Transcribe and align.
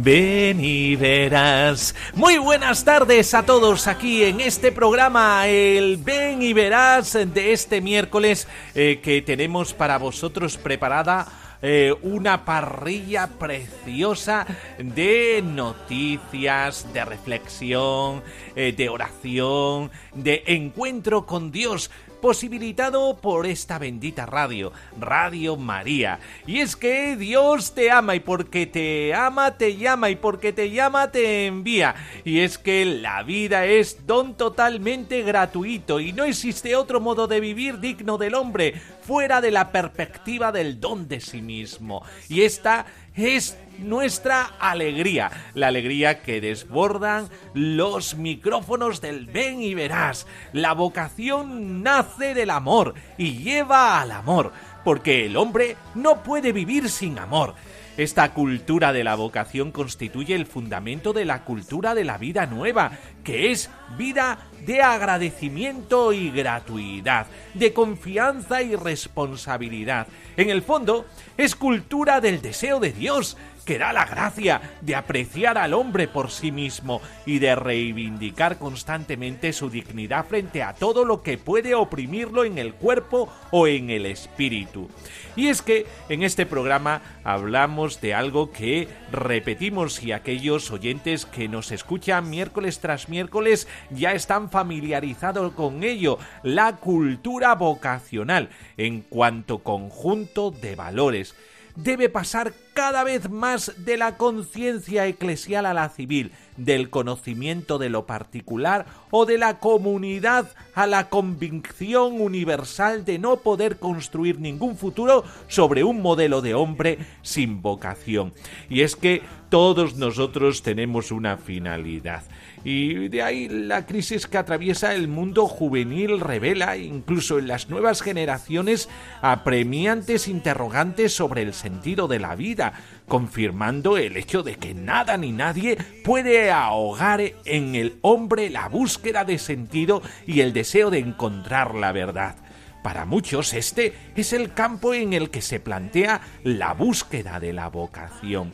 Ven 0.00 0.64
y 0.64 0.94
verás. 0.94 1.92
Muy 2.14 2.38
buenas 2.38 2.84
tardes 2.84 3.34
a 3.34 3.44
todos 3.44 3.88
aquí 3.88 4.22
en 4.22 4.40
este 4.40 4.70
programa, 4.70 5.48
el 5.48 5.96
Ven 5.96 6.40
y 6.40 6.52
verás 6.52 7.14
de 7.14 7.52
este 7.52 7.80
miércoles 7.80 8.46
eh, 8.76 9.00
que 9.02 9.22
tenemos 9.22 9.74
para 9.74 9.98
vosotros 9.98 10.56
preparada 10.56 11.26
eh, 11.60 11.92
una 12.02 12.44
parrilla 12.44 13.26
preciosa 13.26 14.46
de 14.78 15.42
noticias, 15.44 16.86
de 16.92 17.04
reflexión, 17.04 18.22
eh, 18.54 18.72
de 18.76 18.88
oración, 18.88 19.90
de 20.14 20.44
encuentro 20.46 21.26
con 21.26 21.50
Dios 21.50 21.90
posibilitado 22.20 23.16
por 23.16 23.46
esta 23.46 23.78
bendita 23.78 24.26
radio, 24.26 24.72
Radio 24.98 25.56
María. 25.56 26.18
Y 26.46 26.58
es 26.58 26.76
que 26.76 27.16
Dios 27.16 27.74
te 27.74 27.90
ama 27.90 28.14
y 28.14 28.20
porque 28.20 28.66
te 28.66 29.14
ama 29.14 29.56
te 29.56 29.76
llama 29.76 30.10
y 30.10 30.16
porque 30.16 30.52
te 30.52 30.70
llama 30.70 31.10
te 31.10 31.46
envía. 31.46 31.94
Y 32.24 32.40
es 32.40 32.58
que 32.58 32.84
la 32.84 33.22
vida 33.22 33.66
es 33.66 34.06
don 34.06 34.36
totalmente 34.36 35.22
gratuito 35.22 36.00
y 36.00 36.12
no 36.12 36.24
existe 36.24 36.76
otro 36.76 37.00
modo 37.00 37.26
de 37.26 37.40
vivir 37.40 37.80
digno 37.80 38.18
del 38.18 38.34
hombre 38.34 38.74
fuera 39.02 39.40
de 39.40 39.50
la 39.50 39.72
perspectiva 39.72 40.52
del 40.52 40.80
don 40.80 41.08
de 41.08 41.20
sí 41.20 41.40
mismo. 41.40 42.02
Y 42.28 42.42
esta 42.42 42.86
es 43.18 43.58
nuestra 43.78 44.52
alegría, 44.58 45.30
la 45.54 45.68
alegría 45.68 46.22
que 46.22 46.40
desbordan 46.40 47.28
los 47.54 48.16
micrófonos 48.16 49.00
del 49.00 49.26
ven 49.26 49.62
y 49.62 49.74
verás. 49.74 50.26
La 50.52 50.72
vocación 50.72 51.82
nace 51.82 52.34
del 52.34 52.50
amor 52.50 52.94
y 53.16 53.38
lleva 53.38 54.00
al 54.00 54.12
amor, 54.12 54.52
porque 54.84 55.26
el 55.26 55.36
hombre 55.36 55.76
no 55.94 56.22
puede 56.22 56.52
vivir 56.52 56.88
sin 56.88 57.18
amor. 57.18 57.54
Esta 57.98 58.32
cultura 58.32 58.92
de 58.92 59.02
la 59.02 59.16
vocación 59.16 59.72
constituye 59.72 60.36
el 60.36 60.46
fundamento 60.46 61.12
de 61.12 61.24
la 61.24 61.42
cultura 61.42 61.96
de 61.96 62.04
la 62.04 62.16
vida 62.16 62.46
nueva, 62.46 62.92
que 63.24 63.50
es 63.50 63.70
vida 63.98 64.38
de 64.64 64.82
agradecimiento 64.82 66.12
y 66.12 66.30
gratuidad, 66.30 67.26
de 67.54 67.72
confianza 67.72 68.62
y 68.62 68.76
responsabilidad. 68.76 70.06
En 70.36 70.48
el 70.48 70.62
fondo, 70.62 71.06
es 71.36 71.56
cultura 71.56 72.20
del 72.20 72.40
deseo 72.40 72.78
de 72.78 72.92
Dios, 72.92 73.36
que 73.68 73.78
da 73.78 73.92
la 73.92 74.06
gracia 74.06 74.62
de 74.80 74.96
apreciar 74.96 75.58
al 75.58 75.74
hombre 75.74 76.08
por 76.08 76.30
sí 76.30 76.50
mismo 76.50 77.02
y 77.26 77.38
de 77.38 77.54
reivindicar 77.54 78.56
constantemente 78.56 79.52
su 79.52 79.68
dignidad 79.68 80.24
frente 80.24 80.62
a 80.62 80.72
todo 80.72 81.04
lo 81.04 81.22
que 81.22 81.36
puede 81.36 81.74
oprimirlo 81.74 82.46
en 82.46 82.56
el 82.56 82.72
cuerpo 82.72 83.30
o 83.50 83.66
en 83.66 83.90
el 83.90 84.06
espíritu. 84.06 84.88
Y 85.36 85.48
es 85.48 85.60
que 85.60 85.86
en 86.08 86.22
este 86.22 86.46
programa 86.46 87.02
hablamos 87.24 88.00
de 88.00 88.14
algo 88.14 88.52
que 88.52 88.88
repetimos 89.12 90.02
y 90.02 90.12
aquellos 90.12 90.70
oyentes 90.70 91.26
que 91.26 91.46
nos 91.46 91.70
escuchan 91.70 92.30
miércoles 92.30 92.80
tras 92.80 93.10
miércoles 93.10 93.68
ya 93.90 94.14
están 94.14 94.48
familiarizados 94.48 95.52
con 95.52 95.84
ello, 95.84 96.18
la 96.42 96.76
cultura 96.76 97.54
vocacional 97.54 98.48
en 98.78 99.02
cuanto 99.02 99.58
conjunto 99.58 100.52
de 100.52 100.74
valores 100.74 101.36
debe 101.78 102.08
pasar 102.08 102.52
cada 102.74 103.04
vez 103.04 103.30
más 103.30 103.72
de 103.84 103.96
la 103.96 104.16
conciencia 104.16 105.06
eclesial 105.06 105.64
a 105.64 105.74
la 105.74 105.88
civil, 105.88 106.32
del 106.56 106.90
conocimiento 106.90 107.78
de 107.78 107.88
lo 107.88 108.04
particular 108.04 108.86
o 109.10 109.26
de 109.26 109.38
la 109.38 109.60
comunidad 109.60 110.50
a 110.74 110.86
la 110.88 111.08
convicción 111.08 112.20
universal 112.20 113.04
de 113.04 113.18
no 113.18 113.36
poder 113.38 113.78
construir 113.78 114.40
ningún 114.40 114.76
futuro 114.76 115.24
sobre 115.46 115.84
un 115.84 116.02
modelo 116.02 116.42
de 116.42 116.54
hombre 116.54 116.98
sin 117.22 117.62
vocación. 117.62 118.32
Y 118.68 118.82
es 118.82 118.96
que 118.96 119.22
todos 119.48 119.96
nosotros 119.96 120.62
tenemos 120.62 121.12
una 121.12 121.36
finalidad. 121.36 122.24
Y 122.70 123.08
de 123.08 123.22
ahí 123.22 123.48
la 123.48 123.86
crisis 123.86 124.26
que 124.26 124.36
atraviesa 124.36 124.94
el 124.94 125.08
mundo 125.08 125.46
juvenil 125.46 126.20
revela, 126.20 126.76
incluso 126.76 127.38
en 127.38 127.48
las 127.48 127.70
nuevas 127.70 128.02
generaciones, 128.02 128.90
apremiantes 129.22 130.28
interrogantes 130.28 131.14
sobre 131.14 131.40
el 131.40 131.54
sentido 131.54 132.08
de 132.08 132.18
la 132.18 132.34
vida, 132.34 132.74
confirmando 133.06 133.96
el 133.96 134.18
hecho 134.18 134.42
de 134.42 134.56
que 134.56 134.74
nada 134.74 135.16
ni 135.16 135.32
nadie 135.32 135.78
puede 136.04 136.50
ahogar 136.50 137.22
en 137.46 137.74
el 137.74 137.96
hombre 138.02 138.50
la 138.50 138.68
búsqueda 138.68 139.24
de 139.24 139.38
sentido 139.38 140.02
y 140.26 140.42
el 140.42 140.52
deseo 140.52 140.90
de 140.90 140.98
encontrar 140.98 141.74
la 141.74 141.92
verdad. 141.92 142.36
Para 142.82 143.04
muchos 143.04 143.54
este 143.54 143.94
es 144.14 144.32
el 144.32 144.52
campo 144.52 144.94
en 144.94 145.12
el 145.12 145.30
que 145.30 145.42
se 145.42 145.60
plantea 145.60 146.20
la 146.44 146.74
búsqueda 146.74 147.40
de 147.40 147.52
la 147.52 147.68
vocación. 147.68 148.52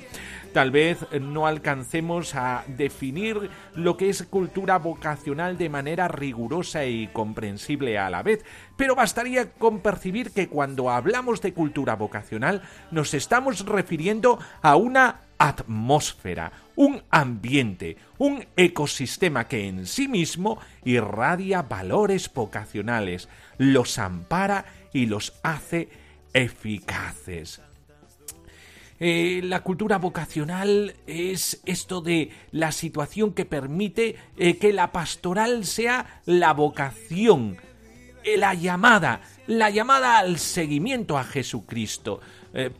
Tal 0.54 0.70
vez 0.70 0.98
no 1.20 1.48
alcancemos 1.48 2.36
a 2.36 2.62
definir 2.68 3.50
lo 3.74 3.96
que 3.96 4.08
es 4.08 4.22
cultura 4.22 4.78
vocacional 4.78 5.58
de 5.58 5.68
manera 5.68 6.06
rigurosa 6.06 6.84
y 6.84 7.08
comprensible 7.08 7.98
a 7.98 8.08
la 8.08 8.22
vez, 8.22 8.44
pero 8.76 8.94
bastaría 8.94 9.50
con 9.50 9.80
percibir 9.80 10.30
que 10.30 10.48
cuando 10.48 10.90
hablamos 10.90 11.42
de 11.42 11.52
cultura 11.52 11.96
vocacional 11.96 12.62
nos 12.92 13.14
estamos 13.14 13.66
refiriendo 13.66 14.38
a 14.62 14.76
una 14.76 15.22
atmósfera, 15.38 16.52
un 16.76 17.02
ambiente, 17.10 17.96
un 18.18 18.46
ecosistema 18.56 19.48
que 19.48 19.66
en 19.66 19.86
sí 19.86 20.06
mismo 20.06 20.60
irradia 20.84 21.62
valores 21.62 22.32
vocacionales, 22.32 23.28
los 23.58 23.98
ampara 23.98 24.64
y 24.92 25.06
los 25.06 25.34
hace 25.42 25.88
eficaces. 26.32 27.60
Eh, 29.00 29.40
la 29.42 29.60
cultura 29.60 29.98
vocacional 29.98 30.94
es 31.06 31.60
esto 31.66 32.00
de 32.00 32.30
la 32.52 32.70
situación 32.70 33.32
que 33.32 33.44
permite 33.44 34.16
eh, 34.36 34.56
que 34.56 34.72
la 34.72 34.92
pastoral 34.92 35.66
sea 35.66 36.22
la 36.26 36.52
vocación, 36.52 37.56
eh, 38.22 38.36
la 38.36 38.54
llamada, 38.54 39.20
la 39.48 39.70
llamada 39.70 40.18
al 40.18 40.38
seguimiento 40.38 41.18
a 41.18 41.24
Jesucristo, 41.24 42.20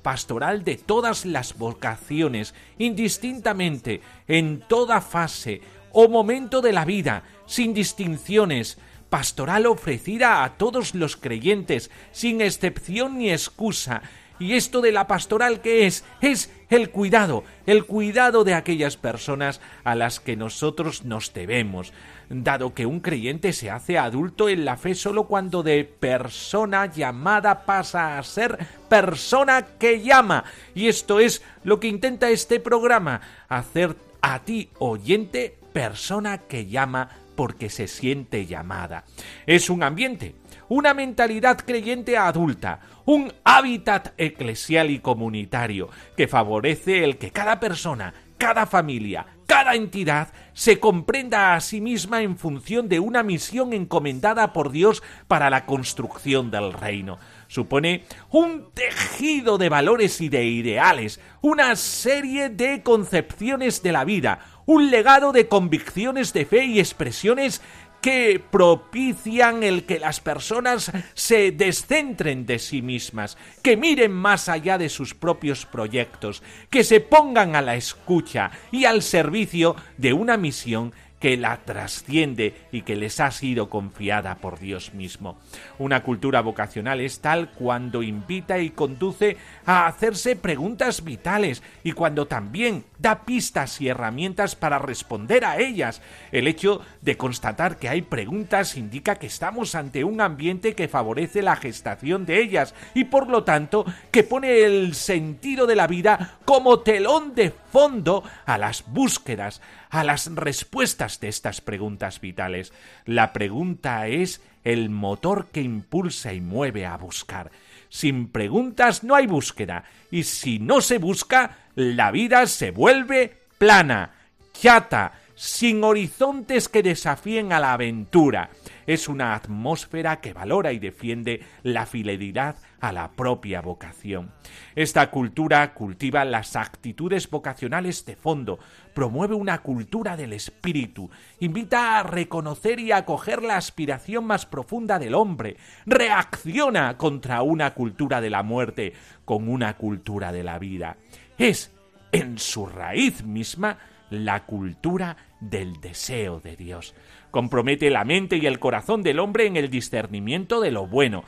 pastoral 0.03 0.63
de 0.63 0.77
todas 0.77 1.27
las 1.27 1.59
vocaciones, 1.59 2.55
indistintamente, 2.79 4.03
en 4.29 4.61
toda 4.61 5.01
fase 5.01 5.63
o 5.91 6.09
momento 6.09 6.61
de 6.61 6.73
la 6.73 6.85
vida, 6.85 7.25
sin 7.47 7.75
distinciones, 7.75 8.79
pastoral 9.15 9.67
ofrecida 9.67 10.43
a 10.43 10.59
todos 10.59 10.93
los 10.97 11.17
creyentes, 11.17 11.89
sin 12.11 12.41
excepción 12.41 13.17
ni 13.19 13.31
excusa, 13.31 14.03
y 14.41 14.55
esto 14.55 14.81
de 14.81 14.91
la 14.91 15.07
pastoral, 15.07 15.61
¿qué 15.61 15.87
es? 15.87 16.05
Es 16.21 16.51
el 16.69 16.91
cuidado, 16.91 17.45
el 17.65 17.85
cuidado 17.85 18.43
de 18.43 18.55
aquellas 18.55 18.97
personas 18.97 19.61
a 19.85 19.95
las 19.95 20.19
que 20.19 20.35
nosotros 20.35 21.05
nos 21.05 21.33
debemos, 21.33 21.93
dado 22.29 22.75
que 22.75 22.87
un 22.87 22.99
creyente 22.99 23.53
se 23.53 23.71
hace 23.71 23.99
adulto 23.99 24.49
en 24.49 24.65
la 24.65 24.77
fe 24.77 24.97
solo 24.97 25.29
cuando 25.29 25.63
de 25.63 25.85
persona 25.85 26.87
llamada 26.87 27.67
pasa 27.67 28.19
a 28.19 28.23
ser 28.25 28.59
persona 28.89 29.65
que 29.79 30.03
llama. 30.03 30.43
Y 30.75 30.89
esto 30.89 31.21
es 31.21 31.41
lo 31.63 31.79
que 31.79 31.87
intenta 31.87 32.31
este 32.31 32.59
programa, 32.59 33.21
hacer 33.49 33.95
a 34.23 34.41
ti, 34.41 34.71
oyente, 34.81 35.57
persona 35.73 36.39
que 36.39 36.67
llama 36.67 37.11
porque 37.35 37.71
se 37.71 37.89
siente 37.89 38.47
llamada. 38.47 39.05
Es 39.47 39.71
un 39.71 39.83
ambiente, 39.83 40.37
una 40.69 40.95
mentalidad 40.95 41.59
creyente 41.59 42.17
adulta, 42.17 42.81
un 43.05 43.33
hábitat 43.45 44.15
eclesial 44.17 44.91
y 44.91 44.99
comunitario 44.99 45.89
que 46.17 46.29
favorece 46.29 47.05
el 47.05 47.19
que 47.19 47.31
cada 47.31 47.61
persona, 47.61 48.15
cada 48.39 48.67
familia, 48.67 49.27
cada 49.47 49.75
entidad 49.75 50.29
se 50.53 50.81
comprenda 50.81 51.55
a 51.55 51.61
sí 51.61 51.81
misma 51.81 52.23
en 52.23 52.37
función 52.37 52.89
de 52.89 53.01
una 53.01 53.23
misión 53.23 53.73
encomendada 53.73 54.53
por 54.53 54.71
Dios 54.71 55.03
para 55.29 55.51
la 55.51 55.67
construcción 55.67 56.51
del 56.51 56.73
reino. 56.73 57.19
supone 57.47 58.05
un 58.31 58.71
tejido 58.73 59.59
de 59.59 59.69
valores 59.69 60.21
y 60.21 60.29
de 60.29 60.45
ideales, 60.45 61.21
una 61.41 61.77
serie 61.77 62.49
de 62.49 62.83
concepciones 62.83 63.83
de 63.83 63.93
la 63.93 64.05
vida, 64.05 64.41
un 64.67 64.91
legado 64.91 65.33
de 65.33 65.49
convicciones 65.49 66.33
de 66.33 66.47
fe 66.47 66.65
y 66.65 66.81
expresiones 66.81 67.61
que 68.05 68.39
propician 68.51 69.63
el 69.63 69.85
que 69.85 69.99
las 69.99 70.21
personas 70.21 70.93
se 71.15 71.53
descentren 71.53 72.45
de 72.45 72.59
sí 72.59 72.83
mismas, 72.83 73.39
que 73.63 73.79
miren 73.79 74.13
más 74.13 74.51
allá 74.51 74.77
de 74.77 74.91
sus 74.91 75.15
propios 75.15 75.65
proyectos, 75.65 76.43
que 76.69 76.85
se 76.85 77.01
pongan 77.01 77.57
a 77.57 77.63
la 77.63 77.77
escucha 77.77 78.51
y 78.71 78.85
al 78.85 79.01
servicio 79.01 79.75
de 79.97 80.13
una 80.13 80.37
misión 80.37 80.93
que 81.25 81.39
la 81.39 81.57
trasciende 81.57 82.53
y 82.71 82.83
que 82.83 82.97
les 82.97 83.19
ha 83.19 83.31
sido 83.31 83.71
confiada 83.71 84.35
por 84.35 84.59
Dios 84.59 84.93
mismo. 84.93 85.39
Una 85.79 86.03
cultura 86.03 86.43
vocacional 86.43 87.01
es 87.01 87.21
tal 87.21 87.49
cuando 87.53 88.03
invita 88.03 88.59
y 88.59 88.69
conduce 88.69 89.39
a 89.65 89.87
hacerse 89.87 90.37
preguntas 90.37 91.03
vitales 91.03 91.63
y 91.83 91.93
cuando 91.93 92.27
también 92.27 92.85
da 92.99 93.25
pistas 93.25 93.81
y 93.81 93.89
herramientas 93.89 94.55
para 94.55 94.79
responder 94.79 95.47
a 95.47 95.59
ellas. 95.59 96.03
El 96.31 96.47
hecho 96.47 96.83
de 97.01 97.17
constatar 97.17 97.79
que 97.79 97.89
hay 97.89 98.03
preguntas 98.03 98.77
indica 98.77 99.15
que 99.15 99.29
estamos 99.29 99.75
ante 99.75 100.05
un 100.05 100.21
ambiente 100.21 100.75
que 100.75 100.89
favorece 100.89 101.41
la 101.41 101.57
gestación 101.57 102.27
de 102.27 102.43
ellas 102.43 102.75
y 102.93 103.05
por 103.05 103.29
lo 103.29 103.45
tanto 103.45 103.87
que 104.11 104.25
pone 104.25 104.61
el 104.65 104.95
sentido 104.95 105.67
de 105.67 105.77
la 105.77 105.87
vida 105.87 106.37
como 106.45 106.81
telón 106.81 107.35
de 107.35 107.51
fondo 107.51 108.25
a 108.45 108.59
las 108.59 108.85
búsquedas, 108.87 109.63
a 109.95 110.03
las 110.03 110.35
respuestas 110.35 111.21
de 111.21 111.29
estas 111.29 111.61
preguntas 111.61 112.21
vitales. 112.21 112.73
La 113.07 113.33
pregunta 113.33 114.09
es 114.09 114.43
el 114.65 114.91
motor 114.91 115.47
que 115.53 115.63
impulsa 115.63 116.33
y 116.33 116.41
mueve 116.41 116.85
a 116.85 116.97
buscar. 116.97 117.53
Sin 117.91 118.29
preguntas 118.29 119.05
no 119.05 119.15
hay 119.15 119.29
búsqueda, 119.29 119.85
y 120.11 120.25
si 120.25 120.59
no 120.59 120.81
se 120.81 120.99
busca, 120.99 121.59
la 121.77 122.11
vida 122.11 122.49
se 122.49 122.73
vuelve 122.73 123.39
plana, 123.57 124.15
chata, 124.53 125.13
sin 125.35 125.83
horizontes 125.85 126.69
que 126.69 126.83
desafíen 126.83 127.53
a 127.53 127.61
la 127.61 127.73
aventura. 127.73 128.51
Es 128.87 129.09
una 129.09 129.35
atmósfera 129.35 130.21
que 130.21 130.33
valora 130.33 130.73
y 130.73 130.79
defiende 130.79 131.43
la 131.63 131.87
fidelidad 131.87 132.57
a 132.81 132.93
la 132.93 133.13
propia 133.13 133.63
vocación. 133.63 134.33
Esta 134.75 135.11
cultura 135.11 135.73
cultiva 135.73 136.25
las 136.25 136.55
actitudes 136.55 137.31
vocacionales 137.31 138.05
de 138.05 138.17
fondo, 138.17 138.59
promueve 138.93 139.35
una 139.35 139.63
cultura 139.63 140.17
del 140.17 140.35
espíritu, 140.35 141.11
invita 141.41 141.99
a 141.99 142.03
reconocer 142.03 142.79
y 142.81 142.93
acoger 142.93 143.43
la 143.43 143.57
aspiración 143.57 144.27
más 144.27 144.45
profunda 144.47 144.99
del 144.99 145.15
hombre, 145.15 145.57
reacciona 145.87 146.99
contra 146.99 147.43
una 147.43 147.73
cultura 147.73 148.21
de 148.21 148.31
la 148.31 148.43
muerte 148.43 148.93
con 149.25 149.49
una 149.49 149.77
cultura 149.77 150.31
de 150.31 150.45
la 150.45 150.59
vida. 150.59 150.99
Es, 151.39 151.73
en 152.13 152.39
su 152.39 152.67
raíz 152.67 153.25
misma, 153.25 153.79
la 154.15 154.47
cultura 154.47 155.17
del 155.41 155.81
deseo 155.81 156.41
de 156.41 156.57
Dios. 156.57 156.95
Compromete 157.31 157.91
la 157.91 158.05
mente 158.05 158.37
y 158.37 158.47
el 158.47 158.59
corazón 158.59 159.03
del 159.03 159.19
hombre 159.19 159.47
en 159.47 159.57
el 159.57 159.69
discernimiento 159.69 160.61
de 160.61 160.71
lo 160.71 160.87
bueno, 160.87 161.25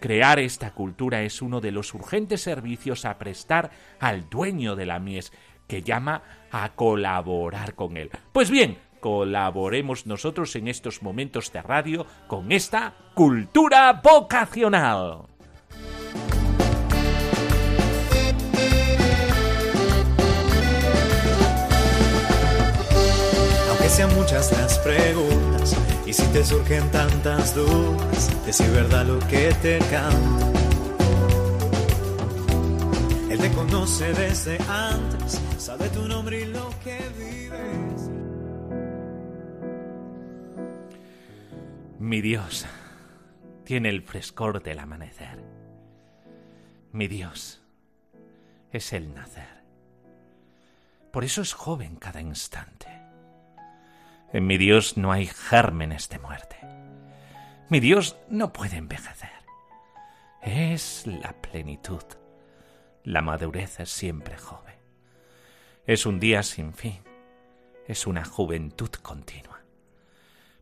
Crear 0.00 0.38
esta 0.38 0.72
cultura 0.72 1.22
es 1.22 1.40
uno 1.40 1.60
de 1.60 1.72
los 1.72 1.94
urgentes 1.94 2.42
servicios 2.42 3.04
a 3.04 3.16
prestar 3.18 3.70
al 3.98 4.28
dueño 4.28 4.76
de 4.76 4.86
la 4.86 4.98
mies, 4.98 5.32
que 5.66 5.82
llama 5.82 6.22
a 6.52 6.74
colaborar 6.74 7.74
con 7.74 7.96
él. 7.96 8.10
Pues 8.32 8.50
bien, 8.50 8.78
colaboremos 9.00 10.06
nosotros 10.06 10.54
en 10.56 10.68
estos 10.68 11.02
momentos 11.02 11.52
de 11.52 11.62
radio 11.62 12.06
con 12.28 12.52
esta 12.52 12.94
cultura 13.14 14.00
vocacional. 14.02 15.35
Sean 23.96 24.14
muchas 24.14 24.52
las 24.52 24.78
preguntas, 24.80 25.74
y 26.04 26.12
si 26.12 26.22
te 26.26 26.44
surgen 26.44 26.90
tantas 26.90 27.54
dudas 27.54 28.44
de 28.44 28.52
si 28.52 28.62
es 28.62 28.72
verdad 28.72 29.06
lo 29.06 29.18
que 29.20 29.54
te 29.62 29.78
canto, 29.90 30.52
Él 33.30 33.38
te 33.38 33.50
conoce 33.52 34.12
desde 34.12 34.58
antes, 34.68 35.40
sabe 35.56 35.88
tu 35.88 36.06
nombre 36.06 36.42
y 36.42 36.44
lo 36.44 36.68
que 36.84 36.98
vives. 37.16 38.10
Mi 41.98 42.20
Dios 42.20 42.66
tiene 43.64 43.88
el 43.88 44.02
frescor 44.02 44.62
del 44.62 44.78
amanecer. 44.78 45.42
Mi 46.92 47.08
Dios 47.08 47.62
es 48.72 48.92
el 48.92 49.14
nacer. 49.14 49.64
Por 51.10 51.24
eso 51.24 51.40
es 51.40 51.54
joven 51.54 51.96
cada 51.96 52.20
instante. 52.20 53.05
En 54.32 54.46
mi 54.46 54.58
Dios 54.58 54.96
no 54.96 55.12
hay 55.12 55.26
gérmenes 55.26 56.08
de 56.08 56.18
muerte. 56.18 56.56
Mi 57.68 57.80
Dios 57.80 58.16
no 58.28 58.52
puede 58.52 58.76
envejecer. 58.76 59.30
Es 60.42 61.06
la 61.06 61.32
plenitud. 61.40 62.04
La 63.04 63.22
madurez 63.22 63.80
es 63.80 63.90
siempre 63.90 64.36
joven. 64.36 64.74
Es 65.86 66.06
un 66.06 66.18
día 66.18 66.42
sin 66.42 66.74
fin. 66.74 67.00
Es 67.86 68.06
una 68.06 68.24
juventud 68.24 68.90
continua. 68.90 69.60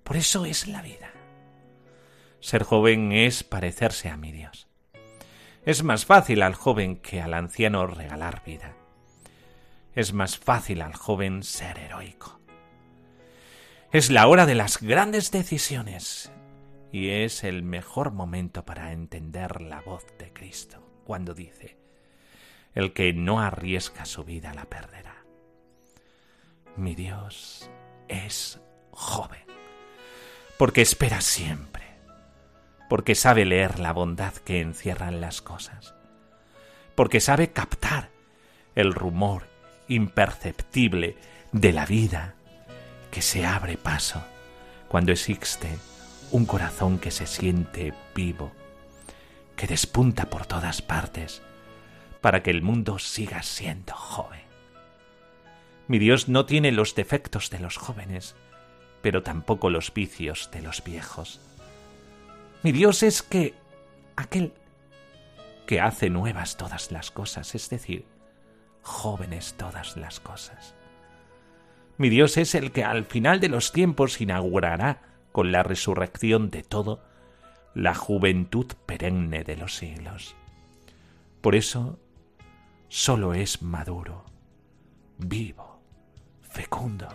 Por 0.02 0.16
eso 0.16 0.44
es 0.44 0.66
la 0.66 0.82
vida. 0.82 1.10
Ser 2.40 2.62
joven 2.62 3.12
es 3.12 3.42
parecerse 3.42 4.10
a 4.10 4.18
mi 4.18 4.30
Dios. 4.30 4.68
Es 5.64 5.82
más 5.82 6.04
fácil 6.04 6.42
al 6.42 6.54
joven 6.54 6.96
que 6.96 7.22
al 7.22 7.32
anciano 7.32 7.86
regalar 7.86 8.42
vida. 8.44 8.76
Es 9.94 10.12
más 10.12 10.36
fácil 10.36 10.82
al 10.82 10.94
joven 10.94 11.42
ser 11.42 11.78
heroico. 11.78 12.43
Es 13.94 14.10
la 14.10 14.26
hora 14.26 14.44
de 14.44 14.56
las 14.56 14.82
grandes 14.82 15.30
decisiones 15.30 16.32
y 16.90 17.10
es 17.10 17.44
el 17.44 17.62
mejor 17.62 18.10
momento 18.10 18.64
para 18.64 18.90
entender 18.90 19.60
la 19.60 19.82
voz 19.82 20.04
de 20.18 20.32
Cristo 20.32 20.84
cuando 21.04 21.32
dice, 21.32 21.78
el 22.74 22.92
que 22.92 23.12
no 23.12 23.38
arriesga 23.38 24.04
su 24.04 24.24
vida 24.24 24.52
la 24.52 24.64
perderá. 24.64 25.24
Mi 26.76 26.96
Dios 26.96 27.70
es 28.08 28.60
joven, 28.90 29.44
porque 30.58 30.82
espera 30.82 31.20
siempre, 31.20 31.84
porque 32.90 33.14
sabe 33.14 33.44
leer 33.44 33.78
la 33.78 33.92
bondad 33.92 34.34
que 34.34 34.60
encierran 34.60 35.20
las 35.20 35.40
cosas, 35.40 35.94
porque 36.96 37.20
sabe 37.20 37.52
captar 37.52 38.10
el 38.74 38.92
rumor 38.92 39.44
imperceptible 39.86 41.16
de 41.52 41.72
la 41.72 41.86
vida 41.86 42.34
que 43.14 43.22
se 43.22 43.46
abre 43.46 43.76
paso 43.76 44.24
cuando 44.88 45.12
existe 45.12 45.68
un 46.32 46.46
corazón 46.46 46.98
que 46.98 47.12
se 47.12 47.28
siente 47.28 47.94
vivo, 48.12 48.50
que 49.54 49.68
despunta 49.68 50.28
por 50.28 50.46
todas 50.46 50.82
partes 50.82 51.40
para 52.20 52.42
que 52.42 52.50
el 52.50 52.60
mundo 52.60 52.98
siga 52.98 53.44
siendo 53.44 53.94
joven. 53.94 54.42
Mi 55.86 56.00
Dios 56.00 56.28
no 56.28 56.44
tiene 56.44 56.72
los 56.72 56.96
defectos 56.96 57.50
de 57.50 57.60
los 57.60 57.76
jóvenes, 57.76 58.34
pero 59.00 59.22
tampoco 59.22 59.70
los 59.70 59.94
vicios 59.94 60.50
de 60.50 60.62
los 60.62 60.82
viejos. 60.82 61.40
Mi 62.64 62.72
Dios 62.72 63.04
es 63.04 63.22
que 63.22 63.54
aquel 64.16 64.52
que 65.68 65.80
hace 65.80 66.10
nuevas 66.10 66.56
todas 66.56 66.90
las 66.90 67.12
cosas, 67.12 67.54
es 67.54 67.70
decir, 67.70 68.06
jóvenes 68.82 69.54
todas 69.56 69.96
las 69.96 70.18
cosas. 70.18 70.74
Mi 71.96 72.08
Dios 72.08 72.36
es 72.36 72.54
el 72.54 72.72
que 72.72 72.84
al 72.84 73.04
final 73.04 73.40
de 73.40 73.48
los 73.48 73.72
tiempos 73.72 74.20
inaugurará 74.20 75.02
con 75.32 75.52
la 75.52 75.62
resurrección 75.62 76.50
de 76.50 76.62
todo 76.62 77.02
la 77.74 77.94
juventud 77.94 78.66
perenne 78.86 79.44
de 79.44 79.56
los 79.56 79.76
siglos. 79.76 80.36
Por 81.40 81.54
eso 81.54 81.98
solo 82.88 83.34
es 83.34 83.62
maduro, 83.62 84.24
vivo, 85.18 85.82
fecundo, 86.42 87.08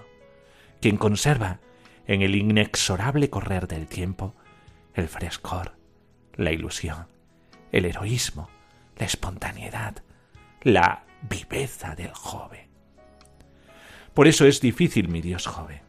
quien 0.81 0.97
conserva 0.97 1.59
en 2.07 2.21
el 2.21 2.35
inexorable 2.35 3.29
correr 3.29 3.67
del 3.67 3.87
tiempo 3.87 4.35
el 4.93 5.07
frescor, 5.07 5.77
la 6.35 6.51
ilusión, 6.51 7.07
el 7.71 7.85
heroísmo, 7.85 8.49
la 8.97 9.05
espontaneidad, 9.05 10.03
la 10.61 11.05
viveza 11.21 11.95
del 11.95 12.13
joven. 12.13 12.68
Por 14.13 14.27
eso 14.27 14.45
es 14.45 14.61
difícil 14.61 15.07
mi 15.09 15.21
Dios 15.21 15.45
joven, 15.45 15.81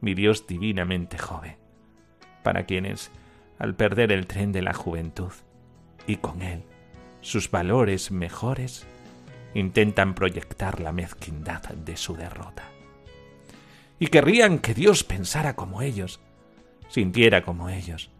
mi 0.00 0.14
Dios 0.14 0.46
divinamente 0.46 1.18
joven, 1.18 1.56
para 2.42 2.64
quienes, 2.64 3.10
al 3.58 3.74
perder 3.74 4.12
el 4.12 4.26
tren 4.26 4.52
de 4.52 4.62
la 4.62 4.74
juventud 4.74 5.32
y 6.06 6.16
con 6.16 6.42
él 6.42 6.64
sus 7.24 7.50
valores 7.50 8.10
mejores, 8.10 8.86
intentan 9.54 10.14
proyectar 10.14 10.80
la 10.80 10.92
mezquindad 10.92 11.62
de 11.62 11.96
su 11.96 12.16
derrota. 12.16 12.64
Y 13.98 14.08
querrían 14.08 14.58
que 14.58 14.74
Dios 14.74 15.04
pensara 15.04 15.56
como 15.56 15.80
ellos, 15.80 16.20
sintiera 16.88 17.42
como 17.42 17.70
ellos, 17.70 18.10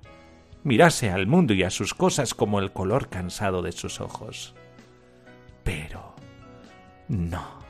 mirase 0.62 1.10
al 1.10 1.26
mundo 1.26 1.52
y 1.52 1.64
a 1.64 1.70
sus 1.70 1.92
cosas 1.92 2.32
como 2.32 2.60
el 2.60 2.72
color 2.72 3.10
cansado 3.10 3.60
de 3.60 3.72
sus 3.72 4.00
ojos. 4.00 4.54
Pero 5.62 6.14
no. 7.08 7.63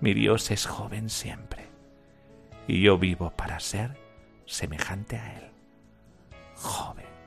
Mi 0.00 0.14
Dios 0.14 0.50
es 0.50 0.66
joven 0.66 1.10
siempre, 1.10 1.66
y 2.68 2.82
yo 2.82 2.98
vivo 2.98 3.30
para 3.30 3.58
ser 3.58 3.96
semejante 4.46 5.16
a 5.16 5.38
Él, 5.38 5.50
joven. 6.54 7.17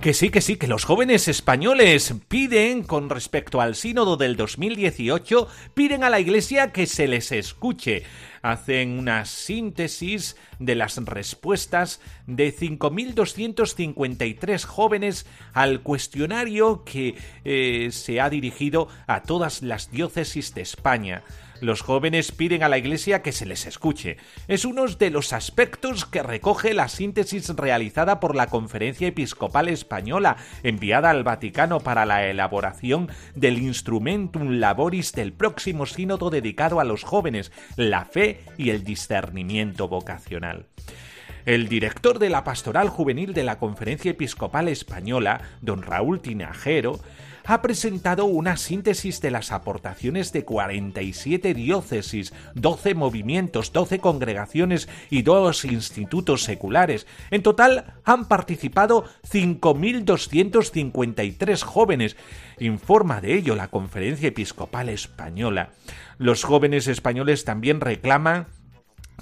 Que 0.00 0.14
sí, 0.14 0.30
que 0.30 0.40
sí, 0.40 0.56
que 0.56 0.66
los 0.66 0.86
jóvenes 0.86 1.28
españoles 1.28 2.14
piden, 2.26 2.84
con 2.84 3.10
respecto 3.10 3.60
al 3.60 3.74
sínodo 3.74 4.16
del 4.16 4.34
2018, 4.34 5.46
piden 5.74 6.04
a 6.04 6.08
la 6.08 6.20
Iglesia 6.20 6.72
que 6.72 6.86
se 6.86 7.06
les 7.06 7.32
escuche. 7.32 8.04
Hacen 8.40 8.98
una 8.98 9.26
síntesis 9.26 10.38
de 10.58 10.74
las 10.74 10.96
respuestas 10.96 12.00
de 12.26 12.56
5.253 12.56 14.64
jóvenes 14.64 15.26
al 15.52 15.82
cuestionario 15.82 16.82
que 16.84 17.16
eh, 17.44 17.90
se 17.92 18.22
ha 18.22 18.30
dirigido 18.30 18.88
a 19.06 19.22
todas 19.22 19.60
las 19.60 19.90
diócesis 19.90 20.54
de 20.54 20.62
España. 20.62 21.24
Los 21.60 21.82
jóvenes 21.82 22.32
piden 22.32 22.62
a 22.62 22.68
la 22.68 22.78
Iglesia 22.78 23.22
que 23.22 23.32
se 23.32 23.46
les 23.46 23.66
escuche. 23.66 24.16
Es 24.48 24.64
uno 24.64 24.86
de 24.86 25.10
los 25.10 25.32
aspectos 25.32 26.06
que 26.06 26.22
recoge 26.22 26.72
la 26.72 26.88
síntesis 26.88 27.48
realizada 27.50 28.18
por 28.18 28.34
la 28.34 28.46
Conferencia 28.46 29.08
Episcopal 29.08 29.68
Española, 29.68 30.36
enviada 30.62 31.10
al 31.10 31.22
Vaticano 31.22 31.80
para 31.80 32.06
la 32.06 32.26
elaboración 32.26 33.10
del 33.34 33.58
Instrumentum 33.58 34.58
Laboris 34.58 35.12
del 35.12 35.32
próximo 35.32 35.84
sínodo 35.84 36.30
dedicado 36.30 36.80
a 36.80 36.84
los 36.84 37.04
jóvenes, 37.04 37.52
la 37.76 38.06
fe 38.06 38.40
y 38.56 38.70
el 38.70 38.82
discernimiento 38.82 39.88
vocacional. 39.88 40.66
El 41.46 41.68
director 41.68 42.18
de 42.18 42.30
la 42.30 42.44
Pastoral 42.44 42.88
Juvenil 42.88 43.34
de 43.34 43.44
la 43.44 43.58
Conferencia 43.58 44.10
Episcopal 44.10 44.68
Española, 44.68 45.40
don 45.60 45.82
Raúl 45.82 46.20
Tinajero, 46.20 47.00
ha 47.50 47.60
presentado 47.62 48.26
una 48.26 48.56
síntesis 48.56 49.20
de 49.20 49.32
las 49.32 49.50
aportaciones 49.50 50.32
de 50.32 50.44
47 50.44 51.52
diócesis, 51.52 52.32
12 52.54 52.94
movimientos, 52.94 53.72
12 53.72 53.98
congregaciones 53.98 54.88
y 55.10 55.22
dos 55.22 55.64
institutos 55.64 56.44
seculares. 56.44 57.08
En 57.32 57.42
total 57.42 57.94
han 58.04 58.28
participado 58.28 59.04
5.253 59.28 61.62
jóvenes. 61.62 62.16
Informa 62.60 63.20
de 63.20 63.34
ello 63.34 63.56
la 63.56 63.66
Conferencia 63.66 64.28
Episcopal 64.28 64.88
Española. 64.88 65.70
Los 66.18 66.44
jóvenes 66.44 66.86
españoles 66.86 67.44
también 67.44 67.80
reclaman 67.80 68.46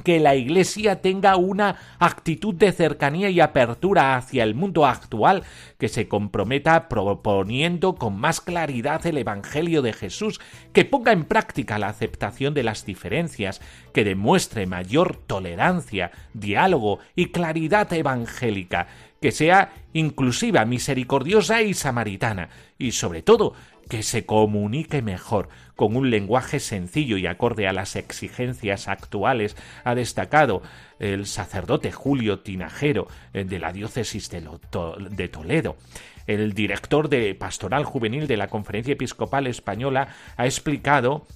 que 0.04 0.20
la 0.20 0.34
Iglesia 0.34 1.00
tenga 1.00 1.36
una 1.36 1.76
actitud 1.98 2.54
de 2.54 2.72
cercanía 2.72 3.30
y 3.30 3.40
apertura 3.40 4.16
hacia 4.16 4.44
el 4.44 4.54
mundo 4.54 4.86
actual, 4.86 5.42
que 5.78 5.88
se 5.88 6.08
comprometa 6.08 6.88
proponiendo 6.88 7.94
con 7.94 8.18
más 8.18 8.40
claridad 8.40 9.04
el 9.06 9.18
Evangelio 9.18 9.82
de 9.82 9.92
Jesús, 9.92 10.40
que 10.72 10.84
ponga 10.84 11.12
en 11.12 11.24
práctica 11.24 11.78
la 11.78 11.88
aceptación 11.88 12.54
de 12.54 12.62
las 12.62 12.84
diferencias, 12.84 13.60
que 13.92 14.04
demuestre 14.04 14.66
mayor 14.66 15.16
tolerancia, 15.16 16.10
diálogo 16.34 16.98
y 17.14 17.26
claridad 17.26 17.92
evangélica, 17.92 18.88
que 19.20 19.32
sea 19.32 19.72
inclusiva, 19.92 20.64
misericordiosa 20.64 21.62
y 21.62 21.74
samaritana, 21.74 22.48
y 22.78 22.92
sobre 22.92 23.22
todo 23.22 23.54
que 23.88 24.02
se 24.02 24.26
comunique 24.26 25.02
mejor, 25.02 25.48
con 25.74 25.96
un 25.96 26.10
lenguaje 26.10 26.60
sencillo 26.60 27.16
y 27.16 27.26
acorde 27.26 27.66
a 27.66 27.72
las 27.72 27.96
exigencias 27.96 28.88
actuales, 28.88 29.56
ha 29.84 29.94
destacado 29.94 30.62
el 30.98 31.26
sacerdote 31.26 31.90
Julio 31.90 32.40
Tinajero 32.40 33.08
eh, 33.32 33.44
de 33.44 33.58
la 33.58 33.72
diócesis 33.72 34.30
de 34.30 35.28
Toledo. 35.28 35.76
El 36.26 36.52
director 36.52 37.08
de 37.08 37.34
Pastoral 37.34 37.84
Juvenil 37.84 38.26
de 38.26 38.36
la 38.36 38.48
Conferencia 38.48 38.92
Episcopal 38.92 39.46
Española 39.46 40.08
ha 40.36 40.44
explicado 40.44 41.26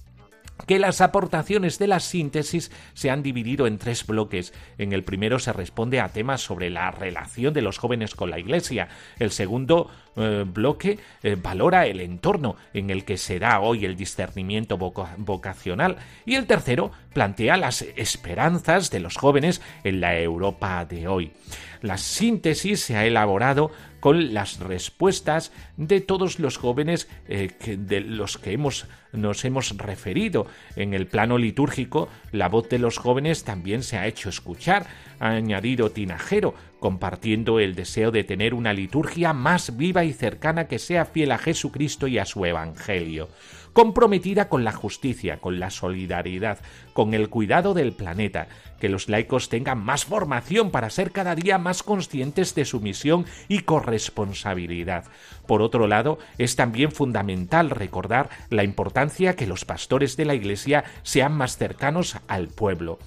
que 0.67 0.79
las 0.79 1.01
aportaciones 1.01 1.79
de 1.79 1.89
la 1.89 2.01
síntesis 2.01 2.71
se 2.95 3.11
han 3.11 3.23
dividido 3.23 3.67
en 3.67 3.79
tres 3.79 4.07
bloques. 4.07 4.53
En 4.79 4.93
el 4.93 5.05
primero 5.05 5.39
se 5.39 5.53
responde 5.53 6.01
a 6.01 6.09
temas 6.09 6.41
sobre 6.41 6.71
la 6.71 6.91
relación 6.91 7.55
de 7.55 7.63
los 7.63 7.79
jóvenes 7.79 8.15
con 8.15 8.31
la 8.31 8.39
Iglesia. 8.39 8.89
El 9.19 9.31
segundo 9.31 9.91
eh, 10.17 10.45
bloque 10.47 10.99
eh, 11.23 11.37
valora 11.41 11.87
el 11.87 12.01
entorno 12.01 12.57
en 12.75 12.91
el 12.91 13.05
que 13.05 13.17
se 13.17 13.39
da 13.39 13.61
hoy 13.61 13.85
el 13.85 13.97
discernimiento 13.97 14.77
vocacional. 14.77 15.97
Y 16.27 16.35
el 16.35 16.47
tercero 16.47 16.93
plantea 17.13 17.57
las 17.57 17.83
esperanzas 17.83 18.91
de 18.91 19.01
los 19.01 19.17
jóvenes 19.17 19.63
en 19.85 20.01
la 20.01 20.19
Europa 20.19 20.85
de 20.85 21.09
hoy. 21.09 21.33
La 21.81 21.99
síntesis 21.99 22.81
se 22.81 22.97
ha 22.97 23.07
elaborado 23.07 23.73
con 24.01 24.35
las 24.35 24.59
respuestas 24.59 25.53
de 25.77 26.01
todos 26.01 26.39
los 26.39 26.57
jóvenes 26.57 27.09
eh, 27.29 27.51
de 27.79 28.01
los 28.01 28.37
que 28.37 28.53
hemos, 28.53 28.87
nos 29.13 29.45
hemos 29.45 29.77
referido. 29.79 30.47
En 30.77 30.93
el 30.93 31.07
plano 31.07 31.39
litúrgico, 31.39 32.09
la 32.33 32.49
voz 32.49 32.69
de 32.69 32.79
los 32.79 32.99
jóvenes 32.99 33.45
también 33.45 33.83
se 33.83 33.99
ha 33.99 34.07
hecho 34.07 34.29
escuchar, 34.29 34.87
ha 35.21 35.31
añadido 35.31 35.91
Tinajero, 35.91 36.55
compartiendo 36.83 37.61
el 37.61 37.75
deseo 37.75 38.11
de 38.11 38.25
tener 38.25 38.53
una 38.53 38.75
liturgia 38.75 39.33
más 39.33 39.79
viva 39.79 40.05
y 40.05 40.13
cercana 40.13 40.67
que 40.67 40.79
sea 40.79 41.07
fiel 41.07 41.33
a 41.33 41.39
Jesucristo 41.39 42.09
y 42.09 42.19
a 42.19 42.27
su 42.27 42.45
Evangelio 42.45 43.29
comprometida 43.73 44.49
con 44.49 44.65
la 44.65 44.73
justicia, 44.73 45.39
con 45.39 45.59
la 45.59 45.71
solidaridad, 45.71 46.59
con 46.93 47.15
el 47.15 47.29
cuidado 47.29 47.75
del 47.75 47.93
planeta, 47.93 48.49
que 48.81 48.89
los 48.89 49.09
laicos 49.09 49.49
tengan 49.49 49.83
más 49.83 50.05
formación 50.05 50.71
para 50.71 50.91
ser 50.91 51.13
cada 51.13 51.35
día 51.35 51.59
más 51.59 51.83
conscientes 51.83 52.55
de 52.55 52.65
su 52.65 52.81
misión 52.81 53.25
y 53.49 53.61
corresponsabilidad. 53.61 55.05
Por 55.47 55.63
otro 55.63 55.87
lado, 55.87 56.19
es 56.39 56.57
también 56.57 56.93
fundamental 56.93 57.71
recordar 57.71 58.29
la 58.51 58.65
importancia 58.65 59.37
que 59.37 59.47
los 59.47 59.65
pastores 59.65 60.17
de 60.17 60.25
la 60.25 60.35
Iglesia 60.35 60.85
sean 61.03 61.33
más 61.33 61.57
cercanos 61.57 62.17
al 62.29 62.49
pueblo. 62.49 62.99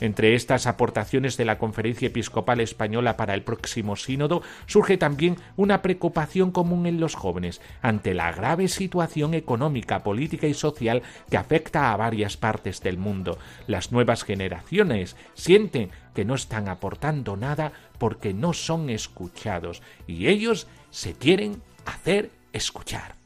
Entre 0.00 0.34
estas 0.34 0.66
aportaciones 0.66 1.36
de 1.36 1.44
la 1.44 1.58
Conferencia 1.58 2.08
Episcopal 2.08 2.60
Española 2.60 3.16
para 3.16 3.34
el 3.34 3.42
próximo 3.42 3.96
sínodo 3.96 4.42
surge 4.66 4.96
también 4.96 5.36
una 5.56 5.82
preocupación 5.82 6.50
común 6.50 6.86
en 6.86 7.00
los 7.00 7.14
jóvenes 7.14 7.60
ante 7.82 8.14
la 8.14 8.32
grave 8.32 8.68
situación 8.68 9.34
económica, 9.34 10.02
política 10.02 10.46
y 10.46 10.54
social 10.54 11.02
que 11.28 11.36
afecta 11.36 11.92
a 11.92 11.96
varias 11.96 12.36
partes 12.36 12.80
del 12.80 12.96
mundo. 12.96 13.38
Las 13.66 13.92
nuevas 13.92 14.24
generaciones 14.24 15.16
sienten 15.34 15.90
que 16.14 16.24
no 16.24 16.34
están 16.34 16.68
aportando 16.68 17.36
nada 17.36 17.72
porque 17.98 18.32
no 18.32 18.54
son 18.54 18.88
escuchados 18.88 19.82
y 20.06 20.28
ellos 20.28 20.66
se 20.90 21.12
quieren 21.12 21.62
hacer 21.84 22.30
escuchar. 22.52 23.19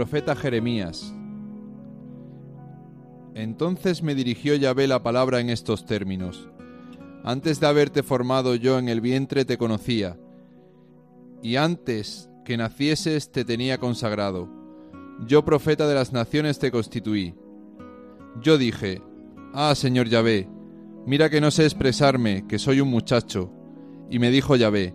Profeta 0.00 0.34
Jeremías. 0.34 1.14
Entonces 3.34 4.02
me 4.02 4.14
dirigió 4.14 4.54
Yahvé 4.54 4.88
la 4.88 5.02
palabra 5.02 5.40
en 5.40 5.50
estos 5.50 5.84
términos. 5.84 6.48
Antes 7.22 7.60
de 7.60 7.66
haberte 7.66 8.02
formado 8.02 8.54
yo 8.54 8.78
en 8.78 8.88
el 8.88 9.02
vientre 9.02 9.44
te 9.44 9.58
conocía, 9.58 10.18
y 11.42 11.56
antes 11.56 12.30
que 12.46 12.56
nacieses 12.56 13.30
te 13.30 13.44
tenía 13.44 13.76
consagrado. 13.76 14.48
Yo 15.26 15.44
profeta 15.44 15.86
de 15.86 15.96
las 15.96 16.14
naciones 16.14 16.58
te 16.58 16.70
constituí. 16.70 17.34
Yo 18.40 18.56
dije, 18.56 19.02
Ah, 19.52 19.74
Señor 19.74 20.08
Yahvé, 20.08 20.48
mira 21.04 21.28
que 21.28 21.42
no 21.42 21.50
sé 21.50 21.66
expresarme, 21.66 22.46
que 22.48 22.58
soy 22.58 22.80
un 22.80 22.88
muchacho. 22.88 23.52
Y 24.08 24.18
me 24.18 24.30
dijo 24.30 24.56
Yahvé, 24.56 24.94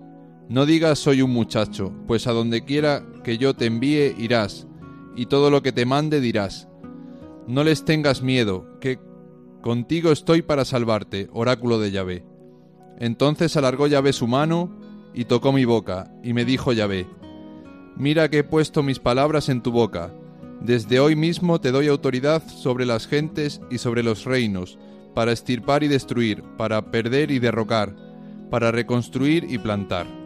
No 0.49 0.65
digas 0.65 0.97
soy 0.97 1.21
un 1.21 1.29
muchacho, 1.29 1.93
pues 2.07 2.25
a 2.25 2.31
donde 2.31 2.65
quiera 2.65 3.05
que 3.23 3.37
yo 3.37 3.53
te 3.53 3.67
envíe 3.67 4.15
irás, 4.17 4.67
y 5.15 5.27
todo 5.27 5.49
lo 5.49 5.61
que 5.61 5.71
te 5.71 5.85
mande 5.85 6.19
dirás. 6.19 6.67
No 7.47 7.63
les 7.63 7.85
tengas 7.85 8.21
miedo, 8.21 8.65
que 8.79 8.99
contigo 9.61 10.11
estoy 10.11 10.41
para 10.41 10.65
salvarte, 10.65 11.29
oráculo 11.31 11.79
de 11.79 11.91
Yahvé. 11.91 12.25
Entonces 12.99 13.55
alargó 13.57 13.87
Yahvé 13.87 14.13
su 14.13 14.27
mano 14.27 14.71
y 15.13 15.25
tocó 15.25 15.51
mi 15.51 15.65
boca, 15.65 16.11
y 16.23 16.33
me 16.33 16.45
dijo 16.45 16.73
Yahvé, 16.73 17.07
Mira 17.97 18.29
que 18.29 18.39
he 18.39 18.43
puesto 18.43 18.83
mis 18.83 18.99
palabras 18.99 19.47
en 19.47 19.61
tu 19.61 19.71
boca. 19.71 20.13
Desde 20.59 20.99
hoy 20.99 21.15
mismo 21.15 21.61
te 21.61 21.71
doy 21.71 21.87
autoridad 21.87 22.45
sobre 22.47 22.85
las 22.85 23.07
gentes 23.07 23.61
y 23.69 23.77
sobre 23.77 24.03
los 24.03 24.25
reinos, 24.25 24.77
para 25.13 25.31
estirpar 25.31 25.83
y 25.83 25.87
destruir, 25.87 26.43
para 26.57 26.91
perder 26.91 27.31
y 27.31 27.39
derrocar, 27.39 27.95
para 28.49 28.71
reconstruir 28.71 29.45
y 29.49 29.57
plantar. 29.57 30.24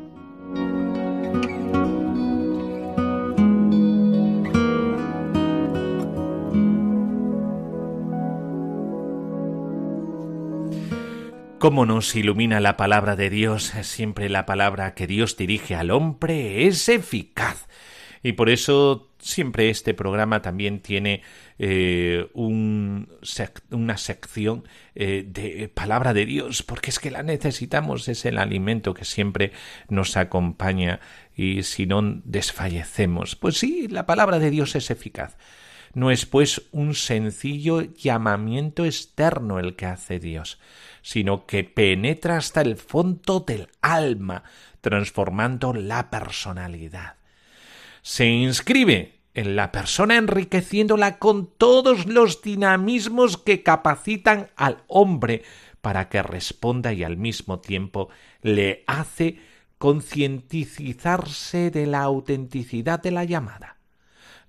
Cómo 11.59 11.85
nos 11.85 12.15
ilumina 12.15 12.61
la 12.61 12.77
palabra 12.77 13.17
de 13.17 13.29
Dios, 13.29 13.73
siempre 13.81 14.29
la 14.29 14.45
palabra 14.45 14.95
que 14.95 15.07
Dios 15.07 15.35
dirige 15.35 15.75
al 15.75 15.91
hombre 15.91 16.67
es 16.67 16.87
eficaz. 16.87 17.67
Y 18.23 18.31
por 18.31 18.49
eso 18.49 19.11
siempre 19.19 19.69
este 19.69 19.93
programa 19.93 20.41
también 20.41 20.79
tiene 20.79 21.21
eh, 21.57 22.29
una 22.33 23.97
sección 23.97 24.63
eh, 24.95 25.25
de 25.27 25.67
palabra 25.67 26.13
de 26.13 26.25
Dios, 26.25 26.63
porque 26.63 26.91
es 26.91 26.99
que 26.99 27.11
la 27.11 27.23
necesitamos, 27.23 28.07
es 28.07 28.23
el 28.23 28.37
alimento 28.37 28.93
que 28.93 29.03
siempre 29.03 29.51
nos 29.89 30.15
acompaña 30.15 31.01
y 31.35 31.63
si 31.63 31.85
no 31.85 32.01
desfallecemos. 32.23 33.35
Pues 33.35 33.57
sí, 33.57 33.89
la 33.89 34.05
palabra 34.05 34.39
de 34.39 34.49
Dios 34.49 34.77
es 34.77 34.89
eficaz. 34.91 35.35
No 35.93 36.11
es 36.11 36.25
pues 36.25 36.61
un 36.71 36.93
sencillo 36.93 37.81
llamamiento 37.81 38.85
externo 38.85 39.59
el 39.59 39.75
que 39.75 39.87
hace 39.87 40.19
Dios, 40.19 40.59
sino 41.01 41.45
que 41.45 41.63
penetra 41.63 42.37
hasta 42.37 42.61
el 42.61 42.77
fondo 42.77 43.39
del 43.39 43.69
alma, 43.81 44.43
transformando 44.81 45.73
la 45.73 46.09
personalidad. 46.09 47.15
Se 48.01 48.27
inscribe 48.27 49.19
en 49.33 49.55
la 49.55 49.71
persona 49.71 50.17
enriqueciéndola 50.17 51.17
con 51.17 51.47
todos 51.57 52.05
los 52.05 52.41
dinamismos 52.41 53.37
que 53.37 53.63
capacitan 53.63 54.49
al 54.55 54.83
hombre 54.87 55.43
para 55.81 56.09
que 56.09 56.21
responda 56.21 56.93
y 56.93 57.03
al 57.03 57.17
mismo 57.17 57.59
tiempo 57.59 58.09
le 58.41 58.83
hace 58.85 59.39
concientizarse 59.77 61.71
de 61.71 61.87
la 61.87 62.01
autenticidad 62.01 63.01
de 63.01 63.11
la 63.11 63.23
llamada 63.23 63.78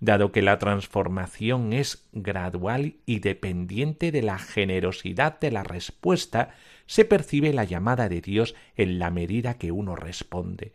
dado 0.01 0.33
que 0.33 0.43
la 0.43 0.59
transformación 0.59 1.73
es 1.73 2.09
gradual 2.13 2.97
y 3.07 3.21
dependiente 3.21 4.11
de 4.11 4.23
la 4.23 4.39
generosidad 4.39 5.39
de 5.39 5.51
la 5.51 5.63
respuesta, 5.63 6.55
se 6.87 7.05
percibe 7.05 7.53
la 7.53 7.65
llamada 7.65 8.09
de 8.09 8.21
Dios 8.21 8.55
en 8.77 8.99
la 8.99 9.11
medida 9.11 9.55
que 9.55 9.71
uno 9.71 9.95
responde. 9.95 10.73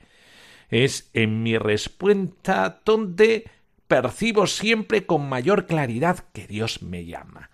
Es 0.69 1.09
en 1.13 1.43
mi 1.43 1.57
respuesta 1.57 2.81
donde 2.85 3.49
percibo 3.87 4.47
siempre 4.47 5.05
con 5.05 5.27
mayor 5.27 5.65
claridad 5.65 6.19
que 6.31 6.47
Dios 6.47 6.81
me 6.81 7.05
llama. 7.05 7.49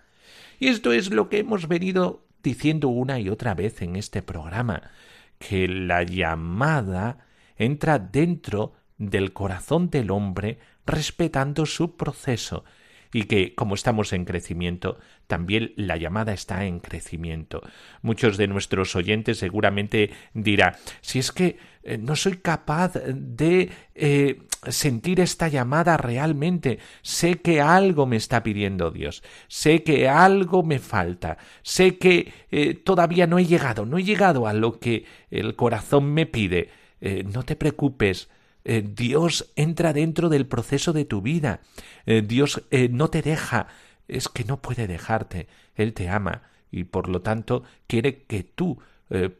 Y 0.58 0.68
esto 0.68 0.92
es 0.92 1.10
lo 1.10 1.28
que 1.28 1.38
hemos 1.38 1.68
venido 1.68 2.24
diciendo 2.42 2.88
una 2.88 3.18
y 3.18 3.28
otra 3.28 3.54
vez 3.54 3.82
en 3.82 3.96
este 3.96 4.22
programa, 4.22 4.90
que 5.38 5.68
la 5.68 6.02
llamada 6.02 7.26
entra 7.56 7.98
dentro 7.98 8.72
del 8.98 9.32
corazón 9.32 9.90
del 9.90 10.10
hombre 10.10 10.58
respetando 10.86 11.66
su 11.66 11.96
proceso 11.96 12.64
y 13.12 13.24
que, 13.24 13.54
como 13.54 13.74
estamos 13.74 14.12
en 14.12 14.24
crecimiento, 14.24 14.98
también 15.26 15.74
la 15.76 15.96
llamada 15.96 16.32
está 16.32 16.64
en 16.64 16.80
crecimiento. 16.80 17.60
Muchos 18.00 18.38
de 18.38 18.48
nuestros 18.48 18.96
oyentes 18.96 19.38
seguramente 19.38 20.10
dirán, 20.32 20.74
si 21.02 21.18
es 21.18 21.30
que 21.30 21.58
eh, 21.82 21.98
no 21.98 22.16
soy 22.16 22.38
capaz 22.38 22.94
de 22.94 23.70
eh, 23.94 24.42
sentir 24.68 25.20
esta 25.20 25.48
llamada 25.48 25.98
realmente, 25.98 26.78
sé 27.02 27.34
que 27.36 27.60
algo 27.60 28.06
me 28.06 28.16
está 28.16 28.42
pidiendo 28.42 28.90
Dios, 28.90 29.22
sé 29.46 29.82
que 29.82 30.08
algo 30.08 30.62
me 30.62 30.78
falta, 30.78 31.36
sé 31.62 31.98
que 31.98 32.32
eh, 32.50 32.74
todavía 32.74 33.26
no 33.26 33.38
he 33.38 33.44
llegado, 33.44 33.84
no 33.84 33.98
he 33.98 34.04
llegado 34.04 34.46
a 34.46 34.54
lo 34.54 34.80
que 34.80 35.04
el 35.30 35.54
corazón 35.54 36.12
me 36.14 36.26
pide. 36.26 36.70
no 37.02 37.42
te 37.42 37.56
preocupes, 37.56 38.28
eh, 38.64 38.82
Dios 38.86 39.52
entra 39.56 39.92
dentro 39.92 40.28
del 40.28 40.46
proceso 40.46 40.92
de 40.92 41.04
tu 41.04 41.20
vida. 41.20 41.60
Eh, 42.06 42.22
Dios 42.22 42.62
eh, 42.70 42.88
no 42.88 43.08
te 43.08 43.22
deja. 43.22 43.68
Es 44.08 44.28
que 44.28 44.44
no 44.44 44.60
puede 44.60 44.86
dejarte. 44.86 45.48
Él 45.74 45.94
te 45.94 46.08
ama 46.08 46.42
y 46.70 46.84
por 46.84 47.08
lo 47.08 47.22
tanto 47.22 47.64
quiere 47.86 48.22
que 48.22 48.42
tú 48.42 48.80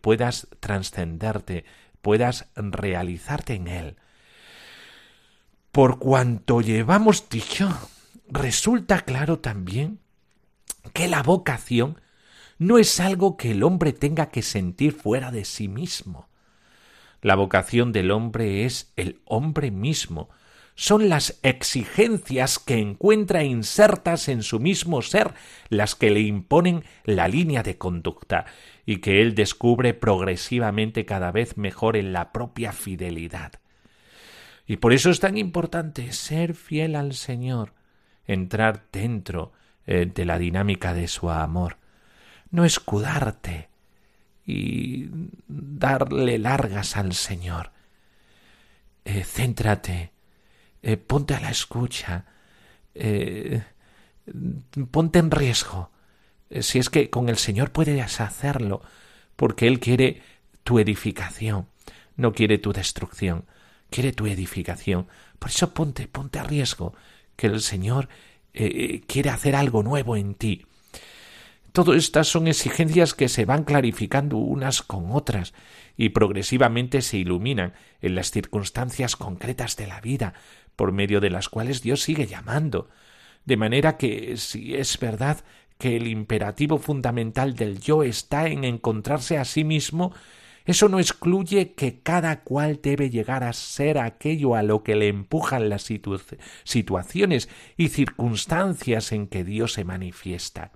puedas 0.03 0.49
trascenderte, 0.61 1.65
puedas 2.03 2.47
realizarte 2.57 3.55
en 3.55 3.69
Él. 3.69 3.97
Por 5.71 5.99
cuanto 5.99 6.61
llevamos 6.61 7.31
dicho, 7.31 7.71
resulta 8.29 9.01
claro 9.01 9.39
también 9.39 9.99
que 10.93 11.09
la 11.09 11.23
vocación 11.23 11.99
no 12.59 12.77
es 12.77 13.01
algo 13.01 13.39
que 13.39 13.53
el 13.53 13.63
hombre 13.63 13.95
tenga 13.95 14.27
que 14.27 14.43
sentir 14.43 14.93
fuera 14.93 15.31
de 15.31 15.47
sí 15.47 15.69
mismo. 15.69 16.29
La 17.23 17.37
vocación 17.37 17.93
del 17.93 18.11
hombre 18.11 18.65
es 18.67 18.93
el 18.97 19.21
hombre 19.25 19.71
mismo, 19.71 20.29
son 20.75 21.09
las 21.09 21.39
exigencias 21.43 22.59
que 22.59 22.79
encuentra 22.79 23.45
insertas 23.45 24.29
en 24.29 24.43
su 24.43 24.59
mismo 24.59 25.03
ser 25.03 25.35
las 25.69 25.95
que 25.95 26.11
le 26.11 26.21
imponen 26.21 26.83
la 27.05 27.29
línea 27.29 27.63
de 27.63 27.79
conducta 27.79 28.47
y 28.87 28.97
que 28.97 29.21
él 29.21 29.35
descubre 29.35 29.95
progresivamente 29.95 31.05
cada 31.05 31.31
vez 31.31 31.57
mejor 31.57 31.97
en 31.97 32.13
la 32.13 32.33
propia 32.33 32.73
fidelidad. 32.73 33.53
Y 34.67 34.79
por 34.79 34.93
eso 34.93 35.11
es 35.11 35.21
tan 35.21 35.37
importante 35.37 36.11
ser 36.13 36.55
fiel 36.55 36.97
al 36.97 37.13
Señor, 37.15 37.75
entrar 38.27 38.87
dentro 38.91 39.53
eh, 39.87 40.11
de 40.13 40.25
la 40.25 40.39
dinámica 40.39 40.95
de 40.95 41.07
su 41.07 41.31
amor, 41.31 41.77
no 42.51 42.65
escudarte, 42.65 43.69
y 44.47 45.09
darle 45.47 46.39
largas 46.39 46.97
al 46.97 47.13
Señor. 47.15 47.71
Eh, 49.05 49.25
céntrate, 49.25 50.13
eh, 50.83 50.97
ponte 50.97 51.35
a 51.35 51.41
la 51.41 51.51
escucha, 51.51 52.25
eh, 52.95 53.63
ponte 54.91 55.19
en 55.19 55.31
riesgo. 55.31 55.91
si 56.61 56.79
es 56.79 56.91
que 56.91 57.09
con 57.09 57.31
el 57.31 57.39
Señor 57.39 57.73
puedes 57.73 58.21
hacerlo, 58.21 58.83
porque 59.37 59.67
Él 59.67 59.81
quiere 59.81 60.21
tu 60.65 60.79
edificación, 60.79 61.67
no 62.17 62.35
quiere 62.35 62.59
tu 62.59 62.75
destrucción, 62.75 63.47
quiere 63.89 64.13
tu 64.13 64.27
edificación. 64.27 65.09
Por 65.39 65.49
eso 65.49 65.73
ponte, 65.73 66.09
ponte 66.09 66.39
a 66.39 66.45
riesgo, 66.45 66.95
que 67.37 67.47
el 67.47 67.63
Señor 67.63 68.09
quiere 68.53 69.31
hacer 69.31 69.57
algo 69.57 69.83
nuevo 69.83 70.15
en 70.15 70.35
ti. 70.35 70.67
Todas 71.73 71.97
estas 71.97 72.29
son 72.29 72.49
exigencias 72.49 73.15
que 73.15 73.31
se 73.31 73.47
van 73.47 73.65
clarificando 73.65 74.37
unas 74.37 74.83
con 74.83 75.11
otras 75.11 75.55
y 75.97 76.11
progresivamente 76.11 77.01
se 77.01 77.17
iluminan 77.17 77.73
en 78.03 78.15
las 78.15 78.31
circunstancias 78.31 79.17
concretas 79.17 79.77
de 79.77 79.87
la 79.87 80.03
vida, 80.03 80.35
por 80.77 80.93
medio 80.93 81.19
de 81.19 81.31
las 81.31 81.49
cuales 81.49 81.81
Dios 81.81 82.03
sigue 82.03 82.27
llamando. 82.27 82.91
De 83.47 83.57
manera 83.57 83.97
que, 83.97 84.37
si 84.37 84.75
es 84.75 84.99
verdad 84.99 85.45
que 85.79 85.97
el 85.97 86.09
imperativo 86.09 86.77
fundamental 86.77 87.55
del 87.55 87.81
yo 87.81 88.03
está 88.03 88.49
en 88.49 88.65
encontrarse 88.65 89.39
a 89.39 89.47
sí 89.47 89.65
mismo, 89.65 90.13
eso 90.67 90.91
no 90.91 91.01
excluye 91.01 91.73
que 91.73 92.01
cada 92.03 92.43
cual 92.43 92.81
debe 92.83 93.09
llegar 93.09 93.45
a 93.45 93.55
ser 93.55 93.97
aquello 93.97 94.57
a 94.57 94.63
lo 94.63 94.83
que 94.83 94.95
le 94.95 95.09
empujan 95.09 95.71
las 95.71 95.91
situaciones 96.65 97.49
y 97.79 97.89
circunstancias 97.89 99.11
en 99.13 99.27
que 99.27 99.43
Dios 99.43 99.73
se 99.73 99.85
manifiesta. 99.85 100.73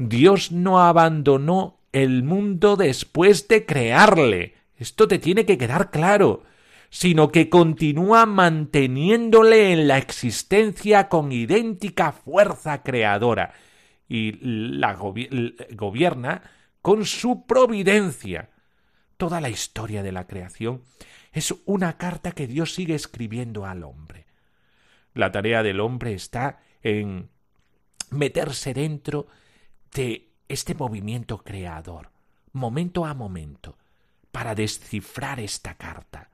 Dios 0.00 0.50
no 0.50 0.80
abandonó 0.80 1.78
el 1.92 2.22
mundo 2.22 2.76
después 2.76 3.48
de 3.48 3.66
crearle. 3.66 4.54
Esto 4.76 5.06
te 5.06 5.18
tiene 5.18 5.44
que 5.44 5.58
quedar 5.58 5.90
claro 5.90 6.44
sino 6.90 7.30
que 7.30 7.48
continúa 7.48 8.26
manteniéndole 8.26 9.72
en 9.72 9.86
la 9.86 9.96
existencia 9.96 11.08
con 11.08 11.30
idéntica 11.30 12.10
fuerza 12.10 12.82
creadora 12.82 13.54
y 14.08 14.32
la 14.42 14.94
gobierna 14.94 16.42
con 16.82 17.06
su 17.06 17.46
providencia. 17.46 18.50
Toda 19.16 19.40
la 19.40 19.48
historia 19.48 20.02
de 20.02 20.10
la 20.10 20.26
creación 20.26 20.82
es 21.32 21.54
una 21.64 21.96
carta 21.96 22.32
que 22.32 22.48
Dios 22.48 22.74
sigue 22.74 22.96
escribiendo 22.96 23.66
al 23.66 23.84
hombre. 23.84 24.26
La 25.14 25.30
tarea 25.30 25.62
del 25.62 25.78
hombre 25.78 26.12
está 26.14 26.60
en 26.82 27.30
meterse 28.10 28.74
dentro 28.74 29.28
de 29.94 30.28
este 30.48 30.74
movimiento 30.74 31.38
creador, 31.38 32.10
momento 32.52 33.06
a 33.06 33.14
momento, 33.14 33.76
para 34.32 34.54
descifrar 34.54 35.40
esta 35.40 35.74
carta, 35.74 36.30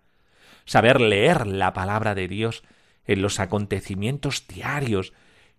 saber 0.65 1.01
leer 1.01 1.47
la 1.47 1.73
palabra 1.73 2.15
de 2.15 2.29
Dios 2.29 2.63
en 3.07 3.23
los 3.23 3.41
acontecimientos 3.41 4.47
diarios 4.49 5.13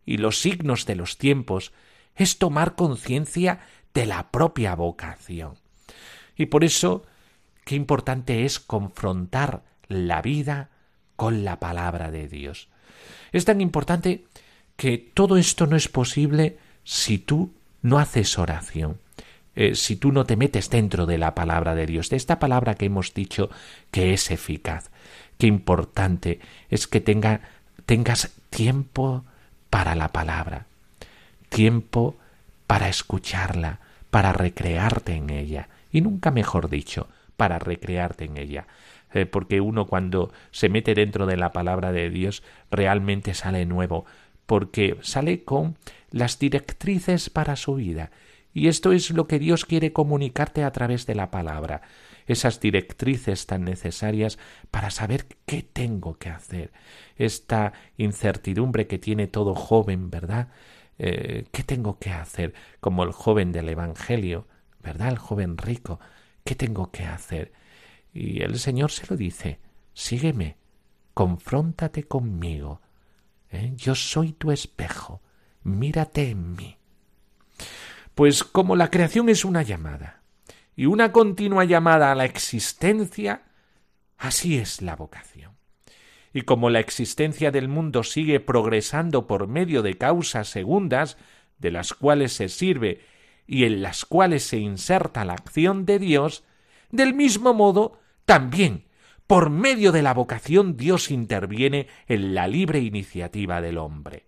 y 0.06 0.18
los 0.18 0.40
signos 0.40 0.86
de 0.86 0.96
los 0.96 1.18
tiempos, 1.18 1.74
es 2.16 2.38
tomar 2.38 2.76
conciencia 2.76 3.60
de 3.94 4.06
la 4.06 4.32
propia 4.32 4.76
vocación. 4.76 5.56
Y 6.36 6.48
por 6.48 6.64
eso, 6.64 7.06
qué 7.66 7.76
importante 7.76 8.46
es 8.46 8.60
confrontar 8.60 9.64
la 9.88 10.22
vida 10.22 10.70
con 11.16 11.44
la 11.44 11.60
palabra 11.60 12.12
de 12.12 12.28
Dios. 12.28 12.70
Es 13.32 13.46
tan 13.46 13.62
importante 13.62 14.26
que 14.76 14.98
todo 14.98 15.38
esto 15.38 15.66
no 15.66 15.76
es 15.76 15.88
posible 15.88 16.58
si 16.84 17.18
tú 17.18 17.57
no 17.82 18.00
haces 18.00 18.38
oración, 18.38 19.00
eh, 19.56 19.74
si 19.74 19.96
tú 19.96 20.12
no 20.12 20.26
te 20.26 20.36
metes 20.36 20.70
dentro 20.70 21.08
de 21.08 21.18
la 21.18 21.34
palabra 21.34 21.74
de 21.74 21.88
Dios, 21.88 22.12
de 22.12 22.16
esta 22.16 22.38
palabra 22.38 22.76
que 22.76 22.86
hemos 22.86 23.14
dicho 23.14 23.50
que 23.90 24.14
es 24.14 24.30
eficaz. 24.30 24.92
Qué 25.40 25.48
importante 25.48 26.40
es 26.70 26.88
que 26.88 27.02
tenga, 27.02 27.42
tengas 27.88 28.32
tiempo 28.52 29.26
para 29.72 29.96
la 29.96 30.10
palabra, 30.10 30.68
tiempo 31.50 32.18
para 32.68 32.88
escucharla, 32.88 33.80
para 34.12 34.32
recrearte 34.32 35.16
en 35.16 35.30
ella, 35.32 35.70
y 35.92 36.02
nunca 36.02 36.32
mejor 36.32 36.70
dicho, 36.70 37.08
para 37.36 37.58
recrearte 37.58 38.26
en 38.26 38.38
ella. 38.38 38.68
Eh, 39.14 39.26
porque 39.26 39.62
uno 39.62 39.86
cuando 39.86 40.32
se 40.52 40.70
mete 40.70 40.94
dentro 40.94 41.26
de 41.26 41.38
la 41.38 41.54
palabra 41.54 41.92
de 41.92 42.10
Dios 42.10 42.44
realmente 42.70 43.34
sale 43.34 43.66
nuevo, 43.66 44.06
porque 44.48 44.98
sale 45.02 45.44
con 45.44 45.78
las 46.10 46.40
directrices 46.40 47.30
para 47.30 47.56
su 47.56 47.76
vida. 47.76 48.10
Y 48.54 48.70
esto 48.70 48.92
es 48.92 49.12
lo 49.12 49.28
que 49.28 49.38
Dios 49.38 49.66
quiere 49.66 49.94
comunicarte 49.94 50.64
a 50.64 50.72
través 50.72 51.06
de 51.06 51.14
la 51.14 51.30
palabra, 51.30 51.84
esas 52.26 52.60
directrices 52.60 53.46
tan 53.46 53.64
necesarias 53.64 54.40
para 54.72 54.90
saber 54.90 55.28
qué 55.46 55.62
tengo 55.62 56.18
que 56.18 56.30
hacer. 56.30 56.72
Esta 57.18 57.74
incertidumbre 57.98 58.88
que 58.88 58.98
tiene 58.98 59.28
todo 59.28 59.54
joven, 59.54 60.10
¿verdad? 60.10 60.48
Eh, 60.98 61.46
¿Qué 61.52 61.62
tengo 61.64 62.00
que 62.00 62.10
hacer? 62.10 62.54
Como 62.80 63.04
el 63.04 63.12
joven 63.12 63.52
del 63.52 63.70
Evangelio, 63.70 64.48
¿verdad? 64.82 65.10
El 65.10 65.20
joven 65.20 65.58
rico. 65.58 66.00
¿Qué 66.44 66.56
tengo 66.56 66.92
que 66.92 67.04
hacer? 67.04 67.52
Y 68.14 68.42
el 68.42 68.58
Señor 68.58 68.92
se 68.92 69.06
lo 69.08 69.18
dice, 69.18 69.60
sígueme, 69.94 70.58
confróntate 71.14 72.04
conmigo. 72.04 72.82
¿Eh? 73.58 73.74
Yo 73.76 73.96
soy 73.96 74.34
tu 74.34 74.52
espejo, 74.52 75.22
mírate 75.64 76.30
en 76.30 76.56
mí. 76.56 76.78
Pues 78.16 78.44
como 78.44 78.76
la 78.76 78.90
creación 78.90 79.30
es 79.30 79.46
una 79.46 79.62
llamada, 79.62 80.24
y 80.76 80.86
una 80.86 81.12
continua 81.12 81.66
llamada 81.66 82.12
a 82.12 82.16
la 82.16 82.26
existencia, 82.26 83.44
así 84.18 84.58
es 84.58 84.82
la 84.82 84.96
vocación. 84.96 85.58
Y 86.34 86.42
como 86.42 86.70
la 86.70 86.80
existencia 86.80 87.52
del 87.52 87.68
mundo 87.68 88.04
sigue 88.04 88.40
progresando 88.40 89.26
por 89.26 89.48
medio 89.48 89.82
de 89.82 89.98
causas 89.98 90.50
segundas, 90.50 91.18
de 91.58 91.72
las 91.72 91.94
cuales 91.94 92.34
se 92.34 92.48
sirve 92.50 93.02
y 93.48 93.64
en 93.64 93.82
las 93.82 94.06
cuales 94.06 94.44
se 94.44 94.58
inserta 94.58 95.26
la 95.26 95.34
acción 95.34 95.86
de 95.86 95.98
Dios, 96.00 96.44
del 96.92 97.14
mismo 97.14 97.54
modo 97.54 98.00
también, 98.26 98.87
por 99.28 99.50
medio 99.50 99.92
de 99.92 100.02
la 100.02 100.14
vocación, 100.14 100.78
Dios 100.78 101.12
interviene 101.12 101.88
en 102.08 102.34
la 102.34 102.48
libre 102.48 102.80
iniciativa 102.80 103.60
del 103.62 103.78
hombre. 103.78 104.26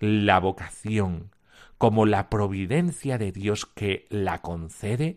La 0.00 0.40
vocación, 0.40 1.30
como 1.76 2.06
la 2.06 2.30
providencia 2.30 3.18
de 3.18 3.30
Dios 3.30 3.66
que 3.66 4.06
la 4.08 4.40
concede, 4.40 5.16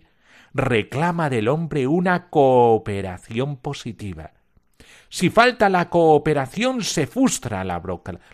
reclama 0.53 1.29
del 1.29 1.47
hombre 1.47 1.87
una 1.87 2.29
cooperación 2.29 3.57
positiva. 3.57 4.33
Si 5.07 5.29
falta 5.29 5.69
la 5.69 5.89
cooperación, 5.89 6.83
se 6.83 7.07
frustra 7.07 7.63
la, 7.63 7.81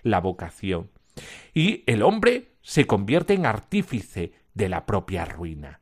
la 0.02 0.20
vocación 0.20 0.90
y 1.54 1.84
el 1.86 2.02
hombre 2.02 2.56
se 2.62 2.88
convierte 2.88 3.34
en 3.34 3.46
artífice 3.46 4.34
de 4.56 4.70
la 4.70 4.86
propia 4.86 5.26
ruina. 5.26 5.80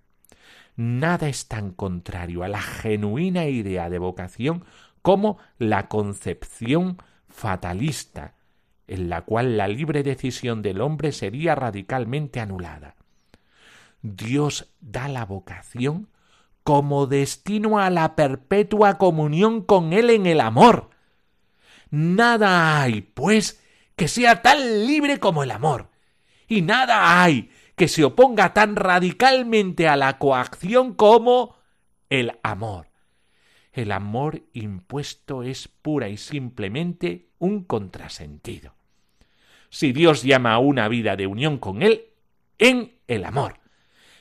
Nada 0.75 1.29
es 1.29 1.47
tan 1.47 1.71
contrario 1.71 2.43
a 2.43 2.47
la 2.47 2.62
genuina 2.62 3.45
idea 3.45 3.89
de 3.89 3.99
vocación 3.99 4.65
como 5.01 5.38
la 5.59 5.88
concepción 5.88 6.97
fatalista, 7.27 8.36
en 8.88 9.09
la 9.09 9.21
cual 9.21 9.57
la 9.57 9.67
libre 9.67 10.03
decisión 10.03 10.62
del 10.62 10.81
hombre 10.81 11.12
sería 11.12 11.55
radicalmente 11.55 12.39
anulada. 12.39 12.95
Dios 14.01 14.73
da 14.81 15.07
la 15.07 15.25
vocación 15.25 16.09
como 16.63 17.07
destino 17.07 17.79
a 17.79 17.89
la 17.89 18.15
perpetua 18.15 18.97
comunión 18.97 19.62
con 19.62 19.93
Él 19.93 20.09
en 20.09 20.25
el 20.25 20.41
amor. 20.41 20.89
Nada 21.89 22.81
hay, 22.81 23.01
pues, 23.01 23.62
que 23.95 24.07
sea 24.07 24.41
tan 24.41 24.88
libre 24.88 25.19
como 25.19 25.43
el 25.43 25.51
amor, 25.51 25.89
y 26.47 26.62
nada 26.62 27.21
hay 27.21 27.51
que 27.75 27.88
se 27.88 28.03
oponga 28.03 28.53
tan 28.53 28.75
radicalmente 28.75 29.88
a 29.88 29.95
la 29.95 30.17
coacción 30.17 30.93
como 30.93 31.55
el 32.09 32.39
amor. 32.43 32.88
El 33.71 33.91
amor 33.91 34.43
impuesto 34.53 35.41
es 35.41 35.67
pura 35.67 36.09
y 36.09 36.17
simplemente 36.17 37.29
un 37.39 37.63
contrasentido. 37.63 38.75
Si 39.69 39.91
Dios 39.91 40.21
llama 40.21 40.53
a 40.53 40.59
una 40.59 40.88
vida 40.88 41.15
de 41.15 41.25
unión 41.25 41.57
con 41.57 41.81
Él, 41.81 42.05
en 42.59 42.93
el 43.07 43.25
amor. 43.25 43.59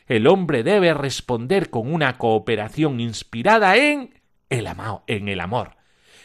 El 0.06 0.26
hombre 0.26 0.62
debe 0.62 0.94
responder 0.94 1.70
con 1.70 1.92
una 1.92 2.18
cooperación 2.18 3.00
inspirada 3.00 3.76
en 3.76 4.20
el, 4.48 4.68
en 5.06 5.28
el 5.28 5.40
amor, 5.40 5.76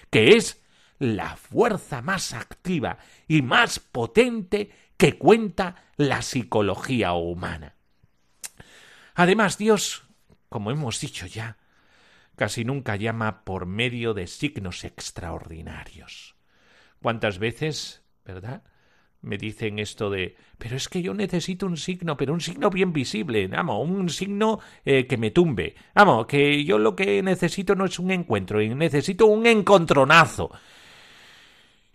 que 0.09 0.29
es 0.29 0.63
la 0.99 1.35
fuerza 1.35 2.01
más 2.01 2.33
activa 2.33 2.97
y 3.27 3.41
más 3.41 3.79
potente 3.79 4.71
que 4.97 5.17
cuenta 5.17 5.75
la 5.95 6.21
psicología 6.21 7.13
humana. 7.13 7.75
Además, 9.15 9.57
Dios, 9.57 10.03
como 10.49 10.71
hemos 10.71 10.99
dicho 10.99 11.25
ya, 11.25 11.57
casi 12.35 12.65
nunca 12.65 12.95
llama 12.95 13.43
por 13.43 13.65
medio 13.65 14.13
de 14.13 14.27
signos 14.27 14.83
extraordinarios. 14.83 16.35
¿Cuántas 17.01 17.39
veces, 17.39 18.03
verdad? 18.25 18.63
Me 19.21 19.37
dicen 19.37 19.79
esto 19.79 20.11
de, 20.11 20.35
pero 20.57 20.75
es 20.75 20.87
que 20.87 21.01
yo 21.01 21.13
necesito 21.13 21.65
un 21.65 21.77
signo, 21.77 22.15
pero 22.15 22.33
un 22.33 22.41
signo 22.41 22.69
bien 22.69 22.93
visible, 22.93 23.47
vamos, 23.47 23.87
un 23.87 24.09
signo 24.09 24.59
eh, 24.85 25.07
que 25.07 25.17
me 25.17 25.31
tumbe. 25.31 25.75
Vamos, 25.95 26.27
que 26.27 26.63
yo 26.63 26.77
lo 26.77 26.95
que 26.95 27.23
necesito 27.23 27.75
no 27.75 27.85
es 27.85 27.97
un 27.97 28.11
encuentro, 28.11 28.59
necesito 28.59 29.25
un 29.25 29.47
encontronazo. 29.47 30.51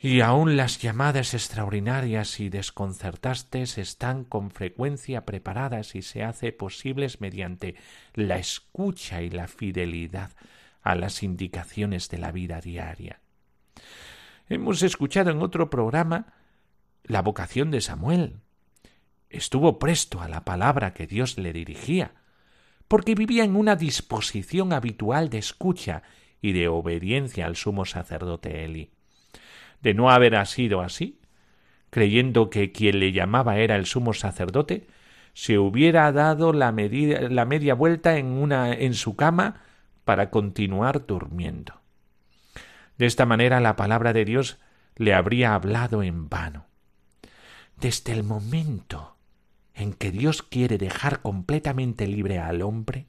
Y 0.04 0.20
aun 0.20 0.56
las 0.56 0.80
llamadas 0.80 1.32
extraordinarias 1.32 2.40
y 2.40 2.48
desconcertastes 2.48 3.78
están 3.78 4.24
con 4.24 4.50
frecuencia 4.50 5.24
preparadas 5.24 5.94
y 5.94 6.02
se 6.02 6.24
hace 6.24 6.50
posibles 6.50 7.20
mediante 7.20 7.76
la 8.14 8.36
escucha 8.36 9.22
y 9.22 9.30
la 9.30 9.46
fidelidad 9.46 10.32
a 10.82 10.96
las 10.96 11.22
indicaciones 11.22 12.08
de 12.08 12.18
la 12.18 12.32
vida 12.32 12.60
diaria. 12.60 13.20
Hemos 14.48 14.82
escuchado 14.82 15.30
en 15.30 15.40
otro 15.40 15.70
programa 15.70 16.34
la 17.04 17.22
vocación 17.22 17.70
de 17.70 17.80
Samuel. 17.80 18.40
Estuvo 19.30 19.78
presto 19.78 20.20
a 20.20 20.28
la 20.28 20.44
palabra 20.44 20.94
que 20.94 21.06
Dios 21.06 21.38
le 21.38 21.52
dirigía, 21.52 22.16
porque 22.88 23.14
vivía 23.14 23.44
en 23.44 23.54
una 23.54 23.76
disposición 23.76 24.72
habitual 24.72 25.30
de 25.30 25.38
escucha 25.38 26.02
y 26.40 26.50
de 26.50 26.66
obediencia 26.66 27.46
al 27.46 27.54
sumo 27.54 27.84
sacerdote 27.84 28.64
Eli 28.64 28.90
de 29.82 29.94
no 29.94 30.10
haber 30.10 30.46
sido 30.46 30.80
así, 30.80 31.20
creyendo 31.90 32.50
que 32.50 32.72
quien 32.72 33.00
le 33.00 33.12
llamaba 33.12 33.58
era 33.58 33.76
el 33.76 33.86
sumo 33.86 34.14
sacerdote, 34.14 34.86
se 35.34 35.58
hubiera 35.58 36.10
dado 36.12 36.52
la, 36.52 36.72
media 36.72 37.74
vuelta 37.74 38.16
en, 38.16 38.52
en 38.52 38.94
su 38.94 39.16
cama 39.16 39.62
para 40.04 40.30
continuar 40.30 41.06
durmiendo. 41.06 41.80
De 42.98 43.06
esta 43.06 43.26
manera 43.26 43.60
la 43.60 43.76
palabra 43.76 44.12
de 44.12 44.24
Dios 44.24 44.58
le 44.96 45.14
habría 45.14 45.54
hablado 45.54 46.02
en 46.02 46.28
vano. 46.28 46.66
Desde 47.76 48.12
el 48.12 48.22
momento 48.22 49.16
en 49.74 49.94
que 49.94 50.10
Dios 50.10 50.42
quiere 50.42 50.78
dejar 50.78 51.20
completamente 51.20 52.06
libre 52.06 52.38
al 52.38 52.62
hombre, 52.62 53.06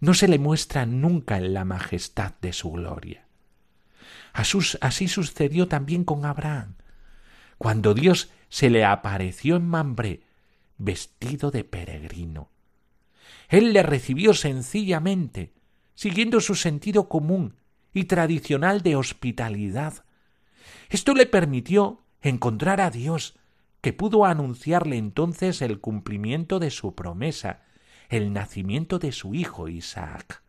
no 0.00 0.14
se 0.14 0.28
le 0.28 0.38
muestra 0.38 0.86
nunca 0.86 1.38
en 1.38 1.54
la 1.54 1.64
majestad 1.64 2.34
de 2.40 2.52
su 2.52 2.72
gloria. 2.72 3.27
Así 4.32 5.08
sucedió 5.08 5.68
también 5.68 6.04
con 6.04 6.24
Abraham, 6.24 6.76
cuando 7.56 7.94
Dios 7.94 8.30
se 8.48 8.70
le 8.70 8.84
apareció 8.84 9.56
en 9.56 9.66
Mambré, 9.66 10.22
vestido 10.76 11.50
de 11.50 11.64
peregrino. 11.64 12.50
Él 13.48 13.72
le 13.72 13.82
recibió 13.82 14.34
sencillamente, 14.34 15.52
siguiendo 15.94 16.40
su 16.40 16.54
sentido 16.54 17.08
común 17.08 17.56
y 17.92 18.04
tradicional 18.04 18.82
de 18.82 18.96
hospitalidad. 18.96 20.04
Esto 20.88 21.14
le 21.14 21.26
permitió 21.26 22.04
encontrar 22.22 22.80
a 22.80 22.90
Dios, 22.90 23.38
que 23.80 23.92
pudo 23.92 24.24
anunciarle 24.24 24.96
entonces 24.96 25.62
el 25.62 25.80
cumplimiento 25.80 26.58
de 26.58 26.70
su 26.70 26.94
promesa, 26.94 27.62
el 28.08 28.32
nacimiento 28.32 28.98
de 28.98 29.12
su 29.12 29.34
hijo 29.34 29.68
Isaac. 29.68 30.42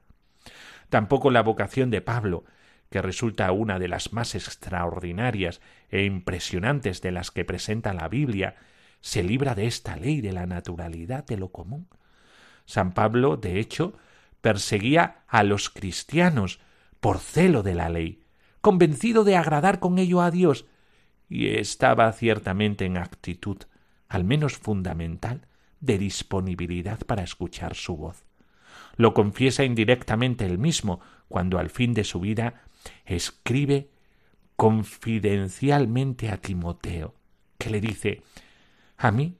Tampoco 0.89 1.29
la 1.29 1.43
vocación 1.43 1.91
de 1.91 2.01
Pablo 2.01 2.45
que 2.89 3.01
resulta 3.01 3.51
una 3.51 3.79
de 3.79 3.87
las 3.87 4.13
más 4.13 4.35
extraordinarias 4.35 5.61
e 5.89 6.05
impresionantes 6.05 7.01
de 7.01 7.11
las 7.11 7.31
que 7.31 7.45
presenta 7.45 7.93
la 7.93 8.07
Biblia, 8.07 8.55
se 9.01 9.23
libra 9.23 9.55
de 9.55 9.67
esta 9.67 9.95
ley 9.95 10.21
de 10.21 10.33
la 10.33 10.45
naturalidad 10.45 11.25
de 11.25 11.37
lo 11.37 11.51
común. 11.51 11.87
San 12.65 12.93
Pablo, 12.93 13.37
de 13.37 13.59
hecho, 13.59 13.93
perseguía 14.41 15.23
a 15.27 15.43
los 15.43 15.69
cristianos 15.69 16.59
por 16.99 17.19
celo 17.19 17.63
de 17.63 17.75
la 17.75 17.89
ley, 17.89 18.23
convencido 18.61 19.23
de 19.23 19.37
agradar 19.37 19.79
con 19.79 19.99
ello 19.99 20.21
a 20.21 20.31
Dios, 20.31 20.65
y 21.29 21.47
estaba 21.47 22.11
ciertamente 22.11 22.85
en 22.85 22.97
actitud, 22.97 23.57
al 24.07 24.23
menos 24.23 24.57
fundamental, 24.57 25.45
de 25.79 25.97
disponibilidad 25.97 26.99
para 27.05 27.23
escuchar 27.23 27.75
su 27.75 27.95
voz. 27.95 28.25
Lo 28.97 29.13
confiesa 29.13 29.63
indirectamente 29.63 30.45
él 30.45 30.57
mismo 30.57 30.99
cuando 31.27 31.59
al 31.59 31.69
fin 31.69 31.93
de 31.93 32.03
su 32.03 32.19
vida 32.19 32.63
escribe 33.05 33.89
confidencialmente 34.55 36.29
a 36.29 36.37
Timoteo, 36.37 37.15
que 37.57 37.69
le 37.69 37.81
dice 37.81 38.23
A 38.97 39.11
mí, 39.11 39.37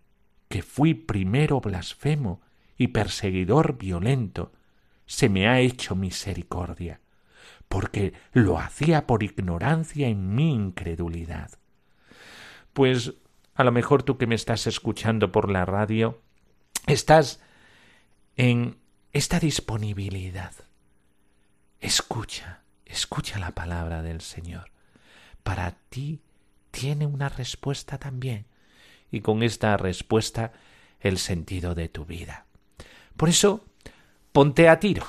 que 0.48 0.62
fui 0.62 0.94
primero 0.94 1.62
blasfemo 1.62 2.42
y 2.78 2.88
perseguidor 2.88 3.78
violento, 3.78 4.52
se 5.06 5.28
me 5.28 5.48
ha 5.48 5.60
hecho 5.60 5.96
misericordia, 5.96 7.02
porque 7.68 8.14
lo 8.32 8.58
hacía 8.58 9.06
por 9.06 9.24
ignorancia 9.24 10.08
en 10.08 10.36
mi 10.36 10.54
incredulidad. 10.54 11.52
Pues 12.74 13.14
a 13.56 13.64
lo 13.64 13.72
mejor 13.72 14.04
tú 14.04 14.18
que 14.18 14.28
me 14.28 14.36
estás 14.36 14.68
escuchando 14.68 15.32
por 15.32 15.50
la 15.50 15.66
radio, 15.66 16.22
estás 16.88 17.42
en 18.38 18.78
esta 19.12 19.40
disponibilidad. 19.40 20.54
Escucha, 21.82 22.64
escucha 22.90 23.40
la 23.40 23.52
palabra 23.52 24.02
del 24.02 24.22
Señor. 24.22 24.72
Para 25.44 25.72
ti 25.90 26.22
tiene 26.72 27.06
una 27.06 27.30
respuesta 27.30 27.98
también, 27.98 28.46
y 29.12 29.22
con 29.22 29.44
esta 29.44 29.78
respuesta 29.78 30.52
el 31.00 31.18
sentido 31.18 31.76
de 31.76 31.88
tu 31.88 32.06
vida. 32.06 32.46
Por 33.16 33.30
eso, 33.30 33.66
ponte 34.32 34.68
a 34.70 34.80
tiro 34.80 35.06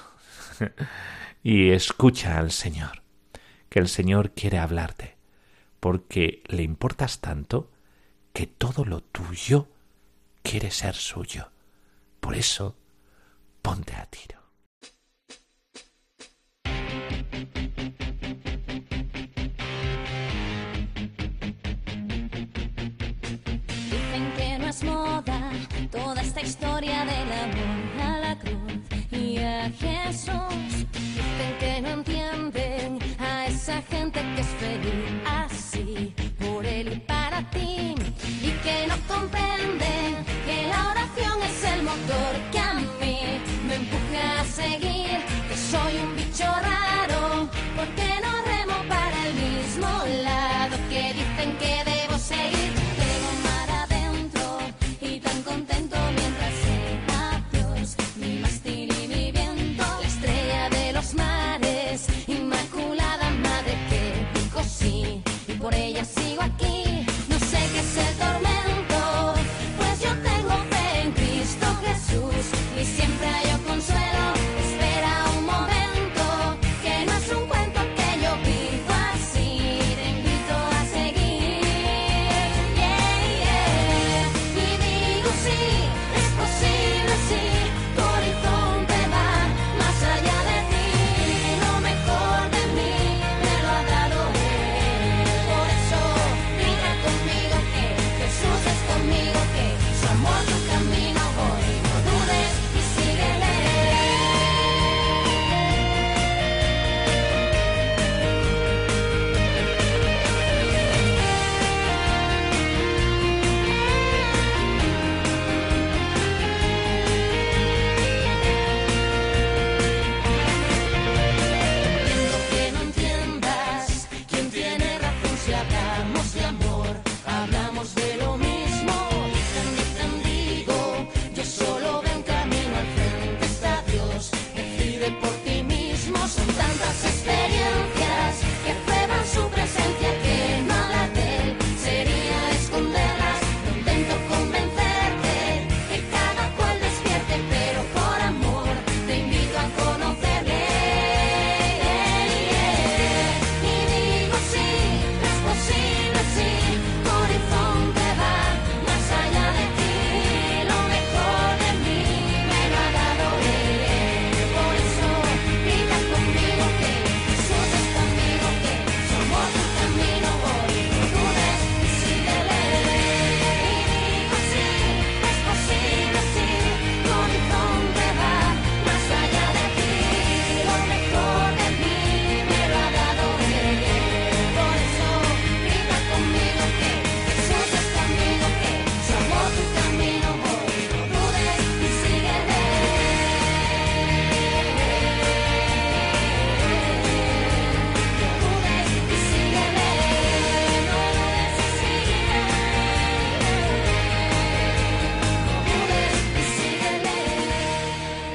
y 1.42 1.70
escucha 1.70 2.38
al 2.38 2.52
Señor, 2.52 3.02
que 3.68 3.78
el 3.78 3.88
Señor 3.88 4.32
quiere 4.32 4.58
hablarte, 4.58 5.16
porque 5.80 6.42
le 6.46 6.62
importas 6.62 7.20
tanto 7.20 7.70
que 8.32 8.46
todo 8.46 8.84
lo 8.84 9.02
tuyo 9.02 9.68
quiere 10.42 10.70
ser 10.70 10.94
suyo. 10.94 11.50
Por 12.20 12.36
eso, 12.36 12.76
ponte 13.62 13.94
a 13.94 14.06
tiro. 14.06 14.39
Toda 25.90 26.20
esta 26.22 26.40
historia 26.40 27.04
del 27.04 27.32
amor 27.32 28.02
a 28.02 28.18
la 28.18 28.38
cruz 28.38 28.72
y 29.10 29.38
a 29.38 29.70
Jesús. 29.70 30.86
Dicen 30.92 31.56
que 31.58 31.80
no 31.82 31.88
entienden 31.88 32.98
a 33.18 33.46
esa 33.46 33.82
gente 33.82 34.20
que 34.34 34.40
es 34.40 34.46
feliz 34.46 35.10
así 35.26 36.14
por 36.38 36.64
él 36.64 36.92
y 36.92 37.00
para 37.00 37.48
ti 37.50 37.94
y 38.42 38.50
que 38.62 38.86
no 38.88 38.96
comprenden 39.08 40.24
que 40.46 40.68
la 40.68 40.90
oración 40.90 41.42
es 41.42 41.64
el 41.64 41.82
motor 41.82 42.32
que 42.52 42.58
a 42.58 42.74
mí 42.74 43.40
me 43.66 43.74
empuja 43.74 44.40
a 44.40 44.44
seguir, 44.44 45.18
que 45.48 45.56
soy 45.56 45.96
un 46.04 46.16
bicho 46.16 46.44
raro, 46.44 46.99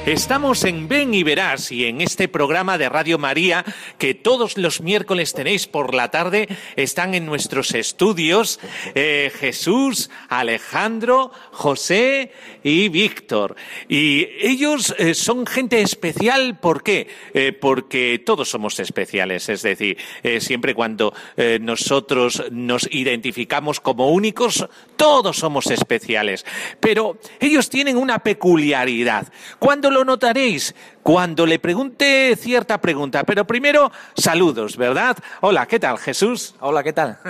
Estamos 0.06 0.62
en 0.62 0.86
Ven 0.86 1.14
y 1.14 1.24
Verás 1.24 1.72
y 1.72 1.86
en 1.86 2.00
este 2.00 2.28
programa 2.28 2.78
de 2.78 2.88
Radio 2.88 3.18
María 3.18 3.64
que 3.98 4.14
todos 4.14 4.58
los 4.58 4.80
miércoles 4.80 5.32
tenéis 5.32 5.66
por 5.66 5.94
la 5.94 6.10
tarde 6.10 6.48
están 6.76 7.14
en 7.14 7.26
nuestros 7.26 7.74
estudios 7.74 8.60
eh, 8.94 9.30
Jesús, 9.38 10.10
Alejandro, 10.28 11.32
José 11.52 12.32
y 12.62 12.88
Víctor. 12.88 13.56
Y 13.88 14.28
ellos 14.40 14.94
eh, 14.98 15.14
son 15.14 15.46
gente 15.46 15.80
especial, 15.80 16.58
¿por 16.58 16.82
qué? 16.82 17.08
Eh, 17.34 17.52
porque 17.52 18.22
todos 18.24 18.50
somos 18.50 18.78
especiales, 18.80 19.48
es 19.48 19.62
decir, 19.62 19.96
siempre 20.38 20.74
cuando 20.74 21.12
nosotros 21.60 22.42
nos 22.50 22.88
identificamos 22.90 23.80
como 23.80 24.10
únicos, 24.10 24.66
todos 24.96 25.38
somos 25.38 25.70
especiales. 25.70 26.44
Pero 26.80 27.18
ellos 27.40 27.68
tienen 27.70 27.96
una 27.96 28.18
peculiaridad. 28.20 29.32
Cuando 29.58 29.90
lo 29.90 30.04
notaréis 30.04 30.74
cuando 31.06 31.46
le 31.46 31.60
pregunte 31.60 32.34
cierta 32.34 32.80
pregunta. 32.80 33.22
Pero 33.22 33.46
primero, 33.46 33.92
saludos, 34.16 34.76
¿verdad? 34.76 35.16
Hola, 35.40 35.66
¿qué 35.66 35.78
tal, 35.78 35.98
Jesús? 35.98 36.56
Hola, 36.58 36.82
¿qué 36.82 36.92
tal? 36.92 37.18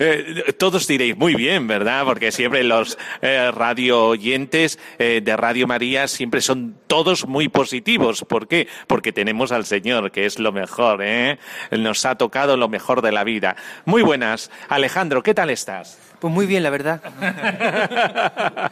Eh, 0.00 0.54
todos 0.58 0.86
diréis 0.86 1.16
muy 1.16 1.34
bien, 1.34 1.66
¿verdad? 1.66 2.04
Porque 2.04 2.30
siempre 2.30 2.62
los 2.62 2.96
eh, 3.20 3.50
radio 3.52 4.06
oyentes 4.06 4.78
eh, 4.98 5.20
de 5.22 5.36
Radio 5.36 5.66
María 5.66 6.08
siempre 6.08 6.40
son 6.40 6.76
todos 6.86 7.26
muy 7.26 7.48
positivos. 7.48 8.24
¿Por 8.24 8.48
qué? 8.48 8.68
Porque 8.86 9.12
tenemos 9.12 9.52
al 9.52 9.66
Señor, 9.66 10.10
que 10.10 10.24
es 10.24 10.38
lo 10.38 10.52
mejor, 10.52 11.02
¿eh? 11.02 11.38
Nos 11.70 12.06
ha 12.06 12.14
tocado 12.16 12.56
lo 12.56 12.68
mejor 12.68 13.02
de 13.02 13.12
la 13.12 13.24
vida. 13.24 13.56
Muy 13.84 14.02
buenas. 14.02 14.50
Alejandro, 14.68 15.22
¿qué 15.22 15.34
tal 15.34 15.50
estás? 15.50 16.07
Pues 16.18 16.34
muy 16.34 16.46
bien, 16.46 16.64
la 16.64 16.70
verdad. 16.70 17.00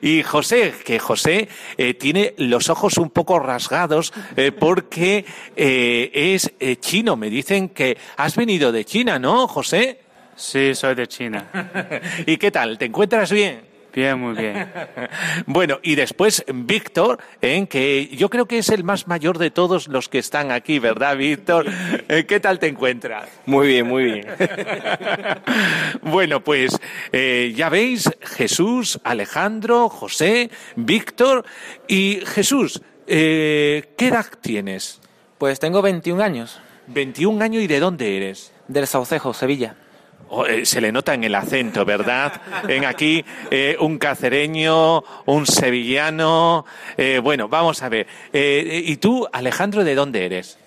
y 0.00 0.22
José, 0.22 0.72
que 0.84 0.98
José 0.98 1.48
eh, 1.76 1.94
tiene 1.94 2.34
los 2.38 2.70
ojos 2.70 2.96
un 2.96 3.10
poco 3.10 3.38
rasgados 3.38 4.12
eh, 4.36 4.52
porque 4.52 5.26
eh, 5.54 6.10
es 6.14 6.50
eh, 6.58 6.76
chino. 6.76 7.16
Me 7.16 7.28
dicen 7.28 7.68
que 7.70 7.98
has 8.16 8.36
venido 8.36 8.72
de 8.72 8.86
China, 8.86 9.18
¿no, 9.18 9.46
José? 9.48 10.00
Sí, 10.34 10.74
soy 10.74 10.94
de 10.94 11.06
China. 11.08 11.50
¿Y 12.26 12.38
qué 12.38 12.50
tal? 12.50 12.78
¿Te 12.78 12.86
encuentras 12.86 13.30
bien? 13.32 13.67
Bien, 13.94 14.18
muy 14.18 14.34
bien. 14.34 14.70
Bueno, 15.46 15.78
y 15.82 15.94
después 15.94 16.44
Víctor, 16.52 17.18
¿eh? 17.40 17.66
que 17.68 18.08
yo 18.08 18.28
creo 18.28 18.46
que 18.46 18.58
es 18.58 18.68
el 18.68 18.84
más 18.84 19.06
mayor 19.06 19.38
de 19.38 19.50
todos 19.50 19.88
los 19.88 20.08
que 20.08 20.18
están 20.18 20.50
aquí, 20.50 20.78
¿verdad, 20.78 21.16
Víctor? 21.16 21.66
Eh, 22.08 22.24
¿Qué 22.26 22.40
tal 22.40 22.58
te 22.58 22.66
encuentras? 22.68 23.28
Muy 23.46 23.68
bien, 23.68 23.86
muy 23.86 24.04
bien. 24.04 24.26
Bueno, 26.02 26.42
pues 26.42 26.78
eh, 27.12 27.52
ya 27.54 27.68
veis, 27.68 28.10
Jesús, 28.20 29.00
Alejandro, 29.04 29.88
José, 29.88 30.50
Víctor 30.76 31.44
y 31.86 32.20
Jesús, 32.26 32.82
eh, 33.06 33.94
¿qué 33.96 34.08
edad 34.08 34.26
tienes? 34.40 35.00
Pues 35.38 35.58
tengo 35.60 35.82
21 35.82 36.22
años, 36.22 36.60
21 36.88 37.42
años 37.44 37.62
y 37.62 37.66
de 37.66 37.80
dónde 37.80 38.16
eres? 38.16 38.52
del 38.68 38.86
Saucejo, 38.86 39.34
Sevilla. 39.34 39.74
Oh, 40.30 40.44
eh, 40.46 40.66
se 40.66 40.80
le 40.80 40.92
nota 40.92 41.14
en 41.14 41.24
el 41.24 41.34
acento, 41.34 41.84
¿verdad? 41.84 42.40
En 42.68 42.84
aquí 42.84 43.24
eh, 43.50 43.76
un 43.80 43.98
cacereño, 43.98 45.02
un 45.24 45.46
sevillano. 45.46 46.66
eh, 46.96 47.18
bueno, 47.22 47.48
vamos 47.48 47.82
a 47.82 47.88
ver. 47.88 48.06
Eh, 48.32 48.82
¿Y 48.84 48.96
tú, 48.98 49.26
Alejandro, 49.32 49.84
de 49.84 49.94
dónde 49.94 50.26
eres? 50.26 50.58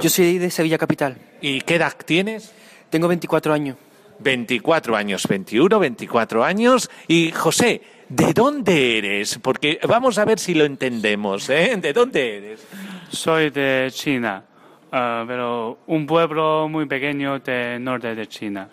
Yo 0.00 0.08
soy 0.08 0.38
de 0.38 0.50
Sevilla 0.50 0.78
Capital. 0.78 1.16
¿Y 1.42 1.60
qué 1.60 1.74
edad 1.74 1.92
tienes? 2.06 2.54
Tengo 2.88 3.08
24 3.08 3.52
años. 3.52 3.76
24 4.18 4.96
años, 4.96 5.26
21, 5.28 5.78
24 5.78 6.44
años. 6.44 6.90
Y 7.08 7.32
José, 7.32 7.82
¿de 8.08 8.32
dónde 8.32 8.98
eres? 8.98 9.38
Porque 9.42 9.78
vamos 9.86 10.16
a 10.18 10.24
ver 10.24 10.38
si 10.38 10.54
lo 10.54 10.64
entendemos, 10.64 11.50
¿eh? 11.50 11.76
¿De 11.76 11.92
dónde 11.92 12.38
eres? 12.38 12.66
Soy 13.10 13.50
de 13.50 13.88
China, 13.92 14.42
ah, 14.90 15.24
pero 15.26 15.80
un 15.86 16.06
pueblo 16.06 16.68
muy 16.68 16.86
pequeño 16.86 17.40
del 17.40 17.82
norte 17.82 18.14
de 18.14 18.26
China. 18.26 18.68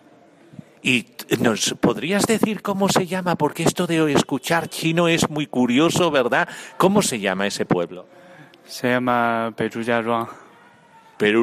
¿Y 0.81 1.07
nos 1.39 1.75
podrías 1.79 2.25
decir 2.25 2.61
cómo 2.61 2.87
se 2.89 3.05
llama? 3.05 3.35
Porque 3.35 3.63
esto 3.63 3.85
de 3.85 4.11
escuchar 4.13 4.69
chino 4.69 5.07
es 5.07 5.29
muy 5.29 5.47
curioso, 5.47 6.09
¿verdad? 6.09 6.47
¿Cómo 6.77 7.01
se 7.01 7.19
llama 7.19 7.47
ese 7.47 7.65
pueblo? 7.65 8.05
Se 8.65 8.89
llama 8.89 9.53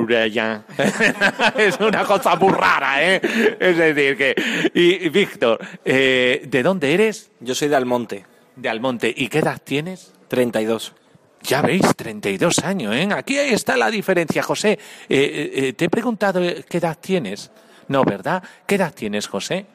de 0.07 0.23
allá. 0.23 0.65
es 1.59 1.79
una 1.81 2.05
cosa 2.05 2.35
muy 2.37 2.53
rara, 2.53 3.05
¿eh? 3.05 3.21
Es 3.61 3.77
decir, 3.77 4.17
que... 4.17 4.35
Y, 4.73 5.05
y 5.05 5.09
Víctor, 5.11 5.59
eh, 5.85 6.43
¿de 6.49 6.63
dónde 6.63 6.95
eres? 6.95 7.31
Yo 7.41 7.55
soy 7.55 7.69
de 7.69 7.77
Almonte, 7.77 8.25
De 8.57 8.71
Almonte. 8.71 9.13
¿Y 9.15 9.29
qué 9.29 9.41
edad 9.41 9.61
tienes? 9.63 10.15
32. 10.29 10.95
Ya 11.43 11.63
veis, 11.63 11.83
32 11.95 12.59
años, 12.61 12.95
¿eh? 12.95 13.09
Aquí 13.13 13.37
está 13.37 13.77
la 13.77 13.91
diferencia, 13.91 14.43
José. 14.43 14.79
Eh, 15.09 15.53
eh, 15.55 15.73
te 15.75 15.85
he 15.85 15.89
preguntado 15.91 16.41
qué 16.69 16.79
edad 16.79 16.99
tienes. 17.01 17.51
No, 17.89 18.05
¿verdad? 18.05 18.43
¿Qué 18.67 18.77
edad 18.77 18.95
tienes, 18.95 19.27
José? 19.27 19.67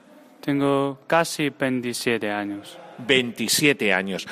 Tengo 0.41 0.99
casi 1.07 1.49
27 1.49 2.31
años. 2.31 2.77
27 2.97 3.93
años. 3.93 4.27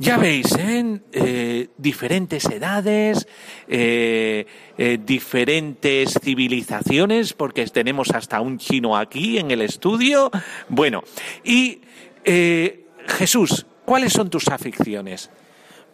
Ya 0.00 0.16
veis, 0.16 0.54
¿eh? 0.56 1.00
Eh, 1.12 1.68
diferentes 1.76 2.44
edades, 2.44 3.26
eh, 3.66 4.46
eh, 4.78 4.98
diferentes 5.04 6.14
civilizaciones, 6.22 7.32
porque 7.32 7.66
tenemos 7.66 8.10
hasta 8.12 8.40
un 8.40 8.58
chino 8.58 8.96
aquí 8.96 9.38
en 9.38 9.50
el 9.50 9.60
estudio. 9.60 10.30
Bueno, 10.68 11.02
y 11.42 11.80
Jesús, 12.24 13.66
¿cuáles 13.84 14.12
son 14.12 14.30
tus 14.30 14.46
aficiones? 14.48 15.30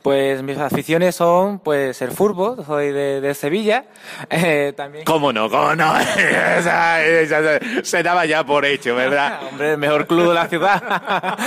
Pues 0.05 0.43
mis 0.43 0.59
aficiones 0.59 1.15
son 1.17 1.61
pues 1.61 2.03
el 2.03 2.11
fútbol, 2.11 2.63
soy 2.67 2.93
de, 2.93 3.23
de 3.23 3.35
Sevilla. 3.35 3.87
Eh, 4.29 4.75
también, 4.77 5.05
¿Cómo 5.07 5.33
no? 5.33 5.49
¿Cómo 5.49 5.75
no? 5.75 5.99
Esa- 6.59 7.03
esa- 7.03 7.59
se 7.83 8.03
daba 8.03 8.27
ya 8.27 8.45
por 8.45 8.67
hecho, 8.67 8.95
¿verdad? 8.95 9.41
hombre, 9.51 9.73
el 9.73 9.79
mejor 9.79 10.07
club 10.07 10.29
de 10.29 10.35
la 10.35 10.47
ciudad. 10.47 11.39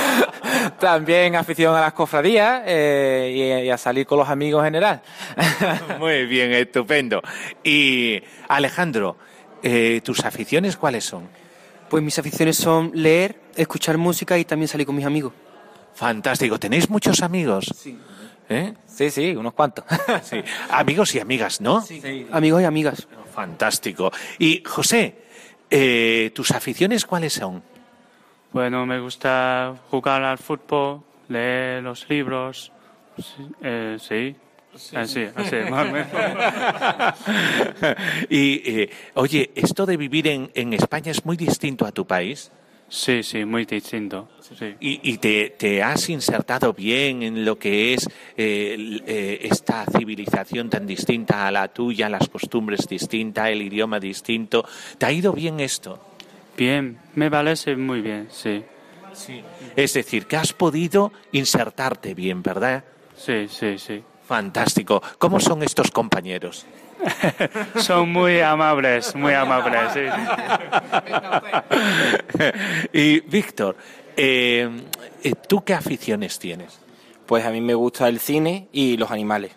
también 0.80 1.36
afición 1.36 1.76
a 1.76 1.82
las 1.82 1.94
cofradías 1.94 2.64
eh, 2.66 3.60
y, 3.62 3.68
y 3.68 3.70
a 3.70 3.78
salir 3.78 4.08
con 4.08 4.18
los 4.18 4.28
amigos 4.30 4.62
en 4.62 4.66
general. 4.66 5.02
Muy 6.00 6.26
bien, 6.26 6.52
estupendo. 6.52 7.22
Y 7.64 8.22
Alejandro, 8.48 9.18
eh, 9.62 10.02
¿tus 10.04 10.26
aficiones 10.26 10.78
cuáles 10.78 11.06
son? 11.06 11.28
pues 11.90 12.04
mis 12.04 12.18
aficiones 12.20 12.58
son 12.58 12.92
leer, 12.96 13.36
escuchar 13.56 13.98
música 13.98 14.38
y 14.38 14.44
también 14.46 14.68
salir 14.68 14.86
con 14.88 14.96
mis 14.96 15.06
amigos. 15.06 15.32
Fantástico. 15.94 16.60
¿Tenéis 16.60 16.90
muchos 16.90 17.22
amigos? 17.22 17.72
Sí. 17.82 17.98
¿Eh? 18.50 18.74
Sí, 18.86 19.10
sí, 19.10 19.36
unos 19.36 19.54
cuantos. 19.54 19.86
Sí. 20.24 20.42
Amigos 20.70 21.14
y 21.16 21.20
amigas, 21.20 21.62
¿no? 21.62 21.84
Amigos 22.32 22.62
y 22.62 22.66
amigas. 22.66 23.08
Fantástico. 23.34 24.12
Y 24.40 24.64
José, 24.66 25.16
eh, 25.70 26.32
¿tus 26.34 26.52
aficiones 26.52 27.06
cuáles 27.06 27.34
son? 27.34 27.62
Bueno, 28.54 28.86
me 28.86 29.00
gusta 29.00 29.76
jugar 29.92 30.24
al 30.24 30.38
fútbol, 30.38 31.02
leer 31.28 31.84
los 31.84 32.10
libros. 32.10 32.72
Sí, 33.18 33.48
eh, 33.62 33.98
sí. 34.00 34.36
Así, 34.96 35.28
así, 35.36 35.56
más 35.72 35.88
o 35.88 35.92
menos. 35.92 36.08
y, 38.30 38.82
eh, 38.82 38.90
oye, 39.16 39.52
esto 39.56 39.88
de 39.88 39.98
vivir 39.98 40.28
en, 40.28 40.52
en 40.54 40.74
España 40.74 41.12
es 41.12 41.26
muy 41.26 41.36
distinto 41.36 41.86
a 41.86 41.92
tu 41.92 42.06
país. 42.06 42.52
Sí, 42.90 43.22
sí, 43.22 43.44
muy 43.44 43.66
distinto. 43.66 44.30
Sí. 44.40 44.76
¿Y, 44.80 45.12
y 45.12 45.18
te, 45.18 45.50
te 45.58 45.84
has 45.84 46.10
insertado 46.10 46.74
bien 46.74 47.22
en 47.22 47.44
lo 47.44 47.60
que 47.60 47.94
es 47.94 48.08
eh, 48.38 49.02
eh, 49.06 49.40
esta 49.42 49.86
civilización 49.86 50.70
tan 50.70 50.88
distinta 50.88 51.48
a 51.48 51.52
la 51.52 51.68
tuya, 51.68 52.08
las 52.08 52.30
costumbres 52.30 52.88
distintas, 52.88 53.50
el 53.50 53.62
idioma 53.62 54.00
distinto? 54.00 54.66
¿Te 54.98 55.06
ha 55.06 55.12
ido 55.12 55.34
bien 55.34 55.60
esto? 55.60 56.00
Bien, 56.56 56.98
me 57.16 57.30
parece 57.30 57.76
muy 57.76 58.02
bien, 58.02 58.28
sí. 58.32 58.64
Es 59.76 59.94
decir, 59.94 60.28
que 60.28 60.38
has 60.38 60.54
podido 60.54 61.12
insertarte 61.32 62.14
bien, 62.14 62.42
¿verdad? 62.44 62.84
Sí, 63.16 63.48
sí, 63.50 63.78
sí. 63.78 64.04
Fantástico. 64.26 65.02
¿Cómo 65.18 65.40
son 65.40 65.64
estos 65.64 65.92
compañeros? 65.92 66.66
Son 67.76 68.12
muy 68.12 68.40
amables, 68.40 69.16
muy 69.16 69.34
amables, 69.34 69.94
sí, 69.94 70.00
sí. 70.02 71.14
y 72.94 73.20
Víctor, 73.22 73.76
eh, 74.16 74.70
eh, 75.24 75.34
¿tú 75.48 75.64
qué 75.64 75.74
aficiones 75.74 76.40
tienes? 76.40 76.80
Pues 77.26 77.46
a 77.46 77.52
mí 77.52 77.62
me 77.62 77.74
gusta 77.74 78.08
el 78.08 78.20
cine 78.20 78.68
y 78.72 78.98
los 78.98 79.12
animales. 79.12 79.52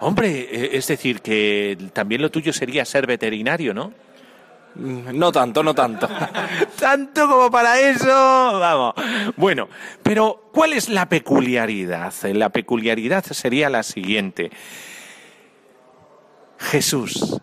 Hombre, 0.00 0.48
eh, 0.50 0.70
es 0.72 0.86
decir, 0.88 1.20
que 1.20 1.78
también 1.92 2.22
lo 2.22 2.30
tuyo 2.30 2.52
sería 2.52 2.84
ser 2.84 3.06
veterinario, 3.06 3.72
¿no? 3.74 3.92
Mm, 4.74 5.16
No 5.18 5.30
tanto, 5.30 5.62
no 5.62 5.74
tanto. 5.74 6.08
Tanto 6.80 7.28
como 7.28 7.50
para 7.50 7.78
eso, 7.78 8.08
vamos. 8.08 8.94
Bueno, 9.36 9.68
pero 10.02 10.48
¿cuál 10.52 10.72
es 10.72 10.88
la 10.88 11.08
peculiaridad? 11.08 12.12
La 12.32 12.48
peculiaridad 12.48 13.24
sería 13.24 13.70
la 13.70 13.84
siguiente. 13.84 14.50
Jesús, 16.62 17.40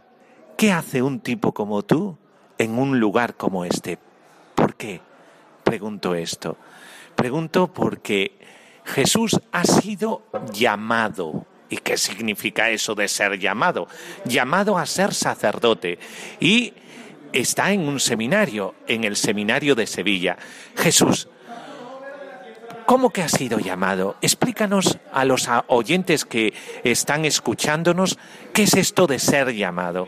¿qué 0.58 0.72
hace 0.72 1.02
un 1.02 1.20
tipo 1.20 1.54
como 1.54 1.84
tú 1.84 2.18
en 2.58 2.80
un 2.80 3.00
lugar 3.00 3.36
como 3.36 3.66
este? 3.66 4.00
¿Por 4.56 4.76
qué? 4.76 5.02
Pregunto 5.64 6.16
esto. 6.16 6.58
Pregunto 7.16 7.72
porque 7.72 8.40
Jesús 8.86 9.40
ha 9.52 9.66
sido 9.66 10.24
llamado. 10.52 11.46
¿Y 11.70 11.78
qué 11.78 11.98
significa 11.98 12.70
eso 12.72 12.96
de 12.96 13.08
ser 13.08 13.38
llamado? 13.38 13.88
Llamado 14.26 14.78
a 14.78 14.86
ser 14.86 15.14
sacerdote. 15.14 16.00
Y 16.40 16.74
está 17.32 17.72
en 17.72 17.88
un 17.88 18.00
seminario, 18.00 18.74
en 18.88 19.04
el 19.04 19.16
seminario 19.16 19.76
de 19.76 19.86
Sevilla. 19.86 20.38
Jesús, 20.76 21.28
¿cómo 22.90 23.12
que 23.12 23.22
ha 23.22 23.30
sido 23.30 23.60
llamado? 23.60 24.16
Explícanos 24.20 24.98
a 25.14 25.24
los 25.24 25.48
oyentes 25.68 26.26
que 26.26 26.56
están 26.84 27.24
escuchándonos 27.24 28.18
qué 28.52 28.64
es 28.64 28.74
esto 28.74 29.06
de 29.06 29.20
ser 29.20 29.54
llamado. 29.54 30.08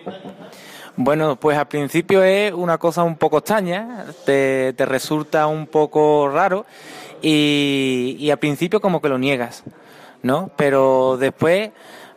Bueno, 0.96 1.36
pues 1.36 1.60
al 1.60 1.68
principio 1.68 2.24
es 2.24 2.52
una 2.52 2.80
cosa 2.80 3.04
un 3.04 3.18
poco 3.18 3.38
extraña, 3.38 4.08
te, 4.26 4.74
te 4.74 4.88
resulta 4.88 5.46
un 5.46 5.68
poco 5.68 6.28
raro 6.28 6.66
y, 7.22 8.16
y 8.18 8.32
al 8.32 8.40
principio 8.40 8.82
como 8.82 9.00
que 9.00 9.10
lo 9.10 9.20
niegas. 9.20 9.64
¿no? 10.24 10.50
Pero 10.56 11.18
después, 11.20 11.70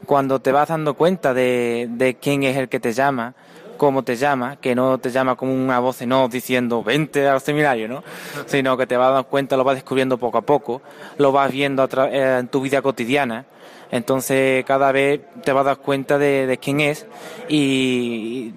cuando 0.07 0.41
te 0.41 0.51
vas 0.51 0.71
dando 0.71 0.95
cuenta 0.95 1.35
de, 1.35 1.89
de 1.91 2.15
quién 2.15 2.43
es 2.43 2.57
el 2.57 2.71
que 2.71 2.81
te 2.81 2.95
llama, 2.95 3.35
cómo 3.77 4.03
te 4.03 4.16
llama, 4.16 4.57
que 4.57 4.75
no 4.75 4.99
te 4.99 5.11
llama 5.11 5.35
como 5.37 5.53
una 5.55 5.79
voz 5.81 6.01
en 6.03 6.12
off 6.12 6.31
diciendo 6.33 6.83
vente 6.83 7.27
al 7.29 7.41
seminario, 7.41 7.89
¿no? 7.89 8.03
Sino 8.47 8.77
que 8.77 8.87
te 8.87 8.97
vas 8.97 9.09
dando 9.11 9.25
cuenta, 9.29 9.57
lo 9.57 9.64
vas 9.64 9.77
descubriendo 9.77 10.18
poco 10.18 10.39
a 10.39 10.43
poco, 10.43 10.83
lo 11.18 11.33
vas 11.33 11.51
viendo 11.53 11.83
a 11.83 11.89
tra- 11.89 12.11
eh, 12.12 12.39
en 12.41 12.49
tu 12.49 12.61
vida 12.61 12.83
cotidiana. 12.83 13.45
Entonces 13.91 14.64
cada 14.64 14.91
vez 14.91 15.20
te 15.45 15.53
vas 15.53 15.61
a 15.62 15.68
dar 15.70 15.77
cuenta 15.79 16.18
de, 16.18 16.47
de 16.47 16.59
quién 16.59 16.81
es 16.81 17.07
y 17.49 18.53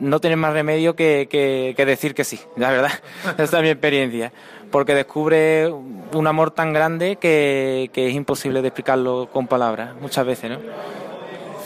no 0.00 0.20
tienes 0.20 0.38
más 0.38 0.52
remedio 0.52 0.96
que, 0.96 1.28
que- 1.30 1.74
que 1.76 1.86
decir 1.86 2.14
que 2.14 2.24
sí, 2.24 2.40
la 2.56 2.70
verdad. 2.70 2.90
Esta 3.38 3.58
es 3.58 3.62
mi 3.62 3.68
experiencia. 3.70 4.32
Porque 4.70 4.94
descubre 4.94 5.68
un 5.68 6.26
amor 6.26 6.52
tan 6.52 6.72
grande 6.72 7.16
que, 7.16 7.90
que 7.92 8.08
es 8.08 8.14
imposible 8.14 8.62
de 8.62 8.68
explicarlo 8.68 9.28
con 9.32 9.46
palabras, 9.48 9.94
muchas 10.00 10.24
veces, 10.26 10.50
¿no? 10.50 10.58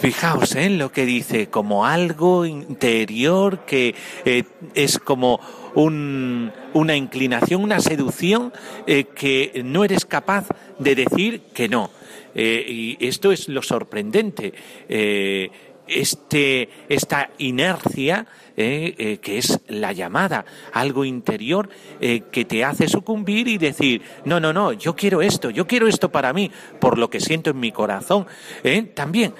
Fijaos 0.08 0.54
en 0.54 0.76
lo 0.76 0.92
que 0.92 1.06
dice, 1.06 1.46
como 1.48 1.86
algo 1.86 2.44
interior 2.44 3.60
que 3.64 3.94
eh, 4.26 4.44
es 4.74 4.98
como 4.98 5.40
un- 5.74 6.52
una 6.74 6.94
inclinación, 6.94 7.62
una 7.62 7.80
seducción 7.80 8.52
eh, 8.86 9.04
que 9.04 9.62
no 9.64 9.82
eres 9.82 10.04
capaz 10.04 10.46
de 10.78 10.94
decir 10.94 11.40
que 11.54 11.70
no. 11.70 11.88
Eh, 12.34 12.66
y 13.00 13.06
esto 13.06 13.32
es 13.32 13.48
lo 13.48 13.62
sorprendente. 13.62 14.52
Eh, 14.90 15.50
este, 15.86 16.68
esta 16.90 17.30
inercia 17.38 18.26
eh, 18.58 18.94
eh, 18.98 19.18
que 19.22 19.38
es 19.38 19.58
la 19.68 19.92
llamada, 19.94 20.44
algo 20.74 21.06
interior 21.06 21.70
eh, 22.02 22.24
que 22.30 22.44
te 22.44 22.62
hace 22.62 22.88
sucumbir 22.88 23.48
y 23.48 23.56
decir, 23.56 24.02
no, 24.26 24.38
no, 24.38 24.52
no, 24.52 24.74
yo 24.74 24.94
quiero 24.94 25.22
esto, 25.22 25.48
yo 25.48 25.66
quiero 25.66 25.88
esto 25.88 26.10
para 26.12 26.34
mí, 26.34 26.50
por 26.78 26.98
lo 26.98 27.08
que 27.08 27.20
siento 27.20 27.48
en 27.48 27.58
mi 27.58 27.72
corazón. 27.72 28.26
Eh, 28.62 28.82
También, 28.94 29.32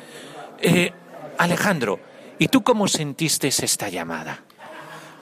eh, 0.60 0.92
Alejandro, 1.38 2.00
¿y 2.38 2.48
tú 2.48 2.62
cómo 2.62 2.88
sentiste 2.88 3.48
esta 3.48 3.88
llamada? 3.88 4.40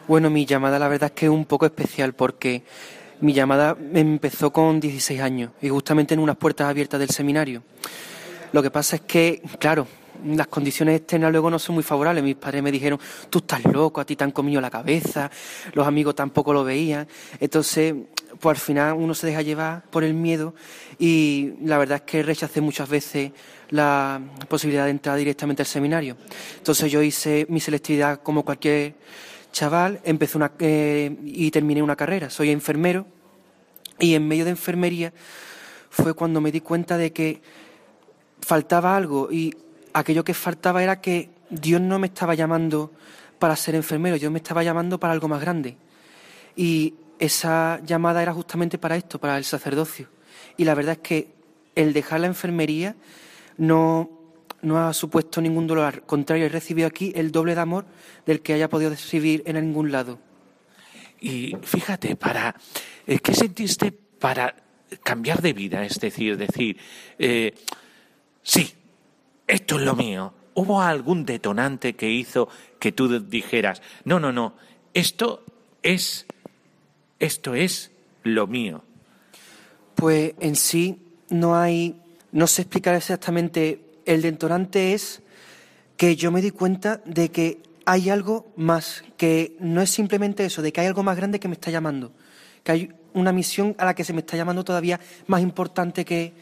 Bueno, 0.08 0.30
mi 0.30 0.44
llamada 0.44 0.78
la 0.78 0.88
verdad 0.88 1.10
es 1.10 1.12
que 1.12 1.26
es 1.26 1.30
un 1.32 1.44
poco 1.44 1.66
especial 1.66 2.12
porque 2.14 2.64
mi 3.20 3.32
llamada 3.32 3.76
empezó 3.94 4.52
con 4.52 4.80
16 4.80 5.20
años 5.20 5.52
y 5.62 5.68
justamente 5.68 6.14
en 6.14 6.20
unas 6.20 6.36
puertas 6.36 6.68
abiertas 6.68 6.98
del 6.98 7.10
seminario. 7.10 7.62
Lo 8.52 8.62
que 8.62 8.70
pasa 8.70 8.96
es 8.96 9.02
que, 9.02 9.42
claro, 9.58 9.86
las 10.26 10.46
condiciones 10.48 10.96
externas 10.96 11.30
luego 11.32 11.50
no 11.50 11.58
son 11.58 11.76
muy 11.76 11.84
favorables. 11.84 12.22
Mis 12.22 12.36
padres 12.36 12.62
me 12.62 12.70
dijeron, 12.70 12.98
tú 13.30 13.38
estás 13.38 13.64
loco, 13.64 14.00
a 14.00 14.04
ti 14.04 14.16
te 14.16 14.24
han 14.24 14.32
comido 14.32 14.60
la 14.60 14.70
cabeza, 14.70 15.30
los 15.72 15.86
amigos 15.86 16.14
tampoco 16.14 16.52
lo 16.52 16.64
veían. 16.64 17.06
Entonces, 17.40 17.94
pues 18.42 18.58
al 18.58 18.60
final 18.60 18.94
uno 18.94 19.14
se 19.14 19.28
deja 19.28 19.40
llevar 19.40 19.84
por 19.84 20.02
el 20.02 20.14
miedo 20.14 20.52
y 20.98 21.52
la 21.62 21.78
verdad 21.78 21.98
es 21.98 22.02
que 22.02 22.24
rechacé 22.24 22.60
muchas 22.60 22.88
veces 22.88 23.30
la 23.70 24.20
posibilidad 24.48 24.84
de 24.86 24.90
entrar 24.90 25.16
directamente 25.16 25.62
al 25.62 25.66
seminario. 25.66 26.16
Entonces 26.56 26.90
yo 26.90 27.00
hice 27.02 27.46
mi 27.48 27.60
selectividad 27.60 28.20
como 28.20 28.44
cualquier 28.44 28.96
chaval, 29.52 30.00
empecé 30.02 30.38
una, 30.38 30.50
eh, 30.58 31.16
y 31.24 31.52
terminé 31.52 31.84
una 31.84 31.94
carrera. 31.94 32.30
Soy 32.30 32.50
enfermero 32.50 33.06
y 34.00 34.16
en 34.16 34.26
medio 34.26 34.44
de 34.44 34.50
enfermería 34.50 35.12
fue 35.88 36.12
cuando 36.14 36.40
me 36.40 36.50
di 36.50 36.62
cuenta 36.62 36.98
de 36.98 37.12
que 37.12 37.40
faltaba 38.40 38.96
algo 38.96 39.30
y 39.30 39.56
aquello 39.92 40.24
que 40.24 40.34
faltaba 40.34 40.82
era 40.82 41.00
que 41.00 41.30
Dios 41.48 41.80
no 41.80 42.00
me 42.00 42.08
estaba 42.08 42.34
llamando 42.34 42.90
para 43.38 43.54
ser 43.54 43.76
enfermero, 43.76 44.18
Dios 44.18 44.32
me 44.32 44.38
estaba 44.38 44.64
llamando 44.64 44.98
para 44.98 45.12
algo 45.12 45.28
más 45.28 45.40
grande. 45.40 45.76
Y 46.56 46.94
esa 47.22 47.80
llamada 47.86 48.20
era 48.20 48.34
justamente 48.34 48.78
para 48.78 48.96
esto, 48.96 49.20
para 49.20 49.38
el 49.38 49.44
sacerdocio. 49.44 50.08
Y 50.56 50.64
la 50.64 50.74
verdad 50.74 50.94
es 50.94 50.98
que 50.98 51.28
el 51.76 51.92
dejar 51.92 52.18
la 52.18 52.26
enfermería 52.26 52.96
no, 53.56 54.10
no 54.60 54.84
ha 54.84 54.92
supuesto 54.92 55.40
ningún 55.40 55.68
dolor. 55.68 55.84
Al 55.84 56.02
contrario, 56.02 56.46
he 56.46 56.48
recibido 56.48 56.88
aquí 56.88 57.12
el 57.14 57.30
doble 57.30 57.54
de 57.54 57.60
amor 57.60 57.86
del 58.26 58.42
que 58.42 58.54
haya 58.54 58.68
podido 58.68 58.90
recibir 58.90 59.44
en 59.46 59.54
ningún 59.54 59.92
lado. 59.92 60.18
Y 61.20 61.56
fíjate, 61.62 62.16
para 62.16 62.56
eh, 63.06 63.20
¿qué 63.20 63.34
sentiste 63.34 63.92
para 63.92 64.56
cambiar 65.04 65.42
de 65.42 65.52
vida? 65.52 65.84
Es 65.84 66.00
decir, 66.00 66.36
decir, 66.36 66.76
eh, 67.20 67.54
sí, 68.42 68.74
esto 69.46 69.76
es 69.76 69.82
lo 69.82 69.94
mío. 69.94 70.34
¿Hubo 70.54 70.82
algún 70.82 71.24
detonante 71.24 71.94
que 71.94 72.10
hizo 72.10 72.48
que 72.80 72.90
tú 72.90 73.20
dijeras, 73.20 73.80
no, 74.04 74.18
no, 74.18 74.32
no, 74.32 74.56
esto 74.92 75.44
es, 75.84 76.26
esto 77.22 77.54
es 77.54 77.92
lo 78.24 78.48
mío? 78.48 78.82
Pues 79.94 80.34
en 80.40 80.56
sí 80.56 80.98
no 81.30 81.56
hay, 81.56 81.96
no 82.32 82.48
sé 82.48 82.62
explicar 82.62 82.96
exactamente. 82.96 83.80
El 84.04 84.22
detonante 84.22 84.92
es 84.92 85.22
que 85.96 86.16
yo 86.16 86.32
me 86.32 86.42
di 86.42 86.50
cuenta 86.50 87.00
de 87.04 87.30
que 87.30 87.62
hay 87.84 88.10
algo 88.10 88.52
más, 88.56 89.04
que 89.16 89.56
no 89.60 89.80
es 89.80 89.90
simplemente 89.90 90.44
eso, 90.44 90.62
de 90.62 90.72
que 90.72 90.80
hay 90.80 90.88
algo 90.88 91.04
más 91.04 91.16
grande 91.16 91.38
que 91.38 91.46
me 91.46 91.54
está 91.54 91.70
llamando, 91.70 92.12
que 92.64 92.72
hay 92.72 92.92
una 93.14 93.32
misión 93.32 93.76
a 93.78 93.84
la 93.84 93.94
que 93.94 94.02
se 94.02 94.12
me 94.12 94.20
está 94.20 94.36
llamando 94.36 94.64
todavía 94.64 94.98
más 95.28 95.42
importante 95.42 96.04
que 96.04 96.32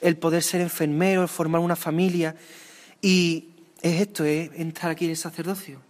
el 0.00 0.16
poder 0.16 0.42
ser 0.42 0.62
enfermero, 0.62 1.20
el 1.20 1.28
formar 1.28 1.60
una 1.60 1.76
familia. 1.76 2.34
Y 3.02 3.48
es 3.82 4.00
esto, 4.00 4.24
es 4.24 4.50
entrar 4.54 4.92
aquí 4.92 5.04
en 5.04 5.10
el 5.10 5.16
sacerdocio. 5.18 5.89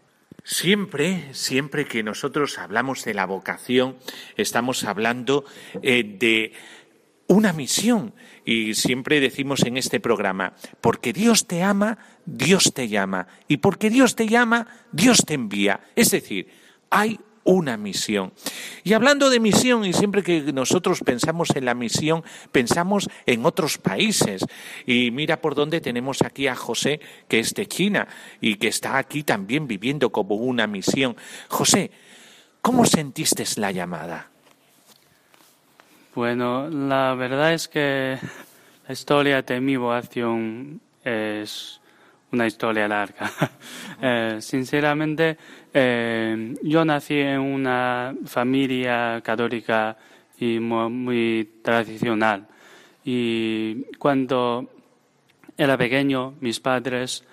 Siempre, 0.52 1.32
siempre 1.32 1.84
que 1.84 2.02
nosotros 2.02 2.58
hablamos 2.58 3.04
de 3.04 3.14
la 3.14 3.24
vocación, 3.24 3.98
estamos 4.36 4.82
hablando 4.82 5.44
eh, 5.80 6.02
de 6.02 6.54
una 7.28 7.52
misión. 7.52 8.14
Y 8.44 8.74
siempre 8.74 9.20
decimos 9.20 9.62
en 9.62 9.76
este 9.76 10.00
programa, 10.00 10.54
porque 10.80 11.12
Dios 11.12 11.46
te 11.46 11.62
ama, 11.62 11.98
Dios 12.26 12.72
te 12.74 12.88
llama. 12.88 13.28
Y 13.46 13.58
porque 13.58 13.90
Dios 13.90 14.16
te 14.16 14.26
llama, 14.26 14.66
Dios 14.90 15.18
te 15.24 15.34
envía. 15.34 15.88
Es 15.94 16.10
decir, 16.10 16.48
hay 16.90 17.20
una 17.44 17.76
misión. 17.76 18.32
Y 18.84 18.92
hablando 18.92 19.30
de 19.30 19.40
misión, 19.40 19.84
y 19.84 19.92
siempre 19.92 20.22
que 20.22 20.52
nosotros 20.52 21.00
pensamos 21.00 21.50
en 21.54 21.64
la 21.64 21.74
misión, 21.74 22.22
pensamos 22.52 23.08
en 23.26 23.44
otros 23.46 23.78
países. 23.78 24.44
Y 24.86 25.10
mira 25.10 25.40
por 25.40 25.54
dónde 25.54 25.80
tenemos 25.80 26.22
aquí 26.22 26.46
a 26.46 26.56
José, 26.56 27.00
que 27.28 27.40
es 27.40 27.54
de 27.54 27.66
China 27.66 28.08
y 28.40 28.56
que 28.56 28.68
está 28.68 28.98
aquí 28.98 29.22
también 29.22 29.66
viviendo 29.66 30.10
como 30.10 30.36
una 30.36 30.66
misión. 30.66 31.16
José, 31.48 31.90
¿cómo 32.60 32.84
sentiste 32.84 33.44
la 33.56 33.72
llamada? 33.72 34.28
Bueno, 36.14 36.68
la 36.68 37.14
verdad 37.14 37.54
es 37.54 37.68
que 37.68 38.18
la 38.86 38.92
historia 38.92 39.42
de 39.42 39.60
mi 39.60 39.76
vocación 39.76 40.80
es 41.04 41.80
una 42.32 42.46
historia 42.46 42.88
larga. 42.88 43.30
Eh, 44.02 44.38
sinceramente, 44.40 45.36
eh, 45.74 46.54
yo 46.62 46.86
nací 46.86 47.18
en 47.18 47.38
una 47.40 48.14
familia 48.24 49.20
católica 49.22 49.94
y 50.38 50.58
mu- 50.58 50.88
muy, 50.88 51.56
tradicional. 51.62 52.46
Y 53.04 53.82
cuando 53.98 54.70
era 55.58 55.76
pequeño, 55.76 56.32
mis 56.40 56.60
padres 56.60 57.24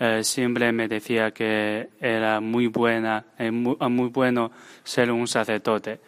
eh, 0.00 0.24
siempre 0.24 0.72
me 0.72 0.88
decían 0.88 1.30
que 1.30 1.90
era 2.00 2.40
muy 2.40 2.66
buena, 2.66 3.24
muy, 3.38 3.76
muy 3.88 4.08
bueno 4.08 4.50
ser 4.82 5.12
un 5.12 5.28
sacerdote. 5.28 6.00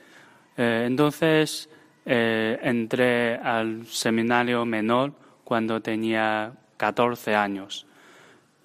Entonces 0.57 1.69
entré 2.05 3.37
al 3.37 3.87
seminario 3.87 4.65
menor 4.65 5.13
cuando 5.45 5.81
tenía 5.81 6.53
14 6.77 7.37
años. 7.37 7.87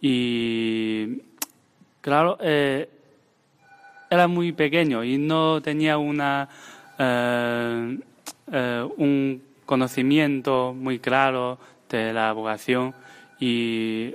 Y 0.06 1.22
claro, 2.02 2.38
eh, 2.42 2.90
era 4.10 4.28
muy 4.28 4.52
pequeño 4.52 5.02
y 5.02 5.18
no 5.18 5.62
tenía 5.62 5.98
una, 5.98 6.50
eh, 7.00 8.00
eh, 8.52 8.88
un 8.98 9.42
conocimiento 9.66 10.74
muy 10.78 11.00
claro 11.00 11.58
de 11.90 12.12
la 12.12 12.34
vocación 12.34 12.94
y 13.40 14.14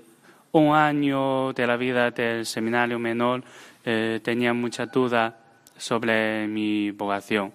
un 0.52 0.74
año 0.74 1.54
de 1.54 1.66
la 1.66 1.78
vida 1.78 2.10
del 2.10 2.44
seminario 2.44 2.98
menor 2.98 3.42
eh, 3.82 4.20
tenía 4.22 4.52
mucha 4.52 4.84
duda 4.84 5.38
sobre 5.78 6.46
mi 6.48 6.90
vocación. 6.90 7.50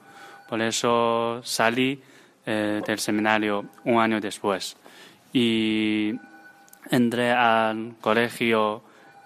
Por 0.49 0.59
eso 0.59 1.39
salí 1.43 2.01
eh, 2.47 2.81
del 2.83 2.97
seminario 2.97 3.65
un 3.85 3.99
año 3.99 4.19
después 4.19 4.75
y 5.31 6.13
entré 6.89 7.31
al 7.31 7.95
colegio 8.01 8.81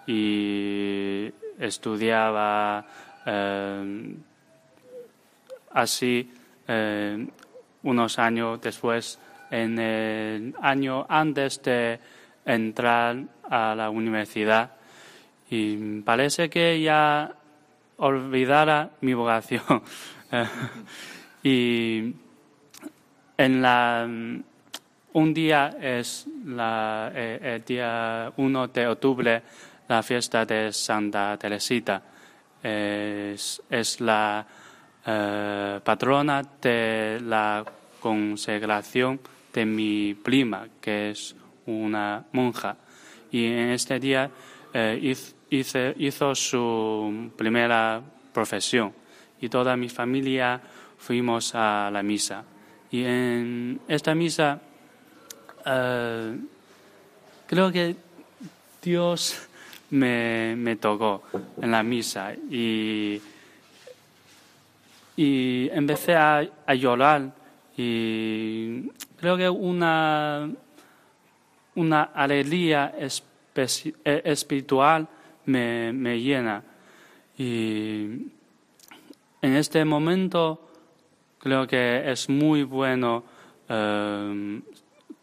y 0.06 1.32
estudiaba 1.60 2.86
eh, 3.26 4.16
así 5.72 6.32
eh, 6.68 7.28
unos 7.84 8.20
años 8.20 8.62
después, 8.62 9.20
en 9.52 9.80
el 9.80 10.56
año 10.62 11.06
antes 11.08 11.62
de 11.62 12.00
entrar 12.46 13.18
a 13.50 13.76
la 13.76 13.90
universidad. 13.90 14.72
Y 15.50 16.02
parece 16.02 16.50
que 16.50 16.82
ya 16.82 17.34
olvidara 17.98 18.92
mi 19.02 19.14
vocación. 19.14 19.82
y 21.44 22.14
en 23.38 23.62
la 23.62 24.08
un 25.14 25.34
día 25.34 25.76
es 25.80 26.28
eh, 26.28 27.40
el 27.42 27.64
día 27.64 28.32
1 28.36 28.68
de 28.68 28.88
octubre, 28.88 29.42
la 29.88 30.04
fiesta 30.04 30.46
de 30.46 30.72
Santa 30.72 31.38
Teresita. 31.38 32.02
Es, 32.62 33.62
la 34.02 34.46
eh, 35.06 35.80
patrona 35.84 36.42
de 36.62 37.20
la 37.24 37.64
consagración 38.00 39.20
de 39.54 39.66
mi 39.66 40.14
prima, 40.14 40.68
que 40.82 41.12
es 41.12 41.36
una 41.66 42.26
monja. 42.34 42.76
Y 43.32 43.46
en 43.46 43.70
este 43.70 44.00
día 44.00 44.30
eh, 44.74 45.16
hizo 45.50 46.36
su 46.36 47.32
primera 47.38 48.02
profesión 48.34 48.94
y 49.40 49.50
toda 49.50 49.76
mi 49.78 49.90
familia 49.90 50.60
fuimos 50.98 51.54
a 51.56 51.90
la 51.92 52.04
misa. 52.04 52.44
Y 52.92 53.04
en 53.04 53.82
esta 53.88 54.16
misa 54.16 54.62
eh, 55.68 56.40
creo 57.46 57.72
que 57.72 57.96
Dios 58.82 59.48
me, 59.90 60.56
me, 60.56 60.76
tocó 60.78 61.24
en 61.62 61.72
la 61.72 61.84
misa 61.84 62.34
y, 62.34 63.22
y 65.16 65.70
empecé 65.72 66.16
a, 66.16 66.48
llorar 66.74 67.34
y 67.76 68.90
creo 69.20 69.38
que 69.38 69.50
una, 69.50 70.50
una 71.76 72.04
alegría 72.04 72.94
e, 72.98 74.22
espiritual 74.26 75.08
me, 75.46 75.92
me 75.94 76.20
llena. 76.20 76.64
Y 77.38 78.30
en 79.42 79.56
este 79.56 79.86
momento 79.86 80.70
creo 81.40 81.68
que 81.68 82.10
es 82.12 82.30
muy 82.30 82.64
bueno 82.64 83.24
eh, 83.70 84.62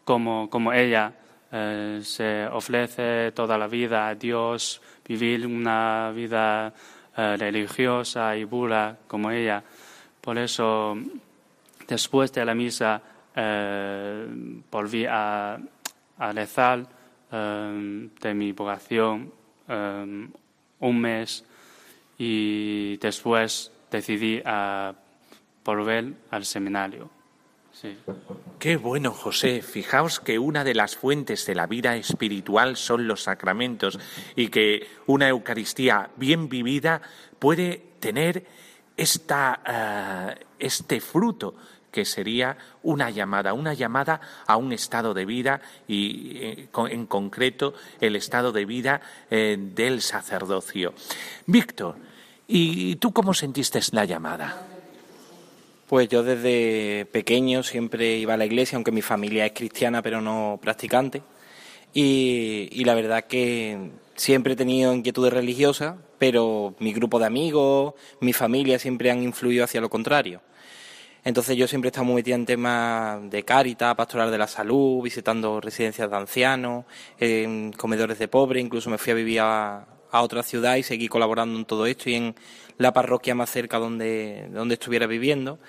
como, 0.05 0.49
como 0.49 0.71
ella 0.71 1.11
eh, 1.51 1.99
se 2.03 2.47
ofrece 2.47 3.31
toda 3.33 3.57
la 3.57 3.67
vida 3.67 4.07
a 4.07 4.15
Dios, 4.15 4.81
vivir 5.05 5.45
una 5.45 6.11
vida 6.15 6.73
eh, 7.17 7.35
religiosa 7.37 8.37
y 8.37 8.45
pura 8.45 8.97
como 9.07 9.31
ella. 9.31 9.61
Por 10.21 10.37
eso, 10.37 10.97
después 11.87 12.31
de 12.31 12.45
la 12.45 12.55
misa, 12.55 13.01
volví 14.71 15.05
a, 15.05 15.59
a 16.17 16.31
rezar 16.31 16.87
de 17.29 18.33
mi 18.33 18.53
vocación 18.53 19.31
un 20.79 21.01
mes 21.01 21.43
y 22.17 22.97
después 22.97 23.71
decidí 23.91 24.41
a 24.45 24.93
volver 25.63 26.13
al 26.31 26.45
seminario. 26.45 27.14
Qué 28.59 28.77
bueno, 28.77 29.11
José. 29.11 29.61
Fijaos 29.61 30.19
que 30.19 30.39
una 30.39 30.63
de 30.63 30.73
las 30.73 30.95
fuentes 30.95 31.45
de 31.45 31.55
la 31.55 31.67
vida 31.67 31.95
espiritual 31.95 32.77
son 32.77 33.07
los 33.07 33.23
sacramentos 33.23 33.99
y 34.35 34.47
que 34.47 34.87
una 35.05 35.29
Eucaristía 35.29 36.09
bien 36.15 36.49
vivida 36.49 37.01
puede 37.37 37.83
tener 37.99 38.45
esta, 38.97 39.61
eh, 39.67 40.45
este 40.57 40.99
fruto 40.99 41.55
que 41.91 42.05
sería 42.05 42.57
una 42.83 43.09
llamada, 43.09 43.53
una 43.53 43.73
llamada 43.73 44.19
a 44.47 44.57
un 44.57 44.73
estado 44.73 45.13
de 45.13 45.25
vida 45.25 45.61
y 45.87 46.37
eh, 46.37 46.69
en 46.89 47.05
concreto 47.05 47.73
el 48.01 48.15
estado 48.15 48.51
de 48.51 48.65
vida 48.65 49.01
eh, 49.29 49.57
del 49.57 50.01
sacerdocio. 50.01 50.93
Víctor, 51.45 51.95
¿y 52.47 52.97
tú 52.97 53.13
cómo 53.13 53.33
sentiste 53.33 53.79
la 53.91 54.05
llamada? 54.05 54.74
Pues 55.87 56.09
yo 56.09 56.23
desde 56.23 57.05
pequeño 57.11 57.61
siempre 57.61 58.17
iba 58.17 58.33
a 58.33 58.37
la 58.37 58.45
iglesia, 58.45 58.75
aunque 58.75 58.91
mi 58.91 59.03
familia 59.03 59.45
es 59.45 59.51
cristiana 59.53 60.01
pero 60.01 60.19
no 60.19 60.59
practicante. 60.61 61.21
Y, 61.93 62.83
la 62.83 62.95
verdad 62.95 63.23
que 63.25 63.91
siempre 64.15 64.53
he 64.53 64.55
tenido 64.55 64.93
inquietudes 64.93 65.31
religiosas, 65.31 65.95
pero 66.17 66.75
mi 66.79 66.91
grupo 66.91 67.19
de 67.19 67.27
amigos, 67.27 67.93
mi 68.19 68.33
familia 68.33 68.79
siempre 68.79 69.11
han 69.11 69.23
influido 69.23 69.63
hacia 69.63 69.79
lo 69.79 69.89
contrario. 69.89 70.41
Entonces 71.23 71.55
yo 71.55 71.67
siempre 71.67 71.87
he 71.87 71.91
estado 71.91 72.05
muy 72.05 72.15
metido 72.15 72.35
en 72.35 72.45
temas 72.45 73.29
de 73.29 73.43
cárita, 73.43 73.95
pastoral 73.95 74.31
de 74.31 74.37
la 74.37 74.47
salud, 74.47 75.03
visitando 75.03 75.61
residencias 75.61 76.09
de 76.09 76.17
ancianos, 76.17 76.85
en 77.19 77.71
comedores 77.73 78.19
de 78.19 78.27
pobres, 78.27 78.63
incluso 78.63 78.89
me 78.89 78.97
fui 78.97 79.11
a 79.11 79.15
vivir 79.15 79.39
a, 79.41 79.87
a 80.17 80.21
otra 80.21 80.43
ciudad 80.43 80.75
y 80.77 80.83
seguí 80.83 81.07
colaborando 81.07 81.57
en 81.57 81.65
todo 81.65 81.85
esto 81.85 82.09
y 82.09 82.15
en 82.15 82.35
la 82.77 82.93
parroquia 82.93 83.35
más 83.35 83.49
cerca 83.49 83.77
donde, 83.79 84.47
donde 84.51 84.75
estuviera 84.75 85.07
viviendo. 85.07 85.59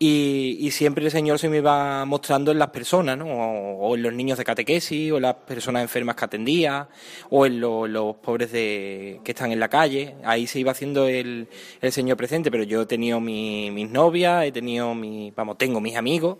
Y, 0.00 0.70
siempre 0.70 1.04
el 1.04 1.10
Señor 1.10 1.40
se 1.40 1.48
me 1.48 1.56
iba 1.56 2.04
mostrando 2.04 2.52
en 2.52 2.58
las 2.60 2.70
personas, 2.70 3.18
¿no? 3.18 3.26
o, 3.26 3.96
en 3.96 4.02
los 4.02 4.12
niños 4.12 4.38
de 4.38 4.44
catequesis, 4.44 5.10
o 5.10 5.18
las 5.18 5.34
personas 5.34 5.82
enfermas 5.82 6.14
que 6.14 6.24
atendía, 6.24 6.88
o 7.30 7.46
en 7.46 7.60
los 7.60 8.16
pobres 8.16 8.52
de, 8.52 9.20
que 9.24 9.32
están 9.32 9.50
en 9.50 9.58
la 9.58 9.68
calle. 9.68 10.14
Ahí 10.22 10.46
se 10.46 10.60
iba 10.60 10.70
haciendo 10.70 11.08
el, 11.08 11.48
el 11.80 11.92
Señor 11.92 12.16
presente, 12.16 12.48
pero 12.50 12.62
yo 12.62 12.82
he 12.82 12.86
tenido 12.86 13.18
mis 13.20 13.90
novias, 13.90 14.44
he 14.44 14.52
tenido 14.52 14.94
mi, 14.94 15.32
vamos, 15.34 15.58
tengo 15.58 15.80
mis 15.80 15.96
amigos. 15.96 16.38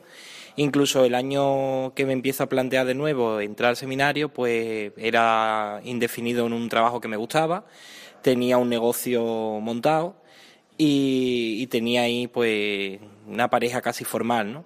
Incluso 0.59 1.04
el 1.04 1.14
año 1.14 1.94
que 1.94 2.04
me 2.04 2.12
empiezo 2.12 2.42
a 2.42 2.48
plantear 2.48 2.84
de 2.84 2.94
nuevo 2.94 3.40
entrar 3.40 3.70
al 3.70 3.76
seminario, 3.76 4.28
pues 4.28 4.92
era 4.96 5.80
indefinido 5.84 6.46
en 6.46 6.52
un 6.52 6.68
trabajo 6.68 7.00
que 7.00 7.09
me 7.09 7.16
gustaba 7.16 7.64
tenía 8.22 8.59
un 8.59 8.68
negocio 8.68 9.22
montado 9.61 10.16
y, 10.76 11.66
tenía 11.68 12.02
ahí 12.02 12.28
pues 12.28 13.00
una 13.26 13.50
pareja 13.50 13.80
casi 13.80 14.04
formal, 14.04 14.52
¿no? 14.52 14.64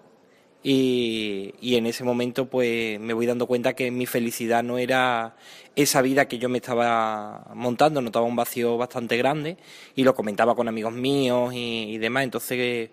Y, 0.63 1.55
en 1.77 1.87
ese 1.87 2.05
momento 2.05 2.49
pues 2.49 3.01
me 3.01 3.15
voy 3.15 3.27
dando 3.27 3.47
cuenta 3.47 3.75
que 3.75 3.91
mi 3.91 4.07
felicidad 4.07 4.63
no 4.63 4.79
era 4.79 5.37
esa 5.75 6.03
vida 6.03 6.29
que 6.29 6.39
yo 6.39 6.49
me 6.49 6.59
estaba 6.59 7.51
montando, 7.55 8.03
notaba 8.03 8.27
un 8.27 8.37
vacío 8.37 8.77
bastante 8.77 9.17
grande 9.17 9.57
y 9.97 10.05
lo 10.05 10.15
comentaba 10.15 10.55
con 10.55 10.69
amigos 10.69 10.93
míos 10.93 11.53
y, 11.55 11.99
demás, 11.99 12.25
entonces 12.25 12.91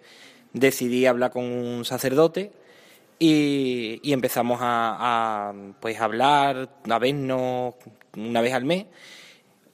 decidí 0.53 1.05
hablar 1.05 1.31
con 1.31 1.43
un 1.43 1.85
sacerdote 1.85 2.51
y, 3.19 4.11
empezamos 4.11 4.59
a, 4.61 5.49
a, 5.49 5.53
pues 5.79 5.99
hablar, 5.99 6.69
a 6.89 6.99
vernos 6.99 7.75
una 8.15 8.41
vez 8.41 8.53
al 8.53 8.65
mes 8.65 8.85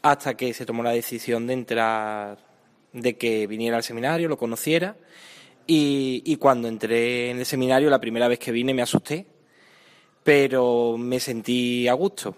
hasta 0.06 0.38
que 0.38 0.54
se 0.54 0.68
tomó 0.68 0.84
la 0.84 0.92
decisión 0.92 1.48
de 1.48 1.54
entrar, 1.54 2.38
de 2.94 3.18
que 3.18 3.48
viniera 3.48 3.78
al 3.78 3.84
seminario, 3.84 4.28
lo 4.28 4.38
conociera. 4.38 4.96
Y, 5.66 6.36
cuando 6.38 6.68
entré 6.68 7.32
en 7.32 7.40
el 7.40 7.46
seminario, 7.46 7.90
la 7.90 8.00
primera 8.00 8.28
vez 8.28 8.38
que 8.38 8.52
vine 8.52 8.76
me 8.76 8.84
asusté, 8.84 9.26
pero 10.24 10.96
me 10.96 11.20
sentí 11.20 11.88
a 11.88 11.94
gusto. 11.94 12.36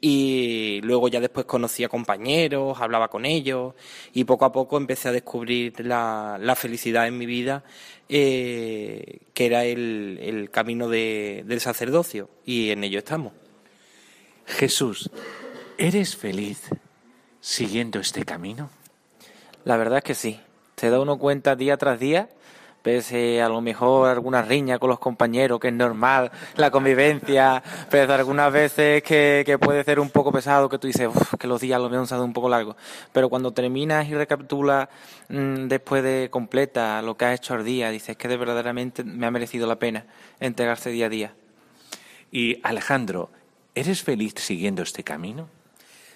Y 0.00 0.80
luego 0.82 1.08
ya 1.08 1.20
después 1.20 1.46
conocí 1.46 1.82
a 1.82 1.88
compañeros, 1.88 2.80
hablaba 2.80 3.08
con 3.08 3.26
ellos 3.26 3.74
y 4.12 4.24
poco 4.24 4.44
a 4.44 4.52
poco 4.52 4.76
empecé 4.76 5.08
a 5.08 5.12
descubrir 5.12 5.84
la, 5.84 6.54
felicidad 6.56 7.08
en 7.08 7.18
mi 7.18 7.26
vida, 7.26 7.64
eh, 8.08 9.18
que 9.34 9.46
era 9.46 9.64
el, 9.64 10.18
el 10.22 10.50
camino 10.50 10.88
de, 10.88 11.42
del 11.46 11.60
sacerdocio 11.60 12.30
y 12.44 12.70
en 12.70 12.84
ello 12.84 12.98
estamos. 12.98 13.32
Jesús, 14.46 15.10
¿eres 15.78 16.16
feliz? 16.16 16.70
siguiendo 17.40 18.00
este 18.00 18.24
camino? 18.24 18.70
La 19.64 19.76
verdad 19.76 19.98
es 19.98 20.04
que 20.04 20.14
sí. 20.14 20.40
Se 20.76 20.90
da 20.90 21.00
uno 21.00 21.18
cuenta 21.18 21.56
día 21.56 21.76
tras 21.76 21.98
día, 21.98 22.28
pese 22.88 23.42
a 23.42 23.50
lo 23.50 23.60
mejor 23.60 24.08
alguna 24.08 24.40
riña 24.40 24.78
con 24.78 24.88
los 24.88 24.98
compañeros, 24.98 25.60
que 25.60 25.68
es 25.68 25.74
normal, 25.74 26.32
la 26.56 26.70
convivencia, 26.70 27.62
pero 27.90 28.14
algunas 28.14 28.50
veces 28.50 29.02
que, 29.02 29.58
puede 29.60 29.84
ser 29.84 30.00
un 30.00 30.08
poco 30.08 30.32
pesado, 30.32 30.70
que 30.70 30.78
tú 30.78 30.86
dices 30.86 31.10
que 31.38 31.46
los 31.46 31.60
días 31.60 31.78
los 31.78 31.92
han 31.92 32.06
sido 32.06 32.24
un 32.24 32.32
poco 32.32 32.48
largos. 32.48 32.76
Pero 33.12 33.28
cuando 33.28 33.52
terminas 33.52 34.08
y 34.08 34.14
recapitulas 34.14 34.88
mm, 35.28 35.68
después 35.68 36.02
de 36.02 36.28
completa 36.30 37.02
lo 37.02 37.14
que 37.14 37.26
has 37.26 37.34
hecho 37.34 37.52
al 37.52 37.62
día, 37.62 37.90
dices 37.90 38.16
que 38.16 38.26
de 38.26 38.38
verdaderamente 38.38 39.04
me 39.04 39.26
ha 39.26 39.30
merecido 39.30 39.66
la 39.66 39.78
pena 39.78 40.06
entregarse 40.40 40.88
día 40.88 41.06
a 41.06 41.10
día. 41.10 41.34
Y 42.32 42.58
Alejandro, 42.62 43.28
¿eres 43.74 44.02
feliz 44.02 44.32
siguiendo 44.38 44.80
este 44.80 45.04
camino? 45.04 45.50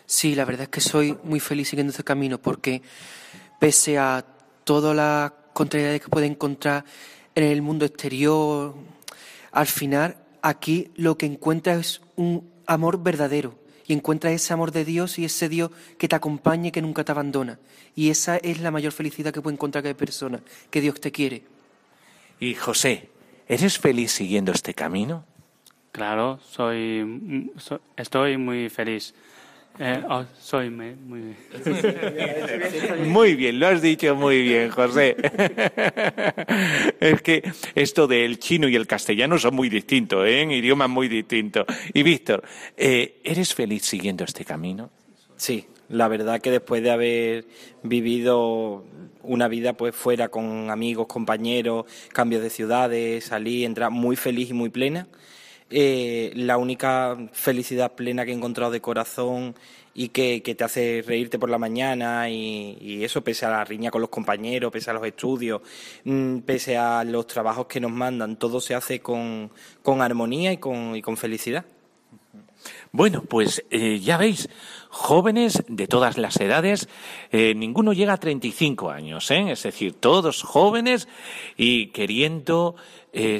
Sí, 0.06 0.34
la 0.34 0.46
verdad 0.46 0.62
es 0.62 0.68
que 0.70 0.80
soy 0.80 1.18
muy 1.22 1.38
feliz 1.38 1.68
siguiendo 1.68 1.90
este 1.90 2.02
camino 2.02 2.38
porque 2.38 2.80
pese 3.60 3.98
a 3.98 4.24
todas 4.64 4.96
las 4.96 5.41
contrariedades 5.52 6.00
que 6.00 6.08
puede 6.08 6.26
encontrar 6.26 6.84
en 7.34 7.44
el 7.44 7.62
mundo 7.62 7.84
exterior, 7.84 8.74
al 9.50 9.66
final 9.66 10.16
aquí 10.42 10.90
lo 10.96 11.16
que 11.16 11.26
encuentra 11.26 11.74
es 11.74 12.00
un 12.16 12.50
amor 12.66 13.02
verdadero 13.02 13.58
y 13.86 13.92
encuentra 13.92 14.32
ese 14.32 14.52
amor 14.52 14.72
de 14.72 14.84
Dios 14.84 15.18
y 15.18 15.24
ese 15.24 15.48
Dios 15.48 15.70
que 15.98 16.08
te 16.08 16.16
acompaña 16.16 16.68
y 16.68 16.72
que 16.72 16.82
nunca 16.82 17.04
te 17.04 17.12
abandona. 17.12 17.58
Y 17.94 18.10
esa 18.10 18.36
es 18.36 18.60
la 18.60 18.70
mayor 18.70 18.92
felicidad 18.92 19.32
que 19.32 19.42
puede 19.42 19.54
encontrar 19.54 19.82
cada 19.82 19.96
persona, 19.96 20.40
que 20.70 20.80
Dios 20.80 21.00
te 21.00 21.12
quiere. 21.12 21.42
Y 22.40 22.54
José, 22.54 23.08
¿eres 23.48 23.78
feliz 23.78 24.12
siguiendo 24.12 24.52
este 24.52 24.74
camino? 24.74 25.24
Claro, 25.92 26.40
soy, 26.50 27.52
estoy 27.96 28.38
muy 28.38 28.70
feliz 28.70 29.14
Eh, 29.78 30.02
oh, 30.08 30.24
soy 30.38 30.68
me- 30.70 30.94
muy 30.94 31.20
bien. 31.20 31.36
Muy 33.10 33.34
bien, 33.34 33.58
lo 33.58 33.68
has 33.68 33.80
dicho 33.80 34.14
muy 34.14 34.42
bien, 34.42 34.70
José. 34.70 35.16
Es 37.00 37.22
que 37.22 37.42
esto 37.74 38.06
del 38.06 38.38
chino 38.38 38.68
y 38.68 38.76
el 38.76 38.86
castellano 38.86 39.38
son 39.38 39.54
muy 39.56 39.68
distintos, 39.68 40.26
¿eh? 40.26 40.42
En 40.42 40.50
idiomas 40.52 40.88
muy 40.88 41.08
distintos. 41.08 41.64
Y 41.94 42.02
Víctor, 42.02 42.42
eh, 42.76 43.20
¿eres 43.24 43.54
feliz 43.54 43.84
siguiendo 43.84 44.24
este 44.24 44.44
camino? 44.44 44.90
Sí, 45.36 45.66
la 45.88 46.06
verdad 46.08 46.40
que 46.40 46.50
después 46.50 46.82
de 46.82 46.90
haber 46.90 47.46
vivido 47.82 48.84
una 49.22 49.48
vida 49.48 49.72
pues 49.72 49.94
fuera 49.96 50.28
con 50.28 50.70
amigos, 50.70 51.06
compañeros, 51.06 51.86
cambios 52.12 52.42
de 52.42 52.50
ciudades, 52.50 53.24
salí, 53.24 53.64
entrar 53.64 53.90
muy 53.90 54.16
feliz 54.16 54.50
y 54.50 54.52
muy 54.54 54.68
plena. 54.68 55.08
Eh, 55.74 56.32
la 56.36 56.58
única 56.58 57.16
felicidad 57.32 57.92
plena 57.92 58.26
que 58.26 58.32
he 58.32 58.34
encontrado 58.34 58.70
de 58.70 58.82
corazón 58.82 59.54
y 59.94 60.08
que, 60.10 60.42
que 60.42 60.54
te 60.54 60.64
hace 60.64 61.02
reírte 61.06 61.38
por 61.38 61.48
la 61.48 61.56
mañana 61.56 62.28
y, 62.28 63.02
eso 63.02 63.24
pese 63.24 63.46
a 63.46 63.50
la 63.50 63.64
riña 63.64 63.90
con 63.90 64.02
los 64.02 64.10
compañeros, 64.10 64.70
pese 64.70 64.90
a 64.90 64.94
los 64.94 65.06
estudios, 65.06 65.62
mm, 66.04 66.40
pese 66.40 66.76
a 66.76 67.04
los 67.04 67.26
trabajos 67.26 67.66
que 67.66 67.80
nos 67.80 67.90
mandan, 67.90 68.38
todo 68.38 68.60
se 68.60 68.74
hace 68.74 69.00
con, 69.00 69.50
con 69.82 70.02
armonía 70.02 70.52
y 70.52 70.58
con, 70.58 70.94
y 70.94 71.02
con 71.02 71.16
felicidad. 71.16 71.64
Bueno, 72.92 73.22
pues 73.22 73.64
eh, 73.70 74.00
ya 74.00 74.18
veis, 74.18 74.48
jóvenes 74.90 75.64
de 75.68 75.86
todas 75.86 76.18
las 76.18 76.38
edades, 76.38 76.88
eh, 77.30 77.54
ninguno 77.54 77.94
llega 77.94 78.12
a 78.12 78.18
35 78.18 78.90
años, 78.90 79.30
¿eh? 79.30 79.52
es 79.52 79.62
decir, 79.62 79.94
todos 79.94 80.42
jóvenes 80.42 81.08
y 81.56 81.86
queriendo 81.88 82.76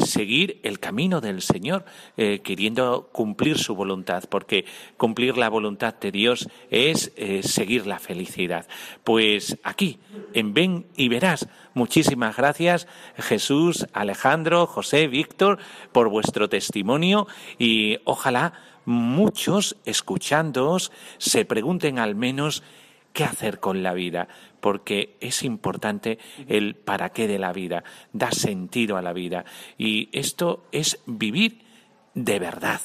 seguir 0.00 0.60
el 0.64 0.80
camino 0.80 1.22
del 1.22 1.40
Señor, 1.40 1.86
queriendo 2.14 3.08
cumplir 3.10 3.56
su 3.56 3.74
voluntad, 3.74 4.24
porque 4.28 4.66
cumplir 4.98 5.38
la 5.38 5.48
voluntad 5.48 5.94
de 5.94 6.10
Dios 6.10 6.46
es 6.70 7.10
seguir 7.40 7.86
la 7.86 7.98
felicidad. 7.98 8.66
Pues 9.02 9.56
aquí, 9.62 9.98
en 10.34 10.52
Ven 10.52 10.84
y 10.94 11.08
Verás, 11.08 11.48
muchísimas 11.72 12.36
gracias 12.36 12.86
Jesús, 13.16 13.86
Alejandro, 13.94 14.66
José, 14.66 15.06
Víctor, 15.06 15.58
por 15.92 16.10
vuestro 16.10 16.50
testimonio 16.50 17.26
y 17.58 17.96
ojalá 18.04 18.52
muchos 18.84 19.76
escuchándoos 19.84 20.92
se 21.18 21.44
pregunten 21.44 21.98
al 21.98 22.14
menos 22.14 22.62
qué 23.12 23.24
hacer 23.24 23.60
con 23.60 23.82
la 23.82 23.94
vida, 23.94 24.28
porque 24.60 25.16
es 25.20 25.42
importante 25.42 26.18
el 26.48 26.74
para 26.74 27.10
qué 27.10 27.28
de 27.28 27.38
la 27.38 27.52
vida, 27.52 27.84
da 28.12 28.30
sentido 28.30 28.96
a 28.96 29.02
la 29.02 29.12
vida. 29.12 29.44
Y 29.78 30.08
esto 30.12 30.64
es 30.72 31.00
vivir 31.06 31.60
de 32.14 32.38
verdad, 32.38 32.80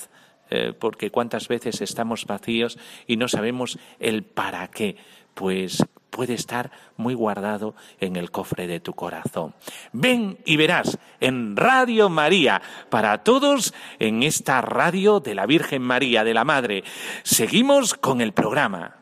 eh, 0.50 0.74
porque 0.78 1.12
cuántas 1.12 1.48
veces 1.48 1.82
estamos 1.82 2.26
vacíos 2.26 2.78
y 3.06 3.18
no 3.18 3.28
sabemos 3.28 3.80
el 4.00 4.24
para 4.24 4.68
qué, 4.70 4.98
pues 5.34 5.84
puede 6.10 6.34
estar 6.34 6.72
muy 6.98 7.14
guardado 7.14 7.76
en 8.00 8.16
el 8.16 8.32
cofre 8.32 8.68
de 8.68 8.80
tu 8.80 8.94
corazón. 8.94 9.54
Ven 9.94 10.38
y 10.46 10.58
verás 10.58 10.98
en 11.20 11.56
Radio 11.56 12.10
María, 12.10 12.62
para 12.90 13.24
todos 13.24 13.74
en 14.00 14.24
esta 14.24 14.62
radio 14.62 15.20
de 15.20 15.36
la 15.36 15.46
Virgen 15.46 15.82
María, 15.82 16.24
de 16.24 16.34
la 16.34 16.44
Madre. 16.44 16.84
Seguimos 17.24 17.94
con 17.94 18.22
el 18.22 18.34
programa. 18.34 18.97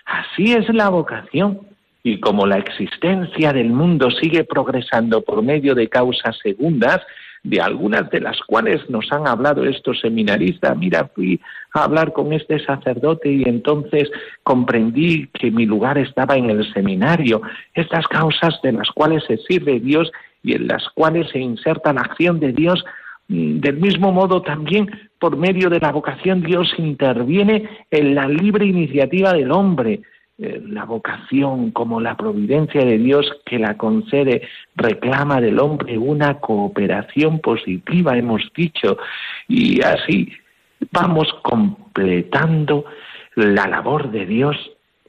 Así 0.04 0.52
es 0.52 0.68
la 0.74 0.88
vocación. 0.88 1.60
Y 2.02 2.18
como 2.18 2.46
la 2.46 2.56
existencia 2.56 3.52
del 3.52 3.70
mundo 3.70 4.10
sigue 4.10 4.44
progresando 4.44 5.20
por 5.20 5.42
medio 5.42 5.74
de 5.74 5.88
causas 5.88 6.38
segundas, 6.42 7.00
de 7.42 7.60
algunas 7.60 8.10
de 8.10 8.20
las 8.20 8.38
cuales 8.40 8.88
nos 8.90 9.10
han 9.12 9.26
hablado 9.26 9.64
estos 9.64 10.00
seminaristas. 10.00 10.76
Mira, 10.76 11.10
fui 11.14 11.40
a 11.72 11.84
hablar 11.84 12.12
con 12.12 12.32
este 12.32 12.62
sacerdote 12.64 13.32
y 13.32 13.44
entonces 13.44 14.10
comprendí 14.42 15.28
que 15.32 15.50
mi 15.50 15.64
lugar 15.66 15.96
estaba 15.98 16.36
en 16.36 16.50
el 16.50 16.70
seminario. 16.72 17.40
Estas 17.74 18.06
causas 18.08 18.60
de 18.62 18.72
las 18.72 18.90
cuales 18.90 19.24
se 19.26 19.38
sirve 19.38 19.80
Dios 19.80 20.10
y 20.42 20.54
en 20.54 20.68
las 20.68 20.88
cuales 20.90 21.28
se 21.30 21.38
inserta 21.38 21.92
la 21.92 22.02
acción 22.02 22.40
de 22.40 22.52
Dios, 22.52 22.84
mm, 23.28 23.60
del 23.60 23.76
mismo 23.76 24.12
modo 24.12 24.42
también 24.42 24.90
por 25.18 25.36
medio 25.36 25.70
de 25.70 25.80
la 25.80 25.92
vocación 25.92 26.42
Dios 26.42 26.72
interviene 26.78 27.68
en 27.90 28.14
la 28.14 28.26
libre 28.26 28.66
iniciativa 28.66 29.32
del 29.32 29.52
hombre 29.52 30.00
eh, 30.42 30.62
la 30.66 30.86
vocación 30.86 31.70
como 31.70 32.00
la 32.00 32.16
providencia 32.16 32.82
de 32.82 32.96
Dios 32.96 33.30
que 33.44 33.58
la 33.58 33.76
concede 33.76 34.48
reclama 34.74 35.38
del 35.38 35.58
hombre 35.58 35.98
una 35.98 36.40
cooperación 36.40 37.40
positiva, 37.40 38.16
hemos 38.16 38.42
dicho, 38.56 38.96
y 39.48 39.82
así 39.82 40.32
vamos 40.90 41.28
completando 41.42 42.86
la 43.34 43.66
labor 43.66 44.10
de 44.10 44.24
Dios, 44.24 44.56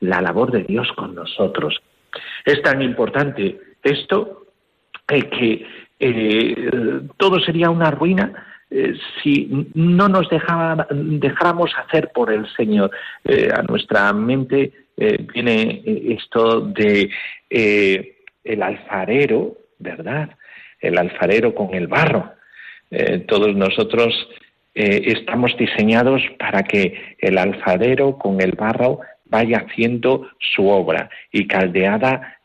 la 0.02 0.20
labor 0.20 0.52
de 0.52 0.64
Dios 0.64 0.92
con 0.98 1.16
nosotros. 1.16 1.82
Es 2.44 2.62
tan 2.62 2.82
importante 2.82 3.58
esto 3.84 4.48
eh, 5.08 5.30
que 5.30 5.66
eh, 5.98 7.02
todo 7.16 7.40
sería 7.40 7.70
una 7.70 7.90
ruina 7.90 8.51
eh, 8.74 8.94
si 9.22 9.68
no 9.74 10.08
nos 10.08 10.30
dejaba, 10.30 10.88
dejáramos 10.90 11.72
hacer 11.78 12.10
por 12.14 12.32
el 12.32 12.48
Señor. 12.56 12.90
Eh, 13.26 13.50
a 13.54 13.64
nuestra 13.64 14.14
mente 14.14 14.72
eh, 14.96 15.18
viene 15.34 15.84
esto 15.86 16.62
de 16.62 17.10
el 17.50 18.64
alfarero, 18.64 19.58
¿verdad? 19.78 20.30
El 20.80 20.98
alfarero 20.98 21.54
con 21.54 21.74
el 21.74 21.88
barro. 21.88 22.32
Todos 23.28 23.56
nosotros 23.56 24.14
estamos 24.74 25.56
diseñados 25.58 26.22
para 26.40 26.64
que 26.64 27.16
el 27.20 27.38
alfarero 27.38 28.18
con 28.18 28.42
el 28.42 28.54
barro 28.54 29.00
vaya 29.26 29.66
haciendo 29.66 30.30
su 30.40 30.68
obra 30.68 31.10
y 31.32 31.48
caldeada 31.48 32.38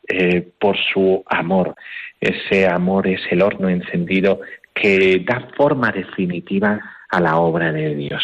por 0.59 0.77
su 0.93 1.23
amor. 1.25 1.75
Ese 2.19 2.67
amor 2.67 3.07
es 3.07 3.21
el 3.29 3.41
horno 3.41 3.69
encendido 3.69 4.41
que 4.79 5.23
da 5.25 5.47
forma 5.55 5.91
definitiva 5.91 6.79
a 7.09 7.19
la 7.19 7.37
obra 7.37 7.71
de 7.71 7.95
Dios. 7.95 8.23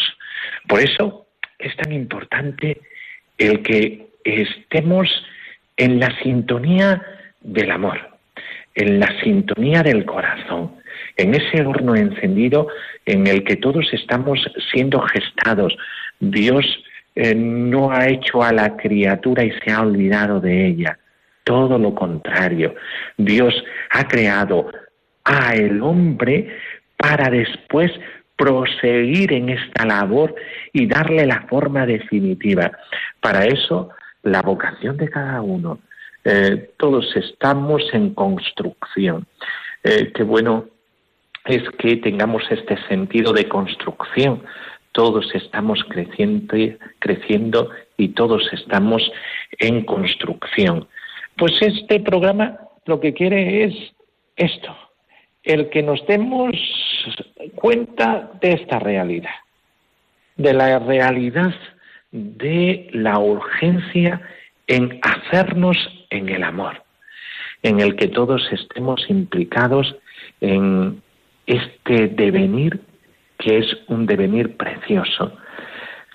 Por 0.68 0.80
eso 0.80 1.26
es 1.58 1.74
tan 1.76 1.92
importante 1.92 2.80
el 3.38 3.62
que 3.62 4.08
estemos 4.24 5.08
en 5.76 5.98
la 5.98 6.16
sintonía 6.22 7.02
del 7.40 7.70
amor, 7.70 7.98
en 8.74 9.00
la 9.00 9.08
sintonía 9.20 9.82
del 9.82 10.04
corazón, 10.04 10.76
en 11.16 11.34
ese 11.34 11.62
horno 11.62 11.94
encendido 11.94 12.68
en 13.06 13.26
el 13.26 13.44
que 13.44 13.56
todos 13.56 13.92
estamos 13.92 14.40
siendo 14.72 15.00
gestados. 15.00 15.76
Dios 16.20 16.64
eh, 17.16 17.34
no 17.34 17.90
ha 17.90 18.08
hecho 18.08 18.42
a 18.42 18.52
la 18.52 18.76
criatura 18.76 19.44
y 19.44 19.52
se 19.64 19.72
ha 19.72 19.82
olvidado 19.82 20.40
de 20.40 20.66
ella. 20.66 20.98
Todo 21.44 21.78
lo 21.78 21.94
contrario. 21.94 22.74
Dios 23.18 23.54
ha 23.90 24.08
creado 24.08 24.70
a 25.24 25.54
el 25.54 25.82
hombre 25.82 26.56
para 26.96 27.30
después 27.30 27.90
proseguir 28.36 29.32
en 29.32 29.48
esta 29.50 29.84
labor 29.86 30.34
y 30.72 30.86
darle 30.86 31.26
la 31.26 31.42
forma 31.48 31.86
definitiva. 31.86 32.72
Para 33.20 33.46
eso, 33.46 33.90
la 34.22 34.42
vocación 34.42 34.96
de 34.96 35.08
cada 35.08 35.40
uno. 35.42 35.78
Eh, 36.24 36.70
todos 36.78 37.14
estamos 37.16 37.82
en 37.92 38.14
construcción. 38.14 39.26
Eh, 39.82 40.12
qué 40.14 40.22
bueno 40.22 40.66
es 41.44 41.62
que 41.78 41.96
tengamos 41.96 42.42
este 42.50 42.76
sentido 42.88 43.32
de 43.32 43.48
construcción. 43.48 44.42
Todos 44.92 45.34
estamos 45.34 45.84
creciendo, 45.88 46.56
creciendo 46.98 47.70
y 47.96 48.08
todos 48.10 48.48
estamos 48.52 49.02
en 49.58 49.84
construcción. 49.84 50.88
Pues 51.36 51.52
este 51.60 52.00
programa 52.00 52.58
lo 52.86 53.00
que 53.00 53.12
quiere 53.12 53.64
es 53.64 53.74
esto, 54.36 54.74
el 55.44 55.70
que 55.70 55.82
nos 55.82 56.04
demos 56.06 56.52
cuenta 57.54 58.30
de 58.40 58.52
esta 58.52 58.78
realidad, 58.78 59.34
de 60.36 60.52
la 60.52 60.78
realidad 60.78 61.54
de 62.10 62.88
la 62.92 63.18
urgencia 63.18 64.20
en 64.66 65.00
hacernos 65.02 65.76
en 66.10 66.28
el 66.28 66.42
amor, 66.44 66.82
en 67.62 67.80
el 67.80 67.96
que 67.96 68.08
todos 68.08 68.42
estemos 68.52 69.04
implicados 69.08 69.96
en 70.40 71.02
este 71.46 72.08
devenir 72.08 72.80
que 73.38 73.58
es 73.58 73.76
un 73.88 74.06
devenir 74.06 74.56
precioso. 74.56 75.36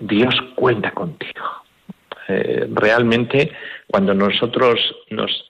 Dios 0.00 0.34
cuenta 0.56 0.90
contigo. 0.92 1.44
Eh, 2.28 2.68
realmente, 2.72 3.52
cuando 3.86 4.14
nosotros 4.14 4.78
nos, 5.10 5.46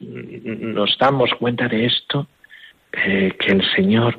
damos 0.99 1.31
cuenta 1.39 1.69
de 1.69 1.87
esto, 1.87 2.27
eh, 2.93 3.33
que 3.39 3.53
el 3.53 3.63
Señor 3.75 4.19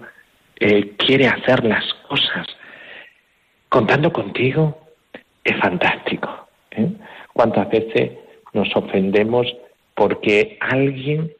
eh, 0.59 0.95
quiere 0.97 1.27
hacer 1.27 1.63
las 1.63 1.83
cosas 2.07 2.47
contando 3.69 4.11
contigo, 4.11 4.87
es 5.43 5.57
fantástico. 5.59 6.49
¿Cuántas 7.33 7.69
veces 7.69 8.11
nos 8.53 8.73
ofendemos 8.75 9.47
porque 9.95 10.57
alguien 10.59 11.31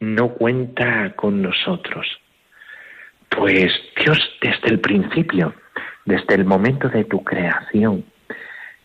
no 0.00 0.30
cuenta 0.30 1.12
con 1.16 1.42
nosotros? 1.42 2.06
Pues 3.28 3.72
Dios 3.96 4.18
desde 4.40 4.68
el 4.68 4.80
principio, 4.80 5.54
desde 6.04 6.34
el 6.34 6.44
momento 6.44 6.88
de 6.88 7.04
tu 7.04 7.22
creación, 7.22 8.04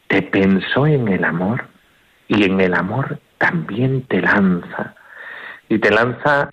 te 0.08 0.22
pensó 0.22 0.86
en 0.86 1.08
el 1.08 1.24
amor 1.24 1.68
y 2.28 2.44
en 2.44 2.62
el 2.62 2.76
amor 2.76 3.20
también 3.38 4.04
te 4.04 4.22
lanza. 4.22 4.96
Y 5.70 5.80
te 5.80 5.90
lanza 5.90 6.52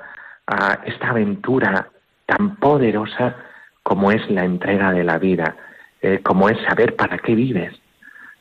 a 0.53 0.81
esta 0.85 1.11
aventura 1.11 1.89
tan 2.27 2.57
poderosa 2.57 3.37
como 3.83 4.13
es 4.13 4.29
la 4.31 4.45
entrega 4.45 4.93
de 4.93 5.03
la 5.03 5.19
vida, 5.19 5.57
eh, 6.03 6.21
como 6.23 6.49
es 6.49 6.59
saber 6.69 6.95
para 6.95 7.19
qué 7.19 7.35
vives, 7.35 7.73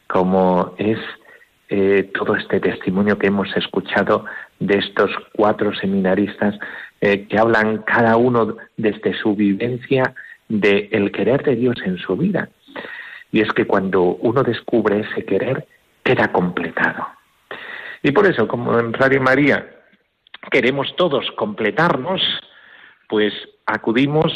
como 0.07 0.75
es 0.77 0.99
eh, 1.69 2.11
todo 2.13 2.35
este 2.35 2.59
testimonio 2.59 3.17
que 3.17 3.27
hemos 3.27 3.55
escuchado 3.55 4.25
de 4.59 4.77
estos 4.77 5.09
cuatro 5.33 5.73
seminaristas 5.73 6.59
eh, 6.99 7.27
que 7.27 7.39
hablan 7.39 7.83
cada 7.83 8.17
uno 8.17 8.57
desde 8.75 9.13
su 9.13 9.35
vivencia 9.35 10.13
del 10.49 10.89
el 10.91 11.11
querer 11.13 11.43
de 11.43 11.55
Dios 11.55 11.77
en 11.85 11.97
su 11.97 12.17
vida. 12.17 12.49
Y 13.31 13.39
es 13.39 13.51
que 13.53 13.65
cuando 13.65 14.01
uno 14.01 14.43
descubre 14.43 14.99
ese 14.99 15.23
querer, 15.23 15.65
queda 16.03 16.29
completado. 16.33 17.07
Y 18.03 18.11
por 18.11 18.27
eso, 18.27 18.47
como 18.49 18.77
en 18.77 18.91
Radio 18.91 19.21
María 19.21 19.80
queremos 20.49 20.95
todos 20.95 21.29
completarnos, 21.31 22.21
pues 23.07 23.33
acudimos 23.65 24.33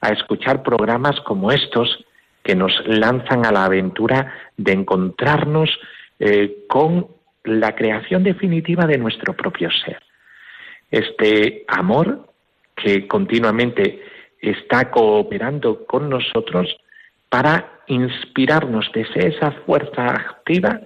a 0.00 0.10
escuchar 0.10 0.62
programas 0.62 1.20
como 1.20 1.50
estos 1.50 2.04
que 2.42 2.54
nos 2.54 2.72
lanzan 2.86 3.44
a 3.46 3.52
la 3.52 3.64
aventura 3.64 4.32
de 4.56 4.72
encontrarnos 4.72 5.70
eh, 6.18 6.64
con 6.68 7.08
la 7.44 7.74
creación 7.74 8.22
definitiva 8.22 8.86
de 8.86 8.98
nuestro 8.98 9.34
propio 9.34 9.70
ser. 9.70 10.00
Este 10.90 11.64
amor 11.68 12.28
que 12.76 13.08
continuamente 13.08 14.02
está 14.40 14.90
cooperando 14.90 15.86
con 15.86 16.08
nosotros 16.08 16.76
para 17.28 17.80
inspirarnos 17.88 18.90
desde 18.94 19.28
esa 19.28 19.52
fuerza 19.64 20.06
activa 20.06 20.80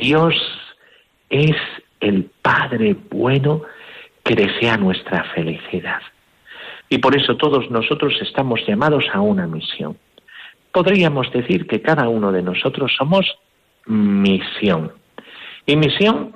Dios 0.00 0.34
es 1.28 1.54
el 2.00 2.30
Padre 2.42 2.96
bueno 3.10 3.62
que 4.26 4.34
desea 4.34 4.76
nuestra 4.76 5.22
felicidad. 5.34 6.02
Y 6.88 6.98
por 6.98 7.16
eso 7.16 7.36
todos 7.36 7.70
nosotros 7.70 8.14
estamos 8.20 8.60
llamados 8.66 9.04
a 9.12 9.20
una 9.20 9.46
misión. 9.46 9.96
Podríamos 10.72 11.30
decir 11.32 11.66
que 11.66 11.80
cada 11.80 12.08
uno 12.08 12.32
de 12.32 12.42
nosotros 12.42 12.92
somos 12.98 13.38
misión. 13.86 14.92
Y 15.64 15.76
misión 15.76 16.34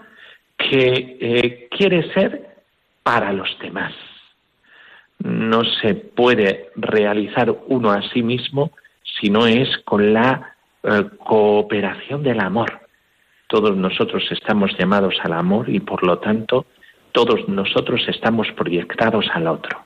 que 0.56 1.18
eh, 1.20 1.68
quiere 1.70 2.12
ser 2.14 2.62
para 3.02 3.32
los 3.32 3.58
demás. 3.60 3.92
No 5.18 5.64
se 5.64 5.94
puede 5.94 6.70
realizar 6.76 7.54
uno 7.66 7.90
a 7.90 8.02
sí 8.10 8.22
mismo 8.22 8.70
si 9.02 9.30
no 9.30 9.46
es 9.46 9.68
con 9.84 10.12
la 10.12 10.54
eh, 10.84 11.04
cooperación 11.24 12.22
del 12.22 12.40
amor. 12.40 12.80
Todos 13.48 13.76
nosotros 13.76 14.22
estamos 14.30 14.70
llamados 14.78 15.16
al 15.24 15.32
amor 15.32 15.68
y 15.68 15.80
por 15.80 16.06
lo 16.06 16.18
tanto 16.18 16.66
todos 17.12 17.48
nosotros 17.48 18.02
estamos 18.08 18.48
proyectados 18.52 19.26
al 19.32 19.48
otro. 19.48 19.84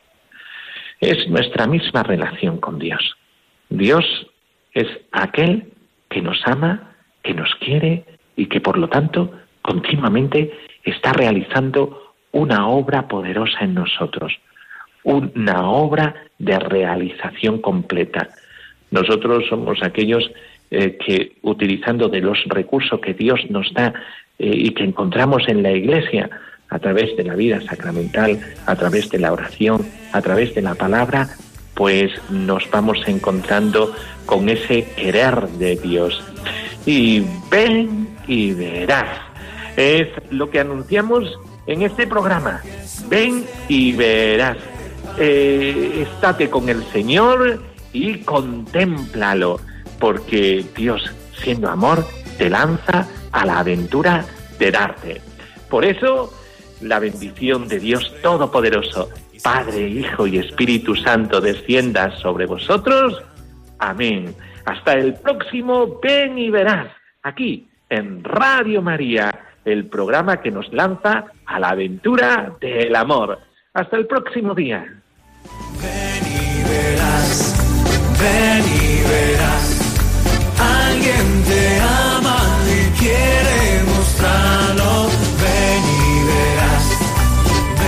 Es 1.00 1.28
nuestra 1.28 1.66
misma 1.66 2.02
relación 2.02 2.58
con 2.58 2.78
Dios. 2.78 3.16
Dios 3.68 4.04
es 4.72 4.86
aquel 5.12 5.72
que 6.08 6.22
nos 6.22 6.40
ama, 6.46 6.94
que 7.22 7.34
nos 7.34 7.54
quiere 7.56 8.04
y 8.36 8.46
que 8.46 8.60
por 8.60 8.78
lo 8.78 8.88
tanto 8.88 9.32
continuamente 9.62 10.52
está 10.84 11.12
realizando 11.12 12.14
una 12.32 12.68
obra 12.68 13.08
poderosa 13.08 13.60
en 13.60 13.74
nosotros, 13.74 14.32
una 15.04 15.68
obra 15.68 16.14
de 16.38 16.58
realización 16.58 17.60
completa. 17.60 18.28
Nosotros 18.90 19.44
somos 19.48 19.82
aquellos 19.82 20.30
eh, 20.70 20.96
que, 20.98 21.36
utilizando 21.42 22.08
de 22.08 22.20
los 22.20 22.42
recursos 22.46 23.00
que 23.00 23.14
Dios 23.14 23.40
nos 23.50 23.72
da 23.72 23.94
eh, 24.38 24.50
y 24.52 24.70
que 24.70 24.84
encontramos 24.84 25.48
en 25.48 25.62
la 25.62 25.70
Iglesia, 25.70 26.28
a 26.68 26.78
través 26.78 27.16
de 27.16 27.24
la 27.24 27.34
vida 27.34 27.60
sacramental, 27.60 28.40
a 28.66 28.76
través 28.76 29.10
de 29.10 29.18
la 29.18 29.32
oración, 29.32 29.86
a 30.12 30.20
través 30.22 30.54
de 30.54 30.62
la 30.62 30.74
palabra, 30.74 31.28
pues 31.74 32.10
nos 32.30 32.68
vamos 32.70 32.98
encontrando 33.06 33.94
con 34.26 34.48
ese 34.48 34.84
querer 34.96 35.48
de 35.50 35.76
Dios. 35.76 36.22
Y 36.86 37.22
ven 37.50 38.08
y 38.26 38.52
verás. 38.52 39.18
Es 39.76 40.08
lo 40.30 40.50
que 40.50 40.60
anunciamos 40.60 41.38
en 41.66 41.82
este 41.82 42.06
programa. 42.06 42.62
Ven 43.08 43.44
y 43.68 43.92
verás. 43.92 44.56
Eh, 45.18 46.06
estate 46.08 46.50
con 46.50 46.68
el 46.68 46.82
Señor 46.84 47.62
y 47.92 48.18
contémplalo, 48.20 49.60
porque 50.00 50.64
Dios, 50.76 51.12
siendo 51.42 51.68
amor, 51.70 52.04
te 52.36 52.50
lanza 52.50 53.06
a 53.30 53.46
la 53.46 53.60
aventura 53.60 54.24
de 54.58 54.70
darte. 54.70 55.20
Por 55.68 55.84
eso, 55.84 56.32
la 56.84 56.98
bendición 56.98 57.66
de 57.68 57.80
Dios 57.80 58.12
Todopoderoso, 58.22 59.08
Padre, 59.42 59.88
Hijo 59.88 60.26
y 60.26 60.38
Espíritu 60.38 60.94
Santo, 60.94 61.40
descienda 61.40 62.10
sobre 62.18 62.46
vosotros. 62.46 63.22
Amén. 63.78 64.34
Hasta 64.64 64.94
el 64.94 65.14
próximo 65.14 66.00
Ven 66.02 66.38
y 66.38 66.50
Verás, 66.50 66.88
aquí 67.22 67.68
en 67.90 68.22
Radio 68.24 68.80
María, 68.82 69.30
el 69.64 69.86
programa 69.86 70.40
que 70.40 70.50
nos 70.50 70.72
lanza 70.72 71.26
a 71.46 71.58
la 71.58 71.70
aventura 71.70 72.54
del 72.60 72.94
amor. 72.96 73.38
Hasta 73.72 73.96
el 73.96 74.06
próximo 74.06 74.54
día. 74.54 74.84
Ven 75.82 76.26
y 76.26 76.62
verás, 76.68 77.54
ven 78.20 78.64
y 78.64 79.08
verás. 79.08 79.74
Alguien 80.58 81.44
te 81.44 81.80
ama 81.80 82.38
y 82.68 82.98
quiere 82.98 83.82
mostrarlo. 83.84 84.63